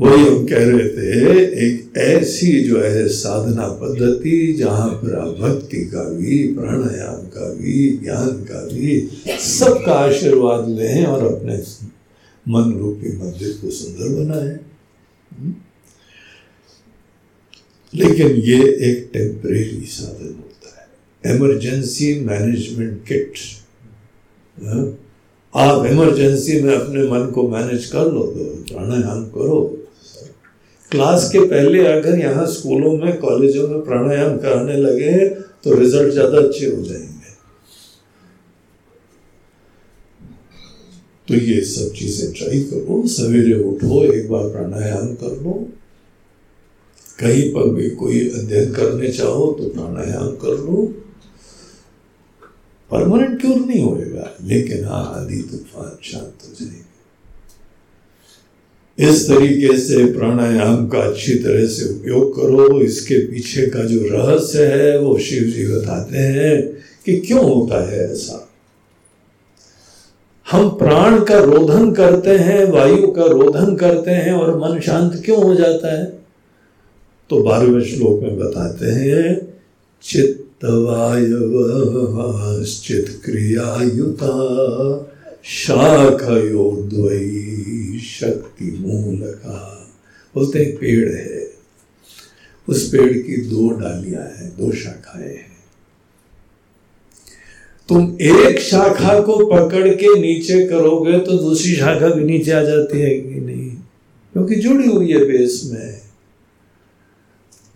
[0.00, 6.02] वही हम कह रहे थे, एक ऐसी जो है साधना पद्धति जहाँ पर भक्ति का
[6.04, 9.08] भी, प्राणायाम का भी, ज्ञान का भी,
[9.38, 11.56] सबका आशीर्वाद लें और अपने
[12.48, 14.58] मन रूपी मंदिर को सुंदर बनाए?
[17.94, 20.88] लेकिन ये एक टेम्परेरी साधन होता
[21.24, 23.32] है। इमरजेंसी मैनेजमेंट किट
[25.54, 28.44] आप इमरजेंसी में अपने मन को मैनेज कर लो तो
[28.74, 29.77] प्राणायाम करो।
[30.92, 35.30] क्लास के पहले अगर यहाँ स्कूलों में, कॉलेजों में प्राणायाम कराने लगे हैं
[35.64, 37.16] तो रिज़ल्ट ज़्यादा अच्छे हो जाएँगे।
[41.28, 45.52] तो ये सब चीज़ें ट्राई करो, सवेरे उठो, एक बार प्राणायाम कर लो।
[47.18, 50.84] कहीं पर भी कोई अध्ययन करने चाहो तो प्राणायाम कर लो।
[52.90, 56.84] परमानेंट क्योर नहीं होएगा, लेकिन हाँ आदि तूफ़ान शांत हो जाएगी।
[58.98, 64.64] इस तरीके से प्राणायाम का अच्छी तरह से उपयोग करो। इसके पीछे का जो रहस्य
[64.64, 66.76] है, वो शिव जी बताते हैं
[67.06, 68.48] कि क्यों होता है ऐसा।
[70.50, 75.42] हम प्राण का रोधन करते हैं, वायु का रोधन करते हैं और मन शांत क्यों
[75.42, 76.18] हो जाता है?
[77.30, 79.54] तो बारहवें श्लोक में बताते हैं,
[80.02, 84.34] चित्तवायव चित क्रियायुता
[85.44, 87.67] शाखयोर्द्वयी।
[88.20, 89.90] शक्ति मूल का
[90.34, 91.50] बोलते एक पेड़ है।
[92.68, 95.58] उस पेड़ की दो डालियाँ हैं, दो शाखाएँ हैं।
[97.88, 103.00] तुम एक शाखा को पकड़ के नीचे करोगे तो दूसरी शाखा भी नीचे आ जाती
[103.00, 103.70] है कि नहीं?
[104.32, 106.07] क्योंकि जुड़ी हुई है बेस में।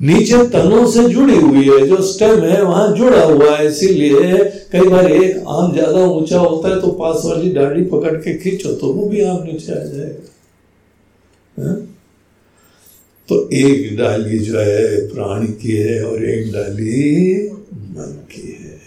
[0.03, 4.39] नीचे तनों से जुड़ी हुई है, जो स्टेम है, वहाँ जुड़ा हुआ है, इसीलिए
[4.73, 8.73] कई बार एक आम ज़्यादा ऊँचा होता है तो पास वाली डाली पकड़ के खींचो
[8.73, 10.29] तो वो भी आम नीचे आ जाएगा।
[11.57, 11.74] हा?
[13.29, 18.81] तो एक डाली जो है, प्राण की है और एक डाली मन की है।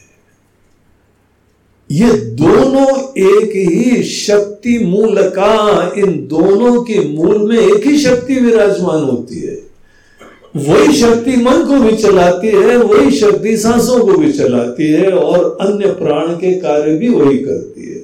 [1.90, 2.88] ये दोनों
[3.24, 9.40] एक ही शक्ति मूल का, इन दोनों के मूल में एक ही शक्ति विराजमान होती
[9.40, 9.65] है।
[10.56, 15.58] वही शक्ति मन को भी चलाती है, वही शक्ति सांसों को भी चलाती है और
[15.62, 18.04] अन्य प्राण के कार्य भी वही करती है।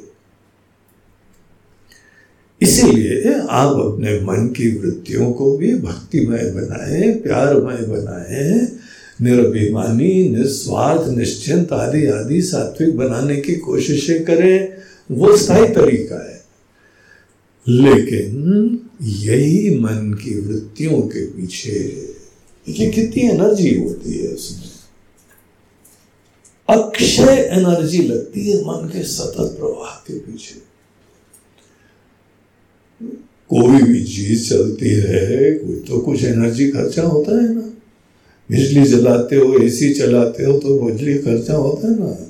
[2.62, 8.68] इसीलिए आप अपने मन की वृत्तियों को भी भक्तिमय बनाए, प्यारमय बनाए,
[9.22, 14.74] निरभिमानी, निस्वार्थ, निश्चिंत आदि आदि सात्विक बनाने की कोशिशें करें,
[15.12, 16.42] वो स्थायी तरीका है।
[17.70, 22.11] लेकिन यही मन की वृत्तियों के पीछे
[22.68, 24.72] देखिए कितनी एनर्जी होती है उसमें।
[26.78, 30.72] अक्षय एनर्जी लगती है मन के सतत प्रवाह के पीछे।
[33.50, 37.62] कोई भी चीज़ चलती है, कोई तो कुछ एनर्जी खर्चा होता है ना।
[38.50, 42.28] बिजली जलाते हो, एसी चलाते हो तो बिजली खर्चा होता है ना।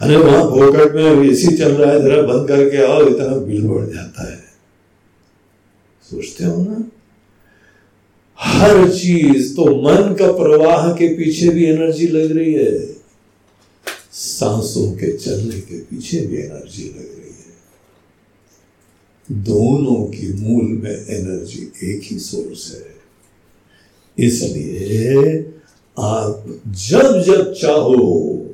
[0.00, 3.86] अरे वहाँ फोकट में एसी चल रहा है, जरा बंद करके आओ, इतना बिल बढ़
[3.86, 4.40] जाता है।
[6.10, 6.90] सोचते हो ना?
[8.42, 12.96] हर चीज़ तो मन का प्रवाह के पीछे भी एनर्जी लग रही है।
[14.12, 17.50] सांसों के चलने के पीछे भी एनर्जी लग रही है।
[19.44, 22.94] दोनों की मूल में एनर्जी एक ही सोर्स है।
[24.26, 25.40] इसलिए
[25.98, 28.46] आप जब जब चाहो,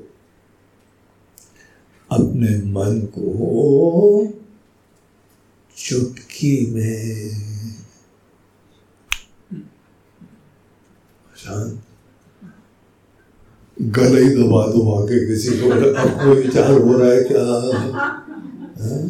[2.12, 4.26] अपने मन को
[5.76, 7.55] चुटकी में
[13.82, 15.68] गले ही दबा दबा के किसी को
[16.24, 17.44] कोई विचार हो रहा है क्या?
[18.84, 19.08] है?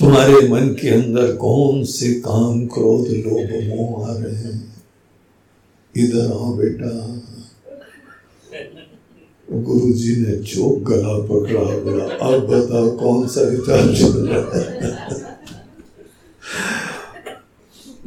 [0.00, 4.74] तुम्हारे मन के अंदर कौन से काम क्रोध लोभ मोह आ रहे हैं?
[5.96, 7.20] इधर आओ बेटा।
[9.52, 15.23] गुरु जी ने चोक गला पकड़ा, बोला, अब बताओ कौन सा विचार चल रहा है?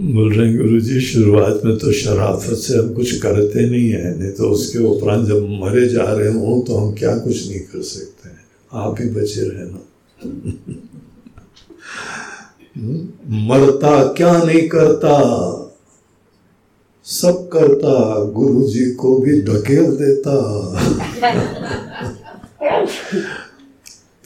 [0.01, 4.31] बोल रहे गुरु जी शुरुआत में तो शराफत से हम कुछ करते नहीं है, नहीं
[4.31, 8.29] तो उसके उपरांत जब मरे जा रहे हो तो हम क्या कुछ नहीं कर सकते
[8.29, 8.45] हैं?
[8.73, 9.79] आप ही बचे रहना।
[13.47, 15.13] मरता क्या नहीं करता?
[17.05, 20.37] सब करता गुरु जी को भी ढकेल देता।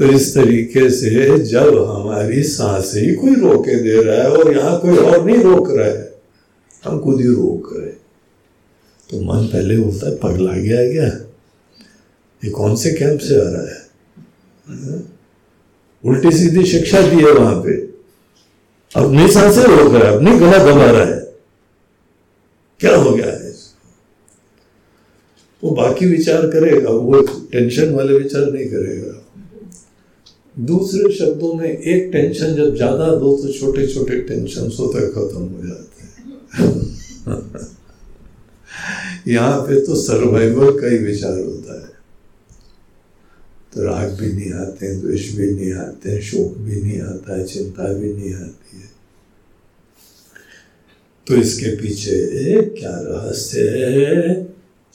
[0.01, 4.79] तो इस तरीके से जब हमारी सांस ही कोई रोके दे रहा है और यहाँ
[4.81, 6.13] कोई और नहीं रोक रहा है,
[6.83, 7.91] हम खुद ही रोक रहे
[9.09, 11.05] तो मन पहले होता है पगला गया क्या?
[12.43, 13.79] ये कौन से कैंप से आ रहा है?
[16.03, 17.77] उल्टी सीधी शिक्षा दी है वहाँ पे।
[18.95, 21.21] अपनी साँसें रोक रहा है, अपनी गला दबा रहा है।
[22.79, 23.49] क्या हो गया है
[25.63, 27.21] वो बाकी विचार करेगा, वो
[27.51, 29.20] टेंशन वाले विचार नहीं करेगा।
[30.59, 35.67] दूसरे शब्दों में एक टेंशन जब ज़्यादा दो तो छोटे छोटे टेंशन होते खत्म हो
[35.67, 36.11] जाते हैं।
[39.27, 41.87] यहाँ पे तो सर्वाइवल का ही विचार होता है।
[43.73, 47.37] तो राग भी नहीं आते हैं द्वेष भी नहीं आते हैं शोक भी नहीं आता
[47.37, 48.89] है चिंता भी नहीं आती है।
[51.27, 54.47] तो इसके पीछे क्या रहस्य है?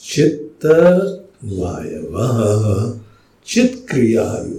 [0.02, 0.66] चित्त
[1.44, 3.00] वायव
[3.46, 4.55] चित क्रियायुता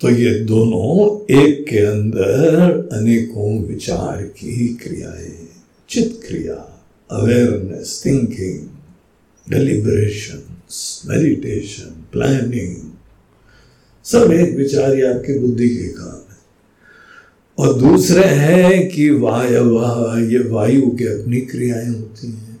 [0.00, 0.90] तो ये दोनों
[1.36, 5.48] एक के अंदर अनेकों विचार की क्रियाएँ
[5.88, 8.68] चित क्रिया awareness thinking
[9.46, 10.42] deliberation
[11.08, 12.76] meditation planning
[14.04, 16.38] सब एक विचार ही आपकी बुद्धि के काम है।
[17.58, 19.64] और दूसरे हैं कि वायु
[20.30, 22.58] ये वायु की अपनी क्रियाएँ होती हैं।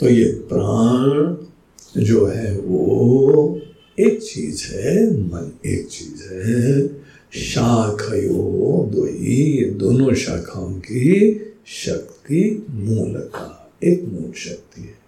[0.00, 3.60] तो ये प्राण जो है वो
[4.00, 6.88] एक चीज़ है, मन एक चीज़ है।
[7.32, 15.06] शाखयो दो ही दोनों शाखाओं की शक्ति मूल का एक मूल शक्ति है।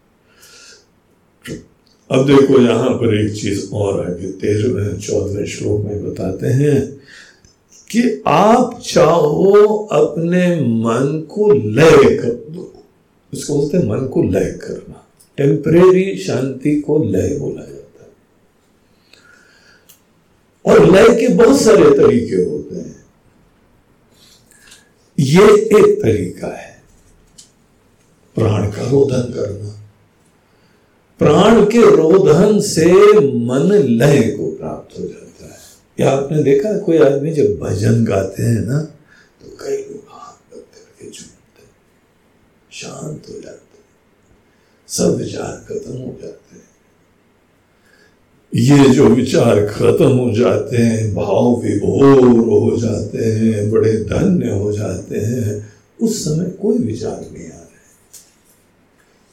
[2.11, 7.01] अब देखो यहाँ पर एक चीज़ और आगे, तेरहवें चौदहवें श्लोक में बताते हैं
[7.91, 12.85] कि आप चाहो अपने मन को लय कर दो।
[13.35, 15.07] इसको बोलते हैं मन को लय करना।
[15.37, 17.78] टेम्परेरी शांति को लय बोला है।
[20.69, 23.05] और लय के बहुत सारे तरीके होते हैं।
[25.19, 25.45] ये
[25.79, 26.83] एक तरीका है।
[28.37, 29.71] प्राण का रोधन करना।
[31.21, 32.85] प्राण के रोधन से
[33.39, 35.59] मन लय को प्राप्त हो जाता है।
[36.01, 40.63] या आपने देखा, कोई आदमी जब भजन गाते हैं ना तो कई लोग हाथ रख
[40.75, 41.65] करके झूमते
[42.73, 43.79] शांत हो जाते
[44.89, 46.48] सब विचार खत्म हो जाते हैं।
[48.55, 54.73] ये जो विचार खत्म हो जाते हैं, भाव विभोर हो जाते हैं, बड़े धन्य हो
[54.73, 57.67] जाते हैं, उस समय कोई विचार नहीं आ रहे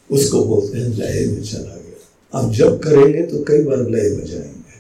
[0.10, 4.26] उसको बोलते हैं, लय में चला गया। अब जब करेंगे तो कई बार लय में
[4.26, 4.78] जाएँगे।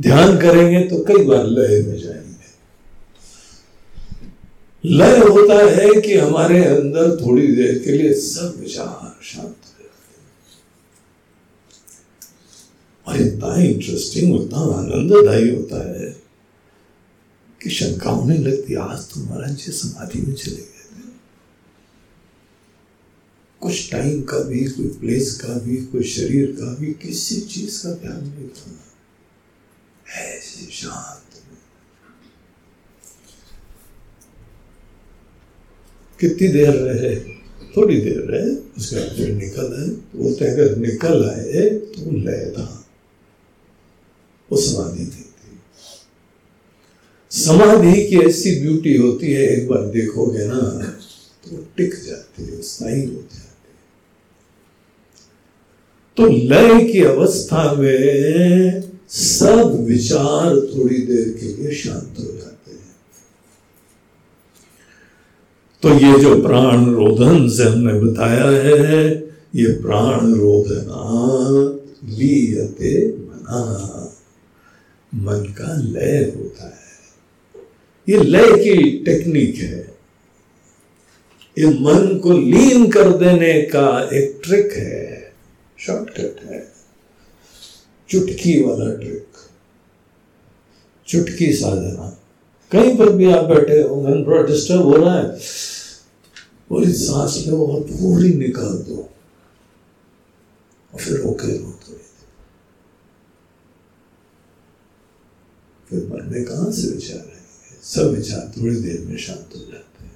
[0.00, 2.30] ध्यान करेंगे तो कई बार लय में जाएँगे।
[4.84, 9.84] लय होता है कि हमारे अंदर थोड़ी देर के लिए सब विचार शांत हो जाते
[13.10, 16.22] और इतना इंटरेस्टिंग उतना आनंददायी होता है
[17.62, 21.08] कि शंका होने लगती आज तो महाराज जी समाधि में चले गए थे।
[23.60, 27.92] कुछ टाइम का भी, कोई प्लेस का भी, कोई शरीर का भी, किसी चीज़ का
[27.94, 28.72] ध्यान नहीं था।
[30.20, 31.42] ऐसे शांत।
[36.20, 37.20] कितनी देर रहे?
[37.76, 42.50] थोड़ी देर रहे, उसके बाद फिर निकल आए। तो बोलते अगर निकल आए तो लय
[42.50, 42.76] था।
[44.50, 45.24] वो समाधि थी
[47.30, 50.60] समाधि की ऐसी ब्यूटी होती है, एक बार देखोगे ना
[51.44, 53.78] तो टिक जाती है, स्थायी हो जाती है।
[56.16, 62.94] तो लय की अवस्था में सब विचार थोड़ी देर के लिए शांत हो जाते हैं।
[65.82, 69.08] तो ये जो प्राण रोधन से हमने बताया है,
[69.54, 71.02] ये प्राण रोधना
[72.08, 74.09] लीयते मना
[75.14, 76.90] मन का लय होता है।
[78.08, 79.98] ये लय की टेक्निक है।
[81.58, 85.32] ये मन को लीन कर देने का एक ट्रिक है।
[85.78, 86.72] शॉर्टकट है।
[88.08, 89.26] चुटकी वाला ट्रिक
[91.06, 92.16] चुटकी साधना।
[92.72, 95.38] कहीं पर भी आप बैठे हो, मन थोड़ा डिस्टर्ब हो रहा है,
[96.68, 99.10] पूरी सांस लो और पूरी निकाल दो।
[100.94, 101.58] और फिर रो थोड़ी
[105.90, 107.40] फिर मन में कहाँ से विचार आएँगे?
[107.82, 110.12] सब विचार थोड़ी देर में शांत हो जाते हैं।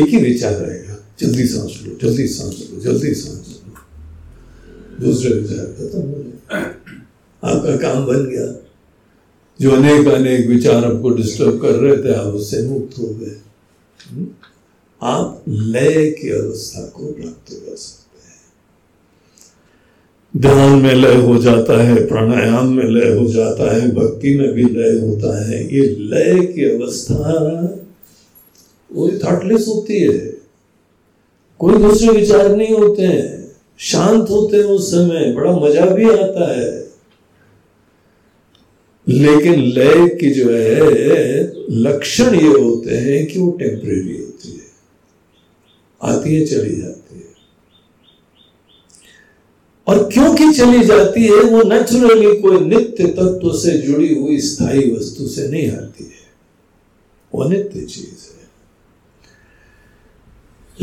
[0.00, 3.74] एक ही विचार आएगा जल्दी सांस लो, जल्दी सांस लो, जल्दी सांस लो।
[5.04, 6.62] दूसरे विचार खत्म हो जाए
[7.44, 8.70] आपका काम बन गया।
[9.60, 13.40] जो अनेक अनेक विचार आपको डिस्टर्ब कर रहे थे, आप उससे मुक्त हो गए।
[14.10, 14.28] हम्म?
[15.02, 17.97] आप लय की अवस्था को प्राप्त कर सकते
[20.38, 24.64] ध्यान में लय हो जाता है, प्राणायाम में लय हो जाता है, भक्ति में भी
[24.64, 27.34] लय होता है। ये लय की अवस्था
[28.90, 30.18] वो थॉटलेस होती है,
[31.60, 36.60] कोई दूसरे विचार नहीं होते हैं। शांत होते हैं उस समय, बड़ा मज़ा भी आता
[36.60, 36.88] है।
[39.06, 44.66] लेकिन लय की जो है, लक्षण ये होते हैं कि वो टेम्परेरी होती है।
[46.02, 47.07] आती है, चली जाती है।
[49.88, 55.28] और क्योंकि चली जाती है, वो नेचुरली कोई नित्य तत्व से जुड़ी हुई स्थायी वस्तु
[55.28, 56.18] से नहीं आती है।
[57.34, 58.38] वो नित्य चीज़ है।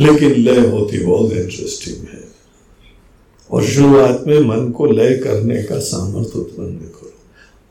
[0.07, 2.27] लेकिन लय होती बहुत इंटरेस्टिंग है।
[3.51, 7.13] और शुरुआत में मन को लय करने का सामर्थ्य उत्पन्न करो।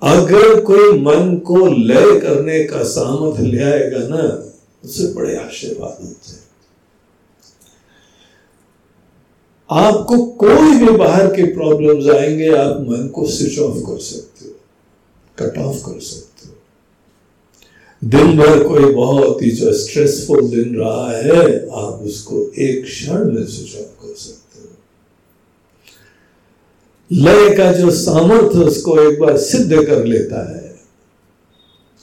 [0.02, 4.52] अगर कोई मन को लय करने का सामर्थ्य ले आएगा ना,
[4.84, 6.43] उससे बड़े आशीर्वाद होते हैं।
[9.70, 14.50] आपको कोई भी बाहर के प्रॉब्लम्स आएँगे, आप मन को स्विच ऑफ़ कर सकते हो
[15.38, 16.54] कट ऑफ़ कर सकते हो।
[18.02, 23.46] दिन भर कोई बहुत ही जो स्ट्रेसफुल दिन रहा है, आप उसको एक क्षण में
[23.46, 24.68] स्विच ऑफ़ कर सकते हो।
[27.10, 30.80] लय का जो सामर्थ्य उसको एक बार सिद्ध कर लेता है,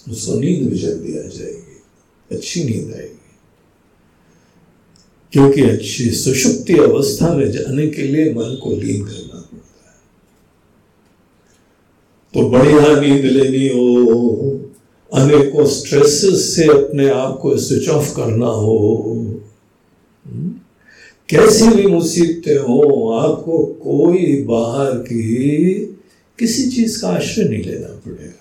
[0.10, 1.82] उसको नींद भी जल्दी आ जाएगी,
[2.32, 3.21] अच्छी नींद आएगी।
[5.34, 10.00] क्योंकि अच्छी सुषुप्ति अवस्था में जाने के लिए मन को लीन करना पड़ता है।
[12.34, 13.88] तो बढ़िया नींद लेनी हो
[15.12, 18.78] अनेकों स्ट्रेसेस से अपने आप को स्विच ऑफ़ करना हो
[20.26, 20.50] हम्म,
[21.30, 22.80] कैसी भी मुसीबतें हो
[23.12, 25.86] आपको कोई बाहर की
[26.40, 28.41] किसी चीज़ का आश्रय नहीं लेना पड़ेगा।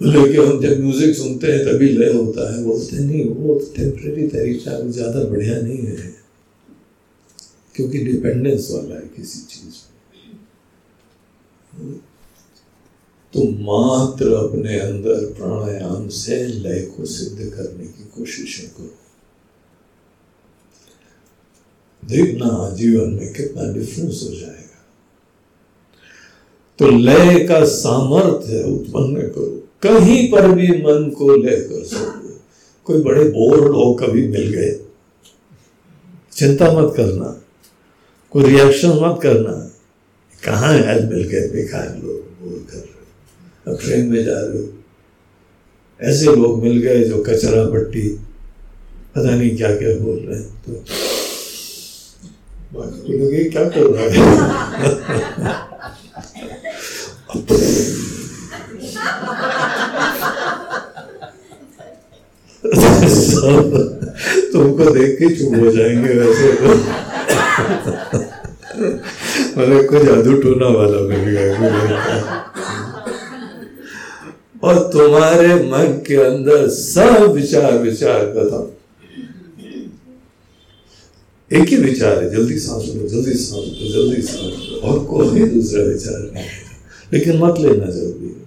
[0.00, 4.78] कि हम जब म्यूज़िक सुनते हैं, तभी लय होता है। बोलते नहीं, वो टेम्प्रेरी तरीका
[4.80, 6.14] ज़्यादा बढ़िया नहीं है।
[7.74, 9.74] क्योंकि डिपेंडेंस वाला है किसी चीज़
[13.34, 18.96] तो मात्र अपने अंदर प्राणायाम से लय को सिद्ध करने की कोशिश करो।
[22.02, 24.82] देखना जीवन में कितना डिफरेंस हो जाएगा।
[26.78, 32.40] तो लय का सामर्थ्य उत्पन्न करो। कहीं पर भी मन को लेकर सको
[32.84, 34.80] कोई बड़े बोर लोग कभी मिल गए।
[36.32, 37.42] चिंता मत करना।
[38.30, 39.70] कोई रिएक्शन मत करना।
[40.44, 42.16] कहाँ आज मिल गए बेकार लोग?
[42.16, 44.68] बोर कर रहे अब ट्रेन में जा रहे हो।
[46.00, 48.08] ऐसे लोग मिल गए जो कचरा पट्टी,
[49.14, 50.72] पता नहीं क्या क्या बोल रहे हैं। तो
[52.78, 54.24] बाकी लोग क्या कर रहा
[57.64, 57.94] है?
[64.52, 66.68] तुमको देख के चुप हो जाएँगे वैसे तो।
[69.60, 71.54] मतलब कुछ जादू टूना वाला मिल गया
[74.64, 78.66] और तुम्हारे मन के अंदर सब विचार विचार खत्म
[81.52, 85.40] एक ही विचार है, जल्दी सांस लो, जल्दी सांस लो, जल्दी सांस लो। और कोई
[85.40, 86.44] दूसरा विचार नहीं
[87.12, 88.46] लेकिन मत लेना जल्दी।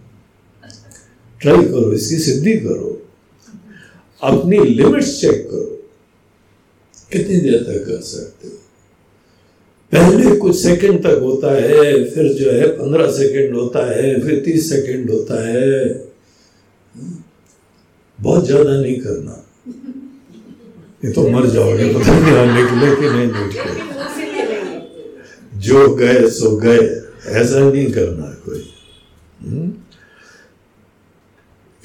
[1.42, 3.03] ट्राई करो, इसकी सिद्धि करो।
[4.24, 5.70] अपनी लिमिट्स चेक करो।
[7.12, 8.54] कितनी देर तक कर सकते हो?
[9.92, 14.70] पहले कुछ सेकंड तक होता है, फिर जो है पंद्रह सेकंड होता है, फिर तीस
[14.70, 15.88] सेकंड होता है।
[18.20, 19.40] बहुत ज़्यादा नहीं करना।
[21.06, 23.82] ये तो मर जाओगे, पता नहीं हाँ निकले कि नहीं निकले
[25.60, 26.80] जो गए, सो गए।
[27.32, 28.64] ऐसा नहीं करना कोई।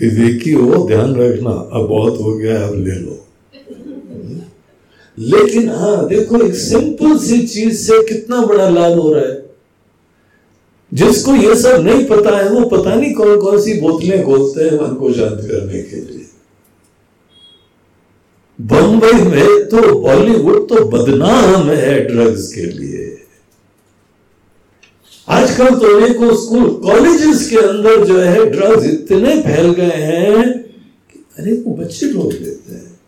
[0.02, 0.10] हम्म?
[0.10, 3.24] विवेकी हो ध्यान रखना, अब बहुत हो गया अब ले लो।
[5.18, 9.48] लेकिन हाँ देखो, एक सिंपल सी चीज़ से कितना बड़ा लाभ हो रहा है।
[10.94, 14.88] जिसको ये सब नहीं पता है, वो पता नहीं कौन कौन सी बोतलें खोलते हैं
[14.88, 16.24] मन को शांत करने के लिए।
[18.60, 22.97] बंबई में तो बॉलीवुड तो बदनाम है ड्रग्स के लिए।
[25.28, 30.62] आजकल तो अनेकों स्कूल कॉलेजेस के अंदर जो है ड्रग्स इतने फैल गए हैं
[31.12, 32.98] कि अनेकों बच्चे लोग लेते हैं।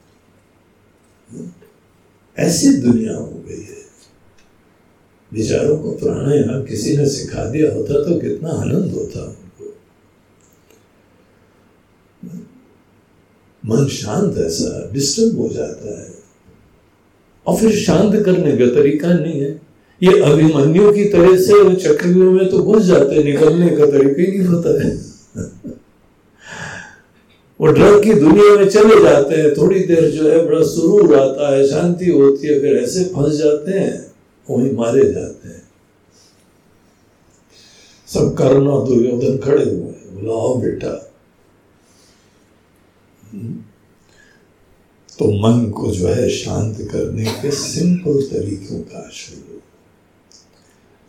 [2.38, 3.80] ऐसी दुनिया हो गई है।
[5.32, 9.74] विचारों को प्राणायाम किसी ने सिखा दिया होता तो कितना आनंद होता उनको।
[13.66, 16.14] मन शांत ऐसा डिस्टर्ब हो जाता है।
[17.47, 19.69] और फिर शांत करने का तरीका नहीं है।
[20.02, 24.27] ये अभिमन्यु की तरह से वो चक्रियों में तो घुस जाते निकलने का तरीका ही
[24.28, 24.90] नहीं होता है।
[27.60, 31.55] वो ड्रग की दुनिया में चले जाते हैं, थोड़ी देर जो है बड़ा सुरूर आता
[31.55, 34.12] है, शांति होती है, फिर ऐसे फंस जाते हैं,
[34.51, 35.62] वही मारे जाते हैं।
[38.09, 40.93] सब कर्ण दुर्योधन खड़े हुए हैं आओ बेटा।
[45.18, 49.49] तो मन को जो है शांत करने के सिंपल तरीकों का आश्रय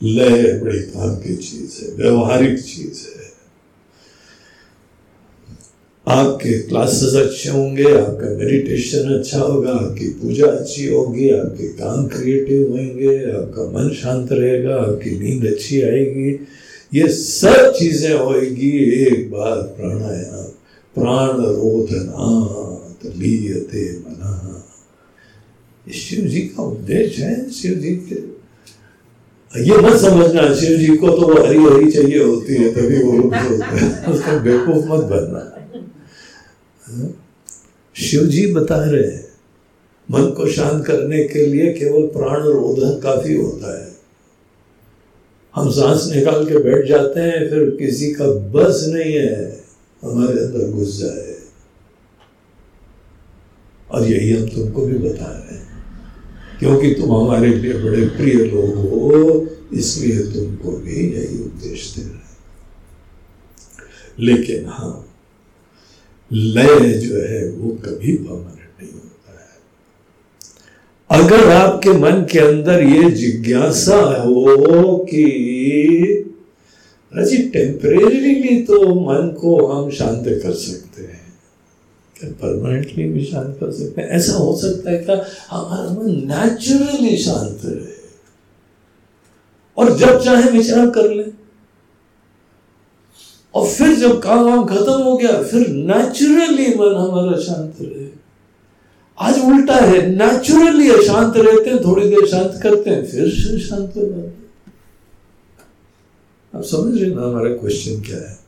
[0.03, 3.21] लय बड़ी काम की चीज़ है, व्यवहारिक चीज़ है।
[6.07, 12.69] आपके क्लासेस अच्छे होंगे, आपका मेडिटेशन अच्छा होगा, आपकी पूजा अच्छी होगी, आपके काम क्रिएटिव
[12.69, 16.47] होंगे, आपका मन शांत रहेगा, आपकी नींद अच्छी आएगी।
[16.93, 20.43] ये सब चीज़ें होगी एक बार प्राणायाम,
[20.95, 22.67] प्राण रोधना
[23.05, 24.37] लीयते मना।
[25.93, 28.40] शिव जी का उद्देश्य है, शिव जी के
[29.57, 33.29] ये मत समझना शिव जी को तो वो हरी हरी चाहिए होती है, तभी वो
[33.31, 35.41] है। उसको बेवकूफ़ मत बनना।
[37.95, 39.25] शिव जी बता रहे हैं,
[40.11, 43.91] मन को शांत करने के लिए केवल प्राण रोधन काफ़ी होता है।
[45.55, 49.63] हम सांस निकाल के बैठ जाते हैं, फिर किसी का बस नहीं है,
[50.03, 51.35] हमारे अंदर घुस जाए।
[53.91, 55.70] और यही हम तुमको भी बता रहे हैं।
[56.61, 62.19] क्योंकि तुम हमारे लिए बड़े प्रिय लोग हो, इसलिए तुमको भी यही उपदेश दे रहे
[64.19, 64.95] लेकिन हाँ
[66.31, 69.49] लय जो है वो कभी परमानेंट नहीं होता है।
[71.09, 75.25] अगर आपके मन के अंदर ये जिज्ञासा हो कि
[77.13, 81.10] अजी टेम्परेली तो मन को हम शांत कर सकते हैं।
[82.27, 87.59] परमानेंटली भी शांत कर सकते हैं। ऐसा हो सकता है क्या हमारा मन नेचुरली शांत
[87.65, 88.01] रहे।
[89.77, 91.25] और जब चाहे विचार कर ले।
[93.53, 98.07] और फिर जब काम वाम खत्म हो गया, फिर नेचुरली मन हमारा शांत रहे।
[99.19, 103.29] आज उल्टा है नेचुरली अशांत रहते हैं, थोड़ी देर शांत करते हैं, फिर
[103.59, 104.41] शांत हो जाते
[106.57, 108.40] आप समझ रहे ना हमारा क्वेश्चन क्या है?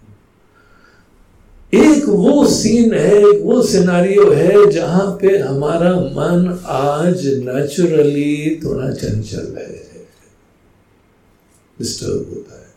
[1.74, 8.90] एक वो सीन है एक वो सिनारियो है जहाँ पे हमारा मन आज नेचुरली थोड़ा
[8.92, 9.72] चंचल है
[11.80, 12.72] डिस्टर्ब होता है।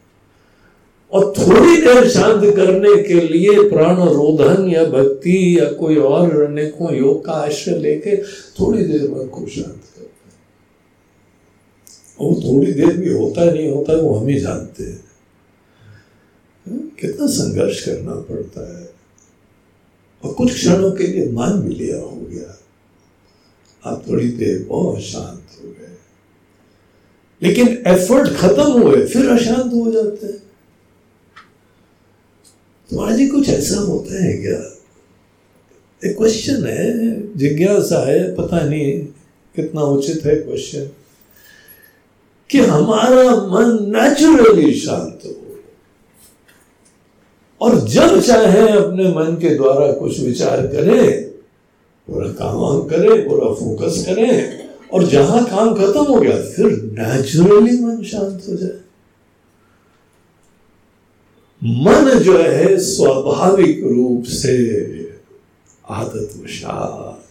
[1.12, 6.94] और थोड़ी देर शांत करने के लिए प्राण रोधन या भक्ति या कोई और अनेकों
[6.94, 8.16] योग का आश्रय लेके
[8.60, 10.38] थोड़ी देर मन को शांत करते हैं।
[12.20, 15.05] वो थोड़ी देर भी होता नहीं होता वो हम ही जानते हैं।
[16.68, 18.94] कितना संघर्ष करना पड़ता है।
[20.24, 22.58] और कुछ क्षणों के लिए मान भी लिया हो गया।
[23.90, 25.98] आप थोड़ी देर बहुत शांत हो गए।
[27.42, 30.38] लेकिन एफर्ट खत्म हुए, फिर अशांत हो जाते हैं।
[32.90, 34.72] तुम्हारा जी कुछ ऐसा होता है क्या?
[36.10, 36.92] एक क्वेश्चन है,
[37.36, 39.00] जिज्ञासा है, पता नहीं
[39.56, 40.90] कितना उचित है क्वेश्चन
[42.50, 45.45] कि हमारा मन नेचुरली शांत हो।
[47.60, 51.24] और जब चाहे अपने मन के द्वारा कुछ विचार करें,
[52.06, 58.02] पूरा काम करें, पूरा फोकस करें, और जहाँ काम खत्म हो गया, फिर नेचुरली मन
[58.02, 58.80] शांत हो जाए।
[61.64, 64.76] मन जो है, स्वाभाविक रूप से
[65.88, 67.22] आदत वशात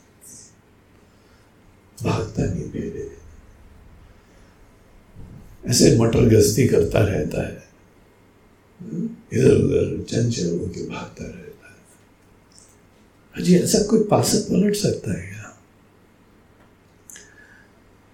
[2.04, 3.12] भागता नहीं मेरे।
[5.68, 7.65] ऐसे मटर गस्ती करता रहता है।
[9.34, 11.78] इधर उधर चंचल होकर भागता रहता है।
[13.38, 15.64] अजी, ऐसा कोई पासक पलट सकता है क्या?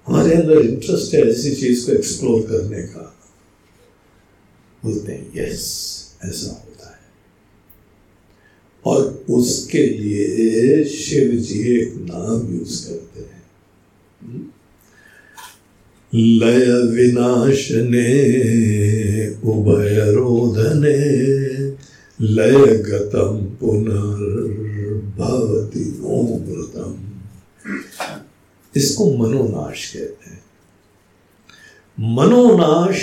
[0.08, 3.18] हमारे अंदर इंटरेस्ट है ऐसी चीज़ को एक्सप्लोर करने का।
[4.84, 7.02] बोलते हैं यस ऐसा होता है।
[8.86, 13.44] और उसके लिए शिव जी एक नाम यूज़ करते हैं।
[16.16, 18.10] लय विनाशने
[22.22, 26.94] लय गतम पुनर्भवति नोमृतम
[28.76, 30.42] इसको मनोनाश कहते हैं।
[32.00, 33.00] मनोनाश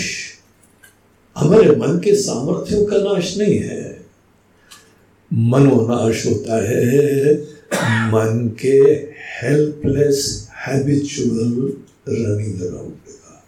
[1.36, 4.06] हमारे मन के सामर्थ्यों का नाश नहीं है।
[5.32, 7.34] मनोनाश होता है
[8.12, 8.78] मन के
[9.42, 11.72] हेल्पलेस हैबिचुअल
[12.08, 13.44] रनिंग अराउंड का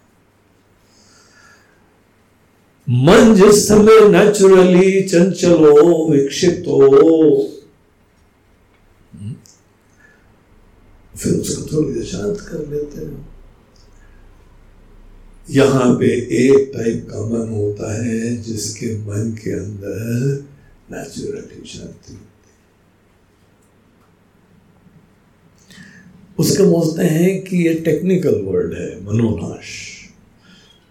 [2.89, 7.47] मन जिस समय नेचुरली चंचल हो विक्षिप्त हो
[11.17, 13.31] फिर उसको थोड़ी देर शांत कर लेते हैं।
[15.49, 16.05] यहाँ पे
[16.37, 20.45] एक टाइप का मन होता है जिसके मन के अंदर
[20.91, 22.19] नेचुरली शांति होती
[26.41, 29.67] उसके बोलते हैं कि ये टेक्निकल वर्ड है, मनोनाश।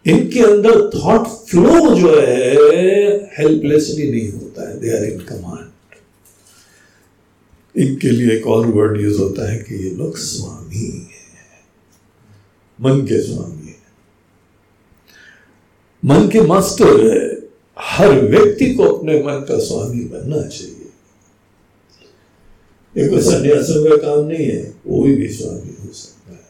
[0.06, 2.56] इनके अंदर थॉट फ्लो जो है
[3.38, 5.66] हेल्पलेसली नहीं होता है। दे आर इन कमांड
[7.76, 11.20] इनके लिए एक और वर्ड यूज़ होता है कि ये लोग स्वामी है।
[12.80, 13.80] मन के स्वामी है।
[16.04, 17.48] मन के मास्टर है।
[17.78, 20.79] हर व्यक्ति को अपने मन का स्वामी बनना चाहिए।
[22.96, 26.40] ये कोई संन्यासों का काम नहीं है। कोई भी स्वामी हो सकता है।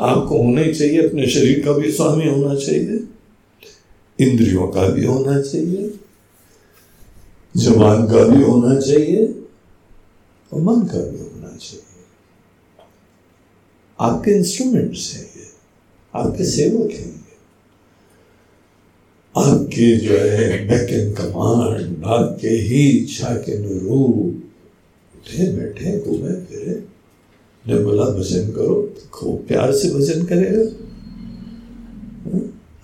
[0.00, 3.04] आपको होना ही चाहिए, अपने शरीर का भी स्वामी होना चाहिए।
[4.20, 5.94] इंद्रियों का भी होना चाहिए।
[7.56, 9.34] जबान का भी होना चाहिए।
[10.52, 11.82] और मन का भी होना चाहिए।
[14.00, 15.46] आपके इंस्ट्रूमेंट्स हैं ये।
[16.14, 17.30] आपके सेवक हैं ये।
[19.36, 24.39] आपके जो है बैक एंड कमांड आपके ही इच्छा के अनुरूप
[25.20, 26.82] उठे बैठे घूमे फिरे
[27.64, 30.62] ने बोला भजन करो तो खूब प्यार से भजन करेगा।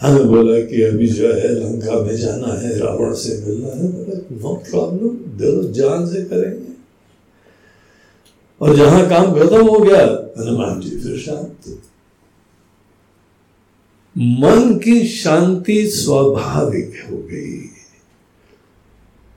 [0.00, 4.18] हमें बोला कि अभी जो है, लंका में जाना है, रावण से मिलना है। बोला,
[4.36, 6.74] नो प्रॉब्लम, दिल जान से करेंगे।
[8.60, 10.04] और जहाँ काम खत्म हो गया
[10.38, 11.82] हनुमान जी, फिर शांत
[14.18, 17.75] मन की शांति स्वाभाविक हो गई।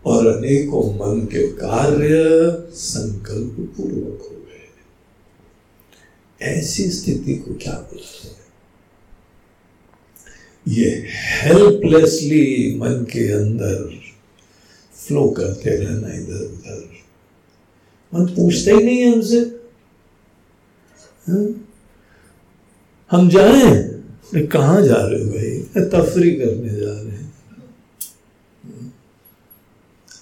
[0.09, 2.23] और अनेकों मन के कार्य
[2.75, 4.69] संकल्प पूर्वक हो गए।
[6.41, 8.39] ऐसी स्थिति को क्या बोलते हैं?
[10.67, 11.05] ये
[11.41, 13.93] हेल्पलेसली मन के अंदर
[15.07, 16.89] फ्लो करते रहना इधर उधर।
[18.13, 19.39] मन पूछते ही नहीं हमसे।
[21.27, 21.69] हाँ?
[23.11, 23.99] हम जाए?
[24.47, 25.59] कहा जा रहे हो भाई?
[25.85, 27.19] तफरी करने जा रहे हैं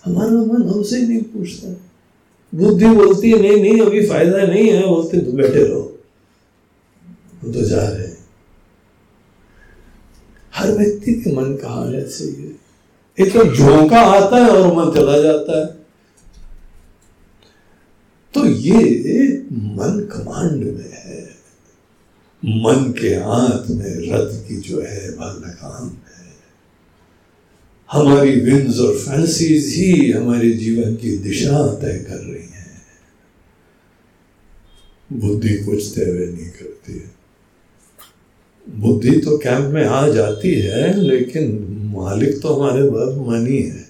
[0.07, 1.69] हमारा मन हमसे नहीं पूछता।
[2.53, 5.99] बुद्धि बोलती है, नहीं नहीं, अभी फ़ायदा नहीं है। बोलते तो बैठे रहो।
[7.41, 8.07] हम तो जा रहे
[10.53, 12.67] हर व्यक्ति के मन का हाल ऐसे ही है।
[13.19, 15.65] एक तो झोंका आता है और मन चला जाता है।
[18.34, 18.81] तो ये
[19.51, 21.21] मन कमांड में है।
[22.45, 25.89] मन के हाथ में रथ की जो है वह लगाम
[27.91, 32.81] हमारी विंस और फैंसीज ही हमारे जीवन की दिशा तय कर रही हैं।
[35.14, 37.11] बुद्धि कुछ तय नहीं करती है।
[38.69, 43.89] बुद्धि तो कैंप में आ जाती है, लेकिन मालिक तो हमारे पास मन ही। है?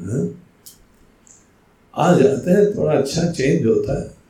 [0.00, 0.44] हाँ?
[1.96, 4.21] आ जाते हैं, थोड़ा अच्छा चेंज होता है।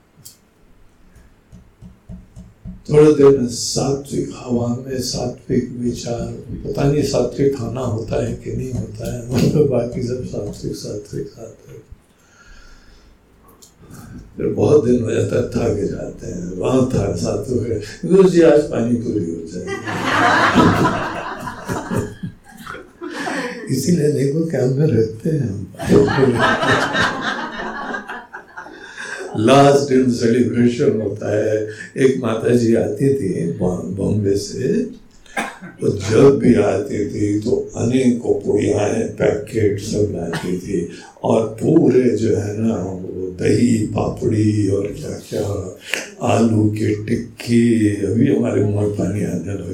[2.90, 6.32] थोड़े दिन सात्विक हवा में सात्विक विचार,
[6.66, 11.28] पता नहीं सात्विक खाना होता है कि नहीं होता है मतलब बाकी सब सात्विक सात्विक
[11.28, 11.84] सात्विक
[14.36, 18.60] फिर बहुत दिन हो जाता है, थक जाते हैं, वहाँ था, सात्विक गुरु जी, आज
[18.60, 19.66] पानी पूरी हो जाए।
[23.70, 25.76] इसीलिए देखो में रहते हैं
[29.38, 35.02] लास्ट दिन सेलिब्रेशन होता है एक माता जी आती थी बॉम्बे से
[35.80, 40.88] तो जब भी आती थी तो अनेकों पुड़ियाएँ पैकेट सब लाती थी
[41.24, 45.78] और पूरे जो है ना, वो दही, पापड़ी और क्या क्या,
[46.22, 49.70] आलू की टिक्की, अभी हमारे मुँह पानी आने लग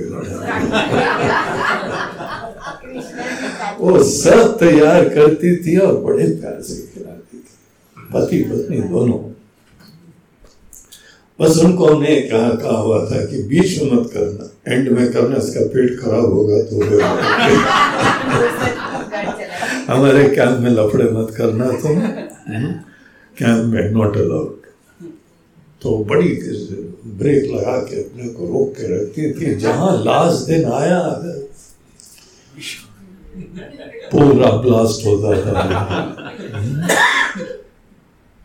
[3.81, 7.45] वो सब तैयार करती थी और बड़े प्यार से खिलाती थी।
[8.15, 9.19] पति पत्नी दोनों
[11.39, 15.37] बस उनको हमने कहा कहा हुआ था कि बीच में मत करना। एंड में करना,
[15.37, 16.77] इसका पेट खराब होगा तो
[19.93, 22.01] हमारे कैंप में लफड़े मत करना तुम
[23.37, 24.57] कैंप में नॉट अलाउड
[25.83, 26.29] तो बड़ी
[27.19, 31.01] ब्रेक लगा के अपने को रोक के रखती थी, जहाँ लास्ट दिन आया
[34.13, 35.55] पूरा ब्लास्ट होता था।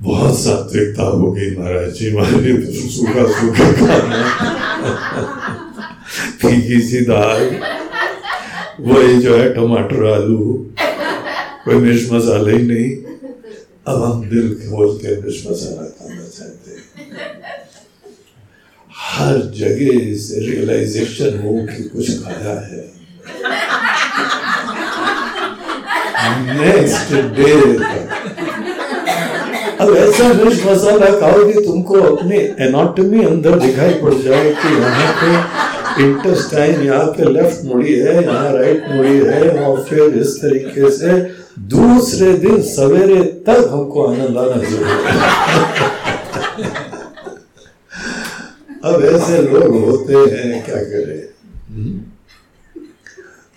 [0.02, 5.40] बहुत सात्विकता हो गई महाराज जी, हमारे सूखा सूखा खाना
[6.42, 7.62] फीकी सी दाल,
[8.80, 10.70] वही जो है टमाटर, आलू,
[11.66, 12.92] कोई मिर्च मसाला ही नहीं।
[13.88, 17.44] अब हम दिल खोल के मिर्च मसाला खाना चाहते हैं।
[18.98, 22.94] हर जगह से रियलाइजेशन हो कि कुछ खाया है।
[26.60, 28.13] नेक्स्ट डे तक।
[29.82, 35.32] अब ऐसा मिर्च मसाला खाओगे तुमको अपने एनाटॉमी अंदर दिखाई पड़ जाए कि यहाँ पे
[36.04, 41.20] इंटेस्टाइन यहाँ पे लेफ़्ट मुड़ी है, यहाँ राइट मुड़ी है, और फिर इस तरीके से
[41.74, 44.96] दूसरे दिन सवेरे तक हमको आनंद आना ज़रूरी
[48.86, 51.22] अब ऐसे लोग होते हैं, क्या करें?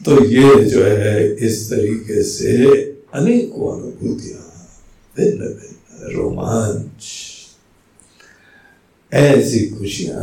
[0.01, 2.53] तो ये जो है, इस तरीके से
[3.15, 4.45] अनेकों अनुभूतियाँ
[5.17, 5.76] भिन्न भिन्न
[6.13, 7.05] रोमांच।
[9.15, 10.21] ऐसी खुशियाँ।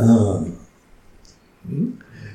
[1.64, 1.92] हम्म,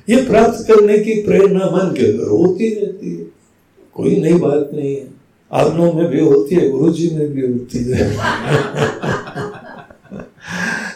[0.08, 3.24] ये प्राप्त करने की प्रेरणा मन के अंदर होती रहती है।
[3.94, 5.20] कोई नई बात नहीं है।
[5.54, 8.16] लोगों में भी होती है गुरु जी में भी होती है।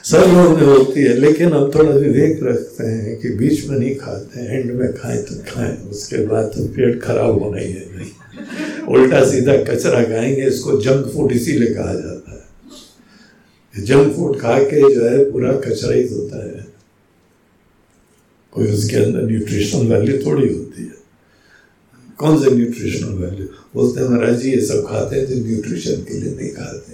[0.05, 3.95] सब लोग में होती है लेकिन हम थोड़ा विवेक रखते हैं कि बीच में नहीं
[3.95, 7.87] खाते हैं एंड में खाएँ तो खाएँ उसके बाद तो पेट खराब होना ही है
[7.97, 8.11] नहीं
[8.89, 12.34] उल्टा सीधा कचरा खाएँगे इसको जंक फ़ूड इसीलिए कहा जाता है।
[13.75, 16.67] जंक फ़ूड खा के जो है पूरा कचरा ही होता है।
[18.53, 20.93] कोई उसके अंदर न्यूट्रिशनल वैल्यू थोड़ी होती है।
[22.19, 26.15] कौन से न्यूट्रिशनल वैल्यू बोलते हैं, महाराज जी, ये सब खाते हैं तो न्यूट्रिशन के
[26.21, 26.93] लिए नहीं खाते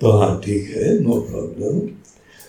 [0.00, 1.80] तो हाँ ठीक है नो प्रॉब्लम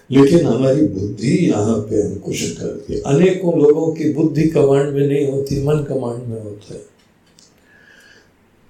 [0.10, 5.26] लेकिन हमारी बुद्धि यहाँ पे अंकुश करती है। अनेकों लोगों की बुद्धि कमांड में नहीं
[5.32, 6.82] होती, मन कमांड में होता है।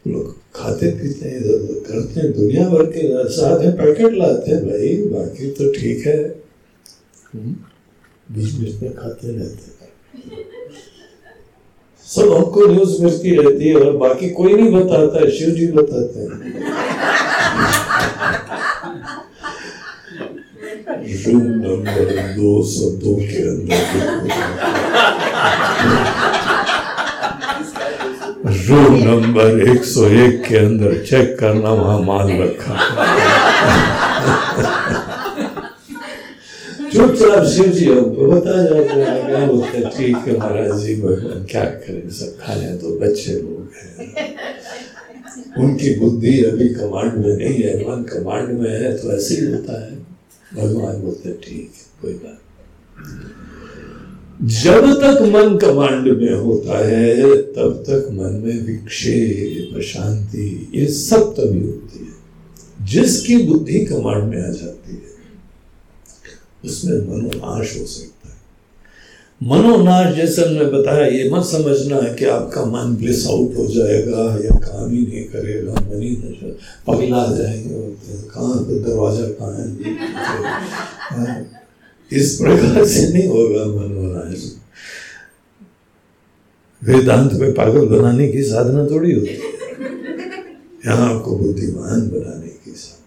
[0.07, 3.01] लोग खाते पीते हैं इधर उधर करते हैं दुनिया भर के
[3.33, 6.17] साथ में पैकेट लाते हैं भाई बाकी तो ठीक है।
[7.33, 7.53] हम्म,
[8.31, 9.91] बीच बीच में खाते रहते हैं।
[12.07, 16.19] सब हमको न्यूज़ मिलती रहती है और बाकी कोई नहीं बताता है शिव जी बताते
[16.19, 16.27] हैं।
[21.25, 22.05] रूम नंबर
[22.35, 23.77] दो सौ दो के अंदर।
[28.67, 32.75] रूम नंबर एक सौ एक के अंदर चेक करना, वहाँ माल रखा।
[36.93, 42.09] चुपचाप शिव जी हमको बता जाते हैं बोलते ठीक है, महाराज जी भगवान क्या करें?
[42.09, 43.97] सब खा खाने तो बच्चे लोग हैं।
[45.63, 49.81] उनकी बुद्धि अभी कमांड में नहीं है मन कमांड में है तो ऐसे ही होता
[49.81, 49.91] है।
[50.53, 52.39] भगवान बोलते ठीक है, कोई बात
[54.41, 61.33] जब तक मन कमांड में होता है तब तक मन में विक्षेप शांति ये सब
[61.33, 65.01] तभी होती है। जिसकी बुद्धि कमांड में आ जाती है
[66.65, 68.35] उसमें मनोनाश हो सकता है।
[69.43, 74.35] मनोनाश जैसे हमने बताया ये मत समझना है कि आपका मन ब्लिस आउट हो जाएगा
[74.45, 76.15] या काम ही नहीं करेगा मन ही
[76.87, 77.93] पगला जाएँगे
[78.29, 79.93] कहाँ दरवाज़ा कहाँ है?
[80.99, 81.62] हाँ,
[82.13, 84.57] इस प्रकार से नहीं होगा मनोनाश
[86.83, 89.39] वेदांत में पागल बनाने की साधना थोड़ी होती है।
[90.85, 92.99] यहाँ आपको बुद्धिमान बनाने की साधना।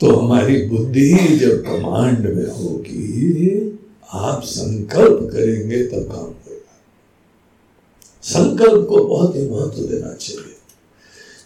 [0.00, 3.78] तो हमारी बुद्धि जब कमांड में होगी,
[4.12, 6.80] आप संकल्प करेंगे तब काम होगा।
[8.22, 10.56] संकल्प को बहुत ही महत्व देना चाहिए।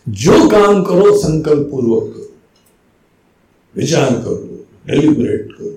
[0.08, 2.32] जो काम करो, संकल्प पूर्वक करो।
[3.76, 4.47] विचार करो।
[4.88, 5.70] डेलिब्रेट करो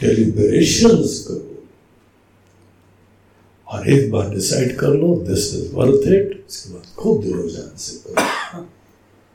[0.00, 0.88] डेलिब्रेशन
[1.28, 1.50] करो
[3.68, 7.76] और एक बार डिसाइड कर लो दिस इज़ वर्थ इट इसके बाद खूब दिलो जान
[7.76, 8.66] से करो।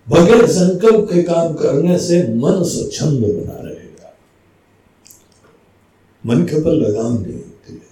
[0.07, 4.17] बगैर संकल्प के काम करने से मन स्वच्छंद बना रहेगा।
[6.25, 7.89] मन के ऊपर लगाम नहीं होती है।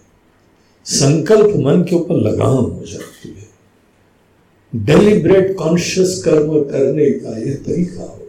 [0.85, 3.47] संकल्प मन के ऊपर लगाम हो जाती है।
[4.75, 8.26] डेलिब्रेट कॉन्शियस कर्म करने का यह तरीका है।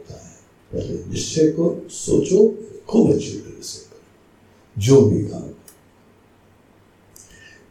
[0.73, 2.59] पहले निश्चय को सोचो,
[2.89, 5.43] खूब अच्छी तरह से। करो जो भी काम।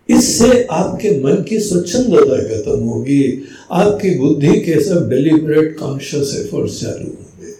[0.10, 7.06] इससे आपके मन की स्वच्छंदता खत्म होगी। आपकी बुद्धि के सब डेलिबरेट कॉन्शियस एफर्ट्स चालू
[7.06, 7.54] होंगे।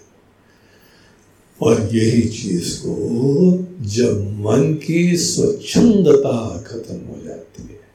[1.62, 7.88] और यही चीज़ को जब मन की स्वच्छंदता खत्म हो जाती है,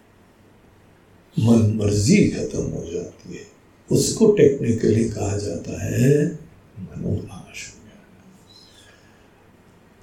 [1.39, 3.47] मन मर्ज़ी खत्म हो जाती है,
[3.93, 6.42] उसको टेक्निकली कहा जाता है
[6.83, 7.73] मनोनाश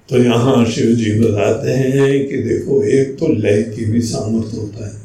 [0.08, 4.86] तो यहाँ शिव जी बताते हैं कि देखो, एक तो लय की भी सामर्थ्य होता
[4.86, 5.00] है।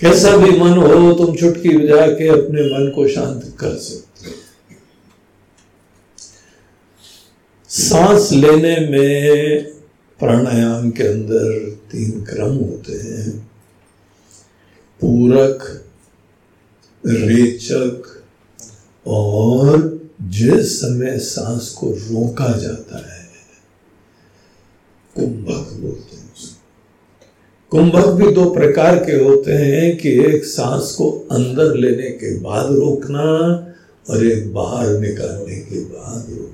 [0.00, 4.34] कैसा भी मन हो, तुम चुटकी बजा के अपने मन को शांत कर सकते हो।
[7.68, 9.64] सांस लेने में
[10.20, 13.38] प्राणायाम के अंदर तीन क्रम होते हैं।
[15.00, 15.84] पूरक,
[17.06, 18.22] रेचक
[19.06, 19.93] और
[20.24, 23.24] जिस समय सांस को रोका जाता है,
[25.16, 26.24] कुंभक बोलते हैं
[27.70, 32.66] कुंभक भी दो प्रकार के होते हैं कि एक सांस को अंदर लेने के बाद
[32.66, 33.22] रोकना
[34.10, 36.50] और एक बाहर निकालने के बाद रोकना।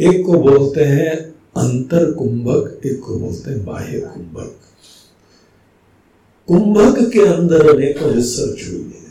[0.00, 1.16] एक को बोलते हैं
[1.56, 4.60] अंतर कुंभक, एक को बोलते हैं बाह्य कुंभक।
[6.48, 9.03] कुंभक के अंदर अनेकों रिसर्च हुई है।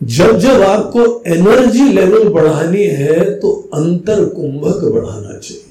[0.00, 5.66] जब जब आपको एनर्जी लेवल बढ़ानी है तो अंतर कुंभक बढ़ाना चाहिए।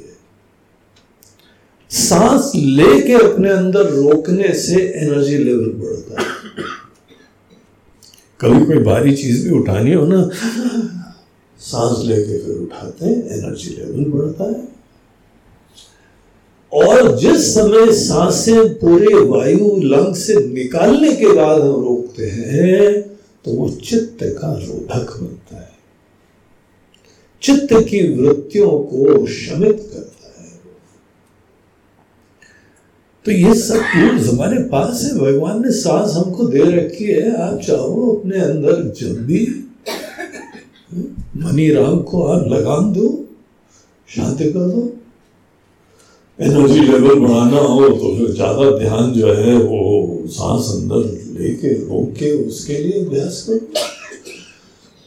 [1.92, 6.28] सांस लेके अपने अंदर रोकने से एनर्जी लेवल बढ़ता है।
[8.40, 10.22] कभी कोई भारी चीज़ भी उठानी हो ना,
[11.60, 14.68] सांस लेके फिर उठाते हैं, एनर्जी लेवल बढ़ता है।
[16.72, 23.09] और जिस समय साँसें पूरे वायु लंग से निकालने के बाद हम रोकते हैं
[23.46, 25.80] तो वो चित्त का रोधक बनता है।
[27.42, 30.50] चित्त की वृत्तियों को शमित करता है।
[33.26, 37.60] तो ये सब टूल्स हमारे पास है। भगवान ने सांस हमको दे रखी है। आप
[37.60, 39.66] चाहो अपने अंदर जब भी
[41.38, 43.26] मनी राम को आप लगाम दो,
[44.08, 44.94] शांति कर दो।
[46.40, 49.80] एनर्जी लेवल बढ़ाना हो तो फिर ज़्यादा ध्यान जो है वो
[50.32, 51.06] सांस अंदर
[51.40, 53.84] लेके रोक के उसके लिए अभ्यास करो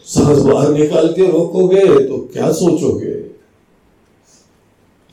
[0.06, 3.14] सांस बाहर निकाल के रोकोगे तो क्या सोचोगे?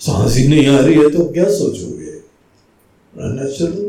[0.02, 2.12] सांस ही नहीं आ रही है तो क्या सोचोगे?
[3.14, 3.88] नेचुरल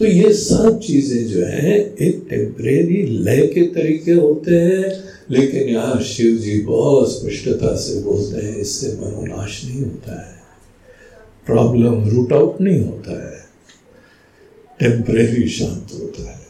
[0.00, 4.92] तो ये सब चीज़ें जो है, एक टेम्परेरी लय के तरीके होते हैं,
[5.30, 10.37] लेकिन यहाँ शिव जी बहुत स्पष्टता से बोलते हैं, इससे मनोनाश नहीं होता है।
[11.48, 13.44] प्रॉब्लम रूट आउट नहीं होता है।
[14.80, 16.46] टेम्परेरी शांत होता है।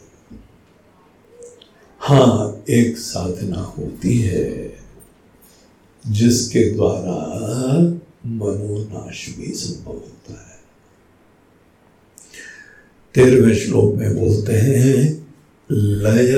[1.99, 4.73] हाँ एक साधना होती है,
[6.07, 7.15] जिसके द्वारा
[8.25, 10.59] मनोनाश भी संभव होता है।
[13.15, 15.27] तेरहवें श्लोक में बोलते हैं,
[15.71, 16.37] लय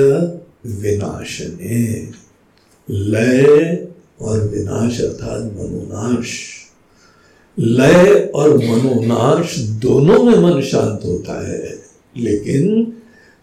[0.66, 2.10] विनाशने।
[2.90, 3.42] लय
[4.20, 6.61] और विनाश अर्थात मनोनाश।
[7.58, 11.82] लय और मनोनाश दोनों में मन शांत होता है।
[12.16, 12.92] लेकिन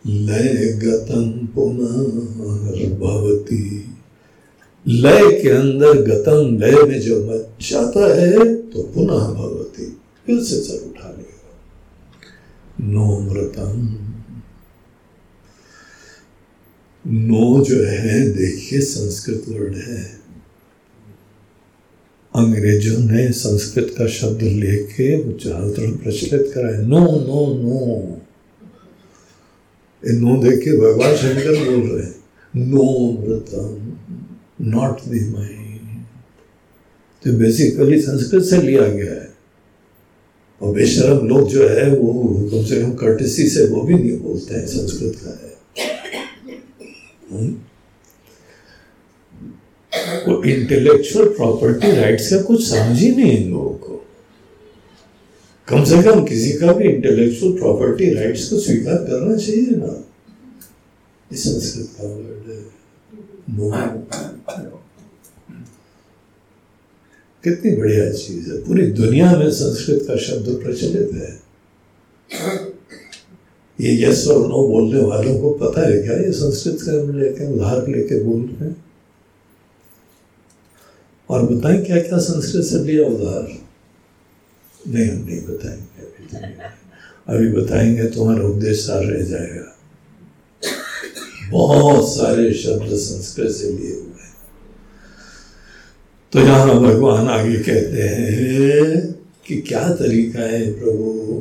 [0.07, 3.85] लय गतम पुनर्भवती।
[4.87, 10.55] लय के अंदर गतम लय में जो मत जाता है तो पुनः भगवती फिर से
[10.55, 11.55] सर उठा लेगा
[12.81, 13.97] नो मृतम
[17.07, 20.18] नो जो है, देखिए संस्कृत वर्ड है।
[22.39, 27.77] अंग्रेज़ों ने संस्कृत का शब्द लेके वो चारों तरफ़ प्रचलित करा है नो नो नो।
[30.03, 32.15] ये नो देख भगवान शंकर बोल रहे हैं,
[32.53, 33.69] नो मृतम
[34.69, 35.57] नॉट दी माइंड
[37.23, 39.27] तो बेसिकली संस्कृत से लिया गया है।
[40.61, 42.13] और बेशरम लोग जो है वो
[42.51, 45.53] कम से कम कर्टिसी से वो भी नहीं बोलते हैं संस्कृत का है
[47.31, 47.47] हुँ?
[50.15, 54.05] को इंटेलेक्चुअल प्रॉपर्टी राइट्स का कुछ समझ ही नहीं इन लोगों को।
[55.67, 60.05] कम से कम किसी का भी इंटेलेक्चुअल प्रॉपर्टी राइट्स को स्वीकार करना चाहिए ना।
[61.31, 62.29] इस संस्कृत का वर्ड
[67.43, 71.41] कितनी बढ़िया चीज़ है। पूरी दुनिया में संस्कृत का शब्द प्रचलित है।
[73.81, 76.13] ये यस और नो बोलने वालों को पता है क्या?
[76.13, 78.88] ये संस्कृत का हम लेके, उधार लेके बोल रहे हैं।
[81.29, 83.61] और बताएँ क्या क्या संस्कृत से लिया उधार
[84.87, 86.35] नहीं, हम नहीं बताएँगे अभी
[87.27, 89.75] अभी बताएँगे तुम्हारा उपदेश सार रह जाएगा।
[91.51, 94.35] बहुत सारे शब्द संस्कृत से लिए हुए हैं।
[96.31, 99.11] तो यहाँ भगवान आगे कहते हैं
[99.47, 101.35] कि क्या तरीका है प्रभु?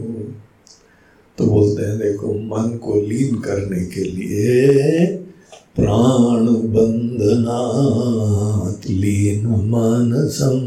[1.39, 5.06] तो बोलते हैं, देखो, मन को लीन करने के लिए
[5.79, 10.61] प्राण बंधनात् लीन मानसम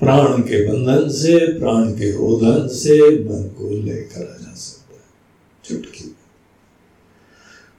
[0.00, 5.00] प्राण के बंधन से, प्राण के रोधन से मन को लेकर आ जा सकता है।
[5.64, 6.14] चुटकी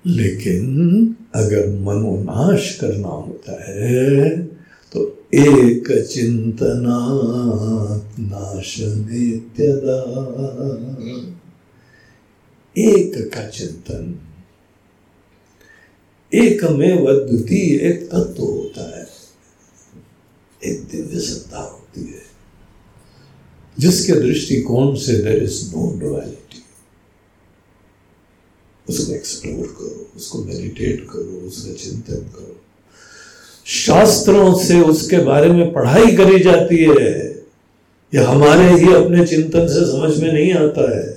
[0.06, 4.42] लेकिन अगर मनोनाश करना होता है
[4.94, 7.00] तो एक चिंतना
[8.20, 10.02] नाश नित्यदा
[12.78, 14.20] एक का चिंतन
[16.36, 19.08] एक में द्वितीय एक तत्व होता है।
[20.62, 22.22] एक दिव्य सत्ता होती है,
[23.80, 26.64] जिसके दृष्टिकोण से देर इज़ नो डुअलिटी
[28.90, 32.62] उसको एक्सप्लोर करो, उसको मेडिटेट करो, उसका चिंतन करो।
[33.66, 37.46] शास्त्रों से उसके बारे में पढ़ाई करी जाती है।
[38.14, 41.15] यह हमारे ही अपने चिंतन से समझ में नहीं आता है।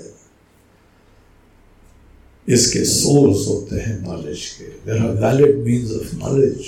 [2.49, 6.61] इसके सोर्स होते हैं नॉलेज के। There are valid means of knowledge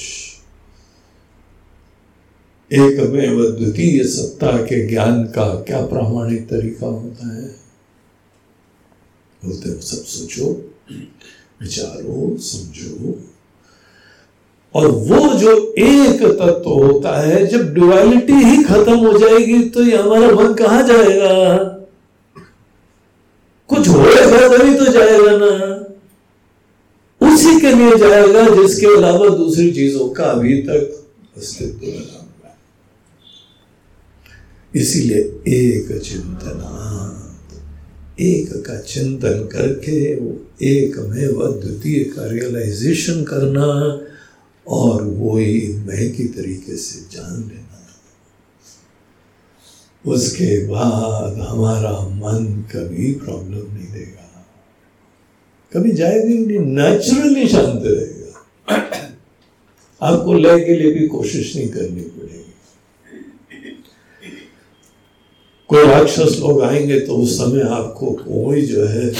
[2.72, 7.48] एक में द्वितीय सत्ता के ज्ञान का क्या प्रामाणिक तरीका होता है?
[9.44, 10.70] बोलते हो, सब सोचो,
[11.62, 13.20] विचारो, समझो।
[14.74, 19.82] और वो जो एक तत्व तो होता है, जब ड्युअलिटी ही खत्म हो जाएगी तो
[19.82, 21.56] ये हमारा मन कहा जाएगा?
[23.68, 23.88] कुछ
[24.30, 25.52] तभी तो जाएगा ना।
[27.20, 30.82] उसी के लिए जाएगा जिसके अलावा दूसरी चीज़ों का अभी तक
[31.36, 32.54] अस्तित्व बना हुआ
[34.74, 36.76] इसीलिए एक चिंतना
[38.20, 40.32] एक का चिंतन करके वो
[40.62, 43.66] एक में व द्वितीय का रियलाइजेशन करना
[44.66, 47.66] और वो ही मह की तरीके से जान लेना।
[50.04, 54.19] उसके बाद हमारा मन कभी प्रॉब्लम नहीं देगा।
[55.74, 58.76] कभी जाएगा नहीं नेचुरली शांत रहेगा।
[60.02, 62.54] आपको लय के लिए भी कोशिश नहीं करनी पड़ेगी।
[65.68, 69.10] कोई राक्षस लोग आएँगे तो उस समय आपको कोई जो है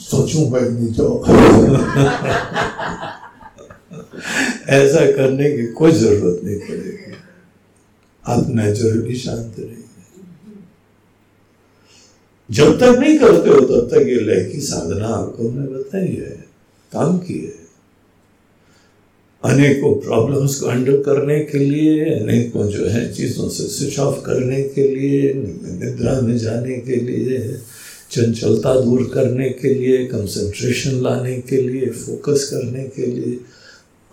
[0.00, 1.24] सोचू नहीं तो।
[4.68, 7.12] ऐसा करने की कोई ज़रूरत नहीं पड़ेगी।
[8.26, 9.82] आप नेचुरली शांत रहिए
[12.50, 16.44] जब तक नहीं करते हो, तब तक ये लय की साधना आपको मैं बताई है
[16.92, 17.66] काम की है।
[19.44, 24.62] अनेकों प्रॉब्लम्स को हैंडल करने के लिए, अनेकों जो है चीज़ों से स्विच ऑफ़ करने
[24.62, 27.58] के लिए, निद्रा में जाने के लिए,
[28.10, 33.38] चंचलता दूर करने के लिए कंसंट्रेशन लाने के लिए फोकस करने के लिए,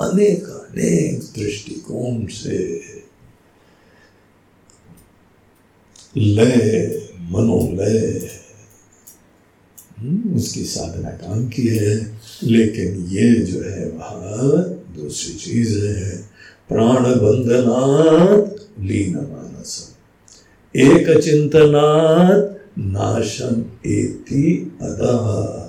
[0.02, 2.82] अनेक अनेक दृष्टिकोण से
[6.18, 8.30] लय मनोलय
[9.98, 14.52] हम्म, उसकी साधना काम की है। लेकिन ये जो है वह
[15.02, 16.18] दूसरी चीज़ है।
[16.70, 19.96] प्राण बंधनात् लीन मानस
[20.76, 25.60] एक चिंतनात् नाशम एति अदा।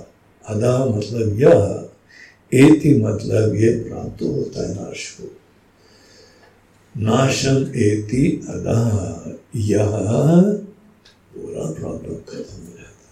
[0.47, 1.89] अदा मतलब यह।
[2.53, 5.37] एति मतलब ये प्राप्त होता है नाश को।
[6.97, 9.25] नाशम एति अदा।
[9.55, 9.87] यह
[11.37, 13.07] पूरा प्रॉब्लम खत्म हो जाता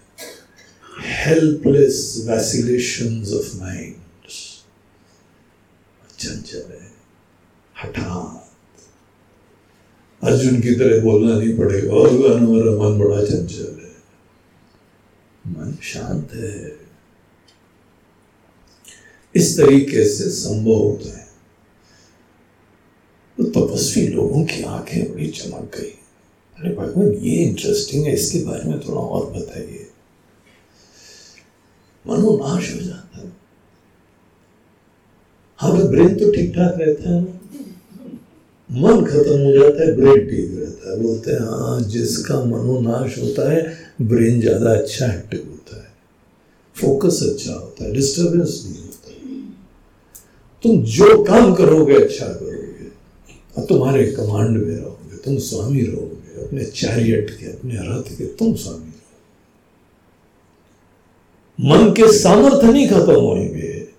[0.99, 3.95] है हेल्पलेस वैसिलेशंस ऑफ़ माइंड
[6.19, 6.91] चंचल है,
[7.83, 8.39] हठात।
[10.23, 13.93] अर्जुन की तरह बोलना नहीं पड़ेगा, और हमारा मन बड़ा चंचल है।
[15.47, 16.77] मन शांत है।
[19.35, 21.27] इस तरीके से संभव होता है।
[23.37, 26.02] तो तपस्वी लोगों की आँखें बड़ी चमक गई।
[26.63, 29.87] अरे भगवान, ये इंटरेस्टिंग है, इसके बारे में थोड़ा और बताइए।
[32.05, 33.31] मनोनाश हो जाता है।
[35.59, 37.21] हमें ब्रेन तो ठीक ठाक रहता है
[38.69, 43.51] मन खत्म हो जाता है ब्रेन ठीक रहता है। बोलते हैं हाँ जिसका मनोनाश होता
[43.51, 43.61] है
[44.01, 45.91] ब्रेन ज़्यादा अच्छा एक्टिव होता है।
[46.75, 49.11] फोकस अच्छा होता है डिस्टर्बेंस नहीं होता।
[50.63, 52.91] तुम जो काम करोगे अच्छा करोगे।
[53.57, 58.55] और तुम्हारे कमांड में रहोगे, तुम स्वामी रहोगे। अपने चैरियट के अपने रथ के तुम
[58.55, 58.89] स्वामी
[61.61, 63.89] मन के सामर्थ्य नहीं खत्म होंगे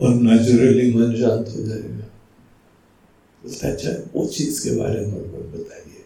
[0.00, 2.10] और नेचुरली मन शांत हो जाएगा।
[3.44, 6.04] बोलता अच्छा वो चीज़ के बारे में बताइए।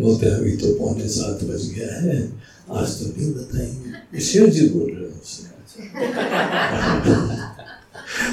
[0.00, 4.92] बोलते अभी तो पौने सात बज गया है। आज तो नहीं बताएँगे। शिव जी बोल
[4.92, 5.50] रहे हैं उससे।